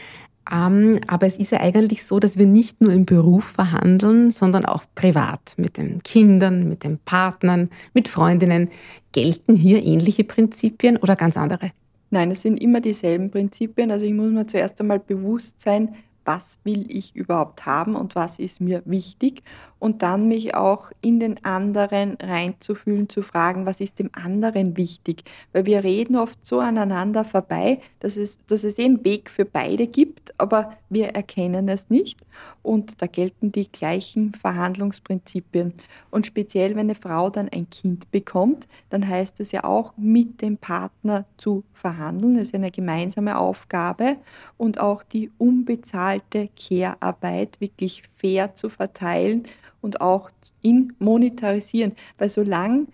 Ähm, 0.51 1.01
aber 1.07 1.27
es 1.27 1.39
ist 1.39 1.53
ja 1.53 1.61
eigentlich 1.61 2.05
so, 2.05 2.21
dass 2.21 2.39
wir 2.39 2.47
nicht 2.47 2.81
nur 2.81 2.93
im 2.93 3.07
Beruf 3.07 3.45
verhandeln, 3.45 4.31
sondern 4.31 4.67
auch 4.67 4.85
privat 4.95 5.55
mit 5.57 5.79
den 5.79 6.03
Kindern, 6.03 6.69
mit 6.69 6.85
den 6.85 6.99
Partnern, 6.99 7.71
mit 7.95 8.09
Freundinnen. 8.09 8.69
Gelten 9.13 9.57
hier 9.57 9.83
ähnliche 9.85 10.25
Prinzipien 10.25 10.97
oder 10.97 11.17
ganz 11.17 11.37
andere? 11.37 11.71
Nein, 12.15 12.31
es 12.31 12.43
sind 12.43 12.63
immer 12.63 12.81
dieselben 12.81 13.29
Prinzipien. 13.33 13.91
Also 13.91 14.07
ich 14.07 14.13
muss 14.13 14.31
mir 14.31 14.47
zuerst 14.47 14.81
einmal 14.81 15.01
bewusst 15.01 15.59
sein, 15.59 15.97
was 16.25 16.59
will 16.65 16.87
ich 16.89 17.15
überhaupt 17.15 17.67
haben 17.67 17.95
und 17.95 18.15
was 18.15 18.39
ist 18.39 18.61
mir 18.61 18.83
wichtig? 18.85 19.43
Und 19.79 20.03
dann 20.03 20.29
mich 20.29 20.55
auch 20.55 20.93
in 21.03 21.21
den 21.21 21.45
anderen 21.45 22.17
reinzufühlen, 22.23 23.11
zu 23.11 23.21
fragen, 23.21 23.67
was 23.67 23.81
ist 23.81 23.99
dem 23.99 24.11
anderen 24.15 24.79
wichtig, 24.79 25.25
weil 25.53 25.67
wir 25.67 25.85
reden 25.85 26.17
oft 26.17 26.39
so 26.45 26.61
aneinander 26.61 27.25
vorbei, 27.25 27.81
dass 28.01 28.17
es, 28.17 28.39
dass 28.47 28.65
es 28.65 28.79
eh 28.79 28.85
einen 28.85 29.05
Weg 29.05 29.29
für 29.29 29.45
beide 29.45 29.87
gibt, 29.87 30.33
aber 30.39 30.73
wir 30.89 31.09
erkennen 31.09 31.69
es 31.69 31.91
nicht. 31.91 32.21
Und 32.63 33.03
da 33.03 33.07
gelten 33.07 33.53
die 33.53 33.71
gleichen 33.71 34.33
Verhandlungsprinzipien. 34.33 35.75
Und 36.11 36.27
speziell 36.27 36.71
wenn 36.71 36.87
eine 36.87 36.95
Frau 36.95 37.29
dann 37.29 37.51
ein 37.51 37.69
Kind 37.69 38.11
bekommt, 38.11 38.67
dann 38.89 39.07
heißt 39.07 39.39
es 39.41 39.53
ja 39.53 39.65
auch 39.65 39.93
mit 39.99 40.41
dem 40.41 40.57
Partner 40.57 41.27
zu 41.37 41.65
verhandeln, 41.75 42.39
das 42.39 42.49
ist 42.49 42.55
eine 42.55 42.71
gemeinsame 42.71 43.39
Aufgabe. 43.39 44.17
Und 44.57 44.81
auch 44.81 45.03
die 45.03 45.31
unbezahlte 45.37 46.14
bezahlte 46.15 46.49
Care-Arbeit 46.57 47.61
wirklich 47.61 48.03
fair 48.17 48.55
zu 48.55 48.69
verteilen 48.69 49.45
und 49.81 50.01
auch 50.01 50.31
in 50.63 50.95
monetarisieren. 50.99 51.93
Weil 52.19 52.29
solange 52.29 52.87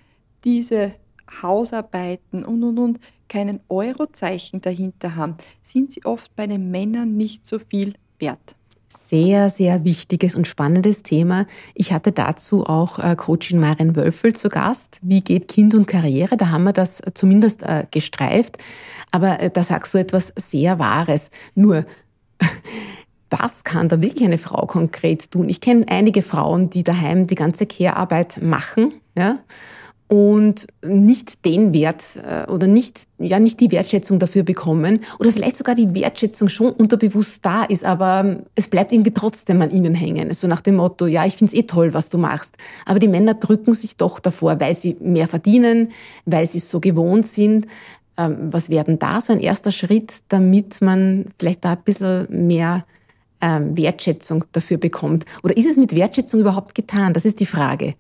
diese 0.44 0.92
Hausarbeiten 1.42 2.44
und 2.44 2.64
und 2.64 2.78
und 2.78 3.00
keinen 3.28 3.60
Eurozeichen 3.68 4.60
dahinter 4.60 5.14
haben, 5.16 5.36
sind 5.62 5.92
sie 5.92 6.04
oft 6.04 6.34
bei 6.34 6.46
den 6.46 6.70
Männern 6.70 7.16
nicht 7.16 7.46
so 7.46 7.58
viel 7.58 7.94
wert. 8.18 8.56
Sehr, 8.92 9.50
sehr 9.50 9.84
wichtiges 9.84 10.34
und 10.34 10.48
spannendes 10.48 11.04
Thema. 11.04 11.46
Ich 11.74 11.92
hatte 11.92 12.10
dazu 12.10 12.66
auch 12.66 12.98
äh, 12.98 13.14
Coachin 13.14 13.60
Maren 13.60 13.94
Wölfel 13.94 14.34
zu 14.34 14.48
Gast. 14.48 14.98
Wie 15.00 15.20
geht 15.20 15.46
Kind 15.46 15.76
und 15.76 15.86
Karriere? 15.86 16.36
Da 16.36 16.48
haben 16.48 16.64
wir 16.64 16.72
das 16.72 17.00
zumindest 17.14 17.62
äh, 17.62 17.86
gestreift. 17.92 18.58
Aber 19.12 19.38
äh, 19.38 19.50
da 19.50 19.62
sagst 19.62 19.94
du 19.94 19.98
etwas 19.98 20.32
sehr 20.34 20.80
Wahres. 20.80 21.30
Nur 21.54 21.84
was 23.31 23.64
kann 23.64 23.89
da 23.89 24.03
wirklich 24.03 24.26
eine 24.26 24.39
Frau 24.39 24.66
konkret 24.66 25.31
tun? 25.31 25.49
Ich 25.49 25.61
kenne 25.61 25.87
einige 25.89 26.22
Frauen, 26.22 26.70
die 26.70 26.83
daheim 26.83 27.26
die 27.26 27.37
ganze 27.37 27.66
Care-Arbeit 27.66 28.43
machen, 28.43 28.95
ja, 29.16 29.39
und 30.11 30.66
nicht 30.85 31.45
den 31.45 31.72
Wert 31.72 32.03
äh, 32.28 32.51
oder 32.51 32.66
nicht, 32.66 33.05
ja, 33.18 33.39
nicht 33.39 33.61
die 33.61 33.70
Wertschätzung 33.70 34.18
dafür 34.18 34.43
bekommen 34.43 35.05
oder 35.20 35.31
vielleicht 35.31 35.57
sogar 35.57 35.76
die 35.76 35.95
Wertschätzung 35.95 36.49
schon 36.49 36.72
unterbewusst 36.72 37.47
da 37.47 37.62
ist, 37.62 37.85
aber 37.85 38.39
es 38.57 38.66
bleibt 38.66 38.91
irgendwie 38.91 39.14
trotzdem 39.14 39.62
an 39.62 39.70
ihnen 39.70 39.95
hängen. 39.95 40.35
So 40.35 40.49
nach 40.49 40.62
dem 40.62 40.76
Motto, 40.76 41.07
ja, 41.07 41.24
ich 41.26 41.37
finde 41.37 41.53
es 41.53 41.59
eh 41.59 41.62
toll, 41.62 41.95
was 41.95 42.11
du 42.11 42.18
machst. 42.18 42.57
Aber 42.87 42.99
die 42.99 43.07
Männer 43.07 43.35
drücken 43.35 43.72
sich 43.72 43.97
doch 43.97 44.18
davor, 44.18 44.59
weil 44.59 44.76
sie 44.76 44.97
mehr 45.01 45.28
verdienen, 45.28 45.91
weil 46.24 46.49
sie 46.49 46.59
es 46.59 46.68
so 46.68 46.81
gewohnt 46.81 47.28
sind. 47.28 47.68
Ähm, 48.16 48.49
was 48.51 48.68
wäre 48.68 48.87
denn 48.87 48.99
da 48.99 49.20
so 49.20 49.33
ein 49.33 49.39
erster 49.39 49.70
Schritt, 49.70 50.22
damit 50.26 50.83
man 50.83 51.26
vielleicht 51.39 51.64
da 51.64 51.74
ein 51.74 51.83
bisschen 51.85 52.26
mehr 52.49 52.85
ähm, 53.41 53.76
Wertschätzung 53.76 54.45
dafür 54.53 54.78
bekommt? 54.78 55.24
Oder 55.43 55.57
ist 55.57 55.66
es 55.66 55.76
mit 55.76 55.95
Wertschätzung 55.95 56.41
überhaupt 56.41 56.74
getan? 56.74 57.12
Das 57.12 57.24
ist 57.24 57.41
die 57.41 57.47
Frage. 57.47 57.95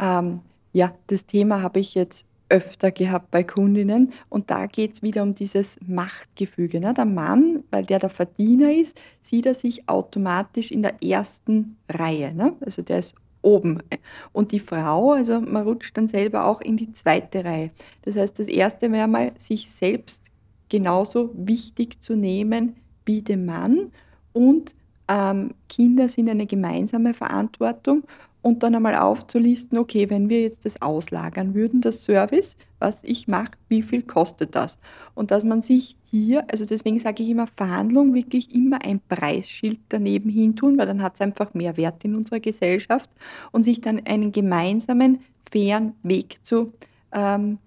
Ähm, 0.00 0.40
ja, 0.72 0.92
das 1.06 1.26
Thema 1.26 1.62
habe 1.62 1.80
ich 1.80 1.94
jetzt 1.94 2.26
öfter 2.48 2.90
gehabt 2.90 3.30
bei 3.30 3.42
Kundinnen. 3.42 4.12
Und 4.28 4.50
da 4.50 4.66
geht 4.66 4.94
es 4.94 5.02
wieder 5.02 5.22
um 5.22 5.34
dieses 5.34 5.78
Machtgefüge. 5.86 6.80
Ne? 6.80 6.94
Der 6.94 7.04
Mann, 7.04 7.64
weil 7.70 7.84
der 7.84 7.98
der 7.98 8.10
Verdiener 8.10 8.72
ist, 8.72 9.00
sieht 9.20 9.46
er 9.46 9.54
sich 9.54 9.88
automatisch 9.88 10.70
in 10.70 10.82
der 10.82 11.02
ersten 11.02 11.76
Reihe. 11.88 12.34
Ne? 12.34 12.54
Also 12.60 12.82
der 12.82 13.00
ist 13.00 13.14
oben. 13.42 13.82
Und 14.32 14.52
die 14.52 14.60
Frau, 14.60 15.12
also 15.12 15.40
man 15.40 15.64
rutscht 15.64 15.96
dann 15.96 16.08
selber 16.08 16.46
auch 16.46 16.60
in 16.60 16.76
die 16.76 16.92
zweite 16.92 17.44
Reihe. 17.44 17.70
Das 18.02 18.16
heißt, 18.16 18.38
das 18.38 18.48
erste 18.48 18.90
wäre 18.92 19.08
mal, 19.08 19.32
sich 19.38 19.70
selbst 19.70 20.30
genauso 20.68 21.30
wichtig 21.34 22.00
zu 22.00 22.16
nehmen 22.16 22.76
wie 23.04 23.22
den 23.22 23.44
Mann. 23.44 23.92
Und 24.36 24.74
ähm, 25.08 25.54
Kinder 25.66 26.10
sind 26.10 26.28
eine 26.28 26.44
gemeinsame 26.44 27.14
Verantwortung. 27.14 28.02
Und 28.42 28.62
dann 28.62 28.76
einmal 28.76 28.94
aufzulisten, 28.94 29.78
okay, 29.78 30.08
wenn 30.08 30.28
wir 30.28 30.42
jetzt 30.42 30.66
das 30.66 30.80
auslagern 30.80 31.54
würden, 31.54 31.80
das 31.80 32.04
Service, 32.04 32.56
was 32.78 33.02
ich 33.02 33.26
mache, 33.26 33.52
wie 33.68 33.82
viel 33.82 34.02
kostet 34.02 34.54
das? 34.54 34.78
Und 35.14 35.32
dass 35.32 35.42
man 35.42 35.62
sich 35.62 35.96
hier, 36.04 36.44
also 36.48 36.64
deswegen 36.64 36.98
sage 37.00 37.24
ich 37.24 37.30
immer, 37.30 37.48
Verhandlung 37.48 38.14
wirklich 38.14 38.54
immer 38.54 38.78
ein 38.84 39.00
Preisschild 39.08 39.80
daneben 39.88 40.30
hin 40.30 40.54
tun, 40.54 40.78
weil 40.78 40.86
dann 40.86 41.02
hat 41.02 41.14
es 41.14 41.22
einfach 41.22 41.54
mehr 41.54 41.76
Wert 41.76 42.04
in 42.04 42.14
unserer 42.14 42.38
Gesellschaft. 42.38 43.10
Und 43.52 43.64
sich 43.64 43.80
dann 43.80 44.00
einen 44.04 44.32
gemeinsamen, 44.32 45.20
fairen 45.50 45.94
Weg 46.02 46.44
zu, 46.44 46.72
ähm, 47.12 47.58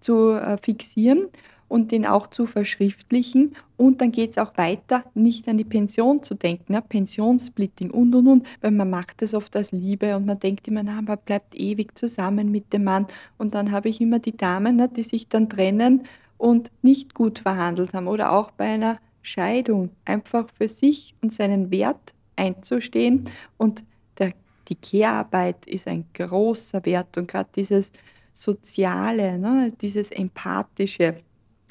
zu 0.00 0.30
äh, 0.30 0.56
fixieren 0.56 1.28
und 1.72 1.90
den 1.90 2.04
auch 2.04 2.26
zu 2.26 2.44
verschriftlichen. 2.44 3.56
Und 3.78 4.02
dann 4.02 4.12
geht 4.12 4.32
es 4.32 4.38
auch 4.38 4.58
weiter, 4.58 5.04
nicht 5.14 5.48
an 5.48 5.56
die 5.56 5.64
Pension 5.64 6.22
zu 6.22 6.34
denken, 6.34 6.74
ne? 6.74 6.82
Pensionssplitting 6.86 7.90
und 7.90 8.14
und 8.14 8.28
und, 8.28 8.46
weil 8.60 8.72
man 8.72 8.90
macht 8.90 9.22
es 9.22 9.32
oft 9.32 9.56
als 9.56 9.72
Liebe 9.72 10.14
und 10.14 10.26
man 10.26 10.38
denkt 10.38 10.68
immer, 10.68 10.82
na, 10.82 11.00
man 11.00 11.16
bleibt 11.24 11.54
ewig 11.54 11.96
zusammen 11.96 12.50
mit 12.50 12.74
dem 12.74 12.84
Mann. 12.84 13.06
Und 13.38 13.54
dann 13.54 13.70
habe 13.70 13.88
ich 13.88 14.02
immer 14.02 14.18
die 14.18 14.36
Damen, 14.36 14.76
ne, 14.76 14.90
die 14.90 15.02
sich 15.02 15.28
dann 15.28 15.48
trennen 15.48 16.02
und 16.36 16.70
nicht 16.82 17.14
gut 17.14 17.38
verhandelt 17.38 17.94
haben 17.94 18.06
oder 18.06 18.32
auch 18.32 18.50
bei 18.50 18.66
einer 18.66 18.98
Scheidung 19.22 19.88
einfach 20.04 20.48
für 20.54 20.68
sich 20.68 21.14
und 21.22 21.32
seinen 21.32 21.70
Wert 21.70 22.12
einzustehen. 22.36 23.24
Und 23.56 23.82
der, 24.18 24.34
die 24.68 24.74
Kehrarbeit 24.74 25.64
ist 25.64 25.88
ein 25.88 26.04
großer 26.12 26.84
Wert 26.84 27.16
und 27.16 27.28
gerade 27.28 27.48
dieses 27.56 27.92
Soziale, 28.34 29.38
ne, 29.38 29.72
dieses 29.80 30.10
Empathische, 30.10 31.14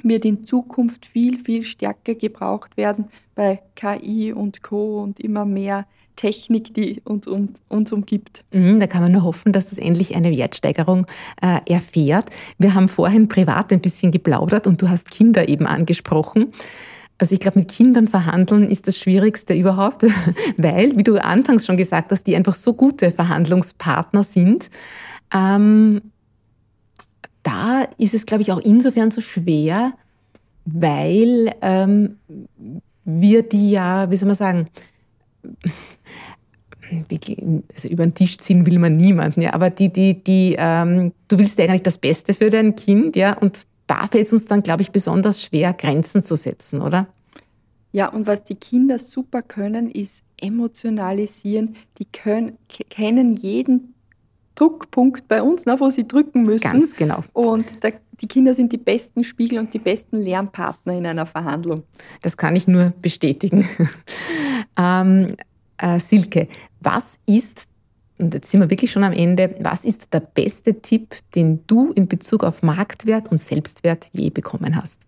wird 0.03 0.25
in 0.25 0.43
Zukunft 0.43 1.05
viel, 1.05 1.37
viel 1.37 1.63
stärker 1.63 2.15
gebraucht 2.15 2.77
werden 2.77 3.05
bei 3.35 3.61
KI 3.75 4.33
und 4.33 4.63
Co. 4.63 5.01
und 5.01 5.19
immer 5.19 5.45
mehr 5.45 5.85
Technik, 6.15 6.73
die 6.73 7.01
uns, 7.03 7.25
um, 7.27 7.49
uns 7.67 7.91
umgibt. 7.91 8.43
Mhm, 8.51 8.79
da 8.79 8.87
kann 8.87 9.01
man 9.01 9.11
nur 9.11 9.23
hoffen, 9.23 9.53
dass 9.53 9.69
das 9.69 9.79
endlich 9.79 10.15
eine 10.15 10.31
Wertsteigerung 10.31 11.07
äh, 11.41 11.59
erfährt. 11.71 12.29
Wir 12.57 12.73
haben 12.73 12.89
vorhin 12.89 13.27
privat 13.27 13.71
ein 13.71 13.81
bisschen 13.81 14.11
geplaudert 14.11 14.67
und 14.67 14.81
du 14.81 14.89
hast 14.89 15.09
Kinder 15.09 15.47
eben 15.49 15.65
angesprochen. 15.65 16.51
Also 17.17 17.33
ich 17.33 17.39
glaube, 17.39 17.59
mit 17.59 17.71
Kindern 17.71 18.07
verhandeln 18.07 18.69
ist 18.69 18.87
das 18.87 18.97
Schwierigste 18.97 19.53
überhaupt, 19.53 20.03
weil, 20.57 20.97
wie 20.97 21.03
du 21.03 21.23
anfangs 21.23 21.65
schon 21.65 21.77
gesagt 21.77 22.11
hast, 22.11 22.23
die 22.23 22.35
einfach 22.35 22.55
so 22.55 22.73
gute 22.73 23.11
Verhandlungspartner 23.11 24.23
sind. 24.23 24.69
Ähm, 25.33 26.01
da 27.43 27.87
ist 27.97 28.13
es, 28.13 28.25
glaube 28.25 28.43
ich, 28.43 28.51
auch 28.51 28.59
insofern 28.59 29.11
so 29.11 29.21
schwer, 29.21 29.93
weil 30.65 31.51
ähm, 31.61 32.17
wir 33.03 33.43
die 33.43 33.71
ja, 33.71 34.09
wie 34.11 34.15
soll 34.15 34.27
man 34.27 34.35
sagen, 34.35 34.67
also 37.73 37.87
über 37.87 38.05
den 38.05 38.13
Tisch 38.13 38.37
ziehen 38.37 38.65
will 38.65 38.77
man 38.77 38.97
niemanden, 38.97 39.41
ja, 39.41 39.53
aber 39.53 39.69
die, 39.69 39.91
die, 39.91 40.23
die, 40.23 40.55
ähm, 40.57 41.13
du 41.27 41.39
willst 41.39 41.57
ja 41.57 41.65
eigentlich 41.65 41.83
das 41.83 41.97
Beste 41.97 42.33
für 42.33 42.49
dein 42.49 42.75
Kind, 42.75 43.15
ja, 43.15 43.37
und 43.37 43.61
da 43.87 44.07
fällt 44.07 44.27
es 44.27 44.33
uns 44.33 44.45
dann, 44.45 44.63
glaube 44.63 44.81
ich, 44.81 44.91
besonders 44.91 45.43
schwer, 45.43 45.73
Grenzen 45.73 46.23
zu 46.23 46.35
setzen, 46.35 46.81
oder? 46.81 47.07
Ja, 47.91 48.07
und 48.07 48.25
was 48.25 48.43
die 48.43 48.55
Kinder 48.55 48.99
super 48.99 49.41
können, 49.41 49.89
ist 49.89 50.23
emotionalisieren. 50.39 51.75
Die 51.97 52.05
können, 52.05 52.57
kennen 52.89 53.33
jeden 53.33 53.93
Druckpunkt 54.61 55.27
bei 55.27 55.41
uns, 55.41 55.65
ne, 55.65 55.75
wo 55.79 55.89
sie 55.89 56.07
drücken 56.07 56.43
müssen. 56.43 56.71
Ganz 56.71 56.95
genau. 56.95 57.21
Und 57.33 57.83
der, 57.83 57.93
die 58.19 58.27
Kinder 58.27 58.53
sind 58.53 58.71
die 58.71 58.77
besten 58.77 59.23
Spiegel 59.23 59.57
und 59.57 59.73
die 59.73 59.79
besten 59.79 60.17
Lernpartner 60.17 60.93
in 60.93 61.05
einer 61.07 61.25
Verhandlung. 61.25 61.83
Das 62.21 62.37
kann 62.37 62.55
ich 62.55 62.67
nur 62.67 62.93
bestätigen. 63.01 63.65
ähm, 64.77 65.35
äh, 65.77 65.99
Silke, 65.99 66.47
was 66.79 67.17
ist, 67.25 67.65
und 68.19 68.35
jetzt 68.35 68.51
sind 68.51 68.59
wir 68.59 68.69
wirklich 68.69 68.91
schon 68.91 69.03
am 69.03 69.13
Ende, 69.13 69.55
was 69.61 69.83
ist 69.83 70.13
der 70.13 70.19
beste 70.19 70.79
Tipp, 70.79 71.15
den 71.33 71.65
du 71.65 71.91
in 71.93 72.07
Bezug 72.07 72.43
auf 72.43 72.61
Marktwert 72.61 73.31
und 73.31 73.39
Selbstwert 73.39 74.09
je 74.11 74.29
bekommen 74.29 74.75
hast? 74.75 75.07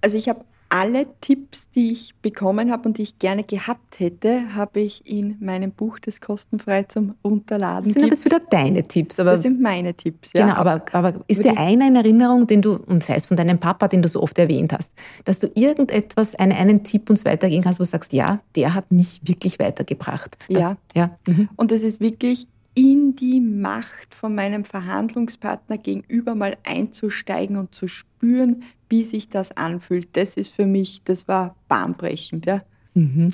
Also 0.00 0.16
ich 0.16 0.28
habe 0.28 0.44
alle 0.70 1.06
Tipps, 1.20 1.70
die 1.70 1.92
ich 1.92 2.14
bekommen 2.20 2.70
habe 2.70 2.88
und 2.88 2.98
die 2.98 3.02
ich 3.02 3.18
gerne 3.18 3.42
gehabt 3.42 4.00
hätte, 4.00 4.54
habe 4.54 4.80
ich 4.80 5.06
in 5.06 5.36
meinem 5.40 5.72
Buch, 5.72 5.98
das 5.98 6.20
kostenfrei 6.20 6.82
zum 6.82 7.14
Runterladen 7.24 7.84
Das 7.84 7.94
sind 7.94 8.02
aber 8.02 8.12
jetzt 8.12 8.24
wieder 8.24 8.40
deine 8.50 8.86
Tipps. 8.86 9.18
Aber 9.18 9.32
das 9.32 9.42
sind 9.42 9.60
meine 9.60 9.94
Tipps, 9.94 10.32
ja. 10.34 10.46
Genau, 10.46 10.56
aber, 10.56 10.84
aber 10.92 11.20
ist 11.26 11.42
dir 11.42 11.56
einer 11.56 11.88
in 11.88 11.96
Erinnerung, 11.96 12.46
den 12.46 12.60
du, 12.60 12.74
und 12.74 13.02
sei 13.02 13.14
es 13.14 13.26
von 13.26 13.36
deinem 13.36 13.58
Papa, 13.58 13.88
den 13.88 14.02
du 14.02 14.08
so 14.08 14.22
oft 14.22 14.38
erwähnt 14.38 14.72
hast, 14.72 14.92
dass 15.24 15.38
du 15.38 15.50
irgendetwas, 15.54 16.34
einen, 16.34 16.52
einen 16.52 16.84
Tipp 16.84 17.08
uns 17.08 17.24
weitergehen 17.24 17.62
kannst, 17.62 17.80
wo 17.80 17.84
du 17.84 17.88
sagst, 17.88 18.12
ja, 18.12 18.40
der 18.54 18.74
hat 18.74 18.92
mich 18.92 19.20
wirklich 19.24 19.58
weitergebracht. 19.58 20.36
Das, 20.50 20.62
ja. 20.62 20.76
ja. 20.94 21.10
Mhm. 21.26 21.48
Und 21.56 21.70
das 21.70 21.82
ist 21.82 22.00
wirklich 22.00 22.46
in 22.78 23.16
die 23.16 23.40
Macht 23.40 24.14
von 24.14 24.36
meinem 24.36 24.64
Verhandlungspartner 24.64 25.78
gegenüber 25.78 26.36
mal 26.36 26.56
einzusteigen 26.64 27.56
und 27.56 27.74
zu 27.74 27.88
spüren, 27.88 28.62
wie 28.88 29.02
sich 29.02 29.28
das 29.28 29.56
anfühlt. 29.56 30.16
Das 30.16 30.36
ist 30.36 30.54
für 30.54 30.64
mich, 30.64 31.02
das 31.02 31.26
war 31.26 31.56
bahnbrechend. 31.66 32.46
Ja. 32.46 32.62
Mhm. 32.94 33.32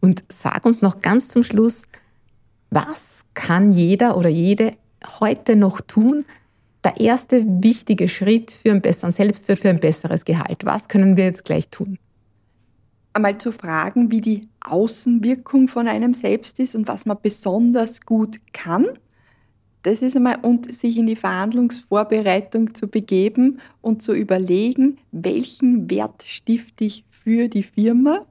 Und 0.00 0.22
sag 0.28 0.64
uns 0.64 0.80
noch 0.80 1.00
ganz 1.00 1.26
zum 1.26 1.42
Schluss, 1.42 1.86
was 2.70 3.24
kann 3.34 3.72
jeder 3.72 4.16
oder 4.16 4.28
jede 4.28 4.74
heute 5.18 5.56
noch 5.56 5.80
tun? 5.80 6.24
Der 6.84 7.00
erste 7.00 7.44
wichtige 7.44 8.08
Schritt 8.08 8.52
für 8.52 8.70
einen 8.70 8.80
besseren 8.80 9.10
Selbstwert, 9.10 9.58
für 9.58 9.70
ein 9.70 9.80
besseres 9.80 10.24
Gehalt. 10.24 10.64
Was 10.64 10.86
können 10.86 11.16
wir 11.16 11.24
jetzt 11.24 11.44
gleich 11.44 11.68
tun? 11.68 11.98
Einmal 13.14 13.38
zu 13.38 13.52
fragen, 13.52 14.10
wie 14.10 14.20
die 14.20 14.48
Außenwirkung 14.60 15.68
von 15.68 15.88
einem 15.88 16.14
selbst 16.14 16.60
ist 16.60 16.74
und 16.74 16.88
was 16.88 17.06
man 17.06 17.16
besonders 17.22 18.00
gut 18.02 18.40
kann. 18.52 18.86
Das 19.82 20.02
ist 20.02 20.16
einmal, 20.16 20.38
und 20.42 20.74
sich 20.74 20.96
in 20.96 21.06
die 21.06 21.16
Verhandlungsvorbereitung 21.16 22.74
zu 22.74 22.88
begeben 22.88 23.60
und 23.82 24.02
zu 24.02 24.14
überlegen, 24.14 24.98
welchen 25.12 25.90
Wert 25.90 26.22
stifte 26.22 26.84
ich 26.84 27.04
für 27.10 27.48
die 27.48 27.62
Firma 27.62 28.24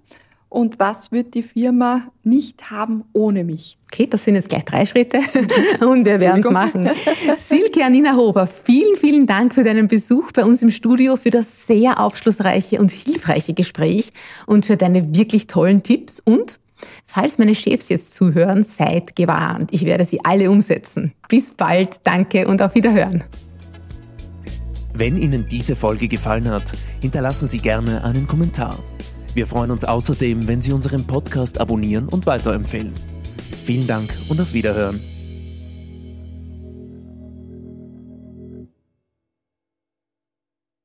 und 0.54 0.78
was 0.78 1.12
wird 1.12 1.34
die 1.34 1.41
Firma 1.41 2.04
nicht 2.24 2.70
haben 2.70 3.06
ohne 3.12 3.43
mich. 3.43 3.80
Okay, 3.91 4.06
das 4.08 4.24
sind 4.24 4.36
jetzt 4.36 4.49
gleich 4.49 4.64
drei 4.64 4.86
Schritte 4.86 5.20
und 5.82 6.06
wir 6.06 6.20
werden 6.20 6.43
es 6.43 6.51
machen. 6.51 6.91
Silke 7.38 7.84
Anina 7.84 8.16
Hofer, 8.16 8.45
vielen, 8.45 8.95
vielen 8.95 9.26
Dank 9.26 9.56
für 9.56 9.64
deinen 9.64 9.88
Besuch 9.88 10.32
bei 10.32 10.45
uns 10.45 10.62
im 10.62 10.70
Studio, 10.70 11.16
für 11.16 11.32
das 11.32 11.66
sehr 11.66 11.99
aufschlussreiche 11.99 12.80
und 12.80 12.91
hilfreiche 12.91 13.56
Gespräch 13.56 14.14
und 14.45 14.68
für 14.68 14.78
deine 14.78 15.16
wirklich 15.16 15.47
tollen 15.47 15.84
Tipps 15.84 16.20
und 16.20 16.60
Falls 17.06 17.38
meine 17.38 17.56
Chefs 17.56 17.88
jetzt 17.88 18.14
zuhören, 18.14 18.66
seid 18.66 19.16
gewarnt. 19.16 19.70
Ich 19.72 19.86
werde 19.86 20.04
sie 20.04 20.20
alle 20.26 20.51
umsetzen. 20.51 21.14
Bis 21.30 21.54
bald, 21.54 22.01
danke 22.04 22.45
und 22.45 22.62
auf 22.62 22.76
Wiederhören. 22.76 23.24
Wenn 24.93 25.16
Ihnen 25.16 25.47
diese 25.49 25.78
Folge 25.78 26.10
gefallen 26.10 26.49
hat, 26.49 26.74
hinterlassen 26.99 27.47
Sie 27.47 27.60
gerne 27.60 28.04
einen 28.04 28.28
Kommentar. 28.28 28.78
Wir 29.34 29.48
freuen 29.48 29.72
uns 29.72 29.84
außerdem, 29.84 30.48
wenn 30.48 30.62
Sie 30.62 30.74
unseren 30.74 31.08
Podcast 31.08 31.60
abonnieren 31.60 32.08
und 32.08 32.28
weiterempfehlen. 32.28 32.94
Vielen 33.64 33.88
Dank 33.88 34.14
und 34.30 34.40
auf 34.40 34.54
Wiederhören. 34.54 35.00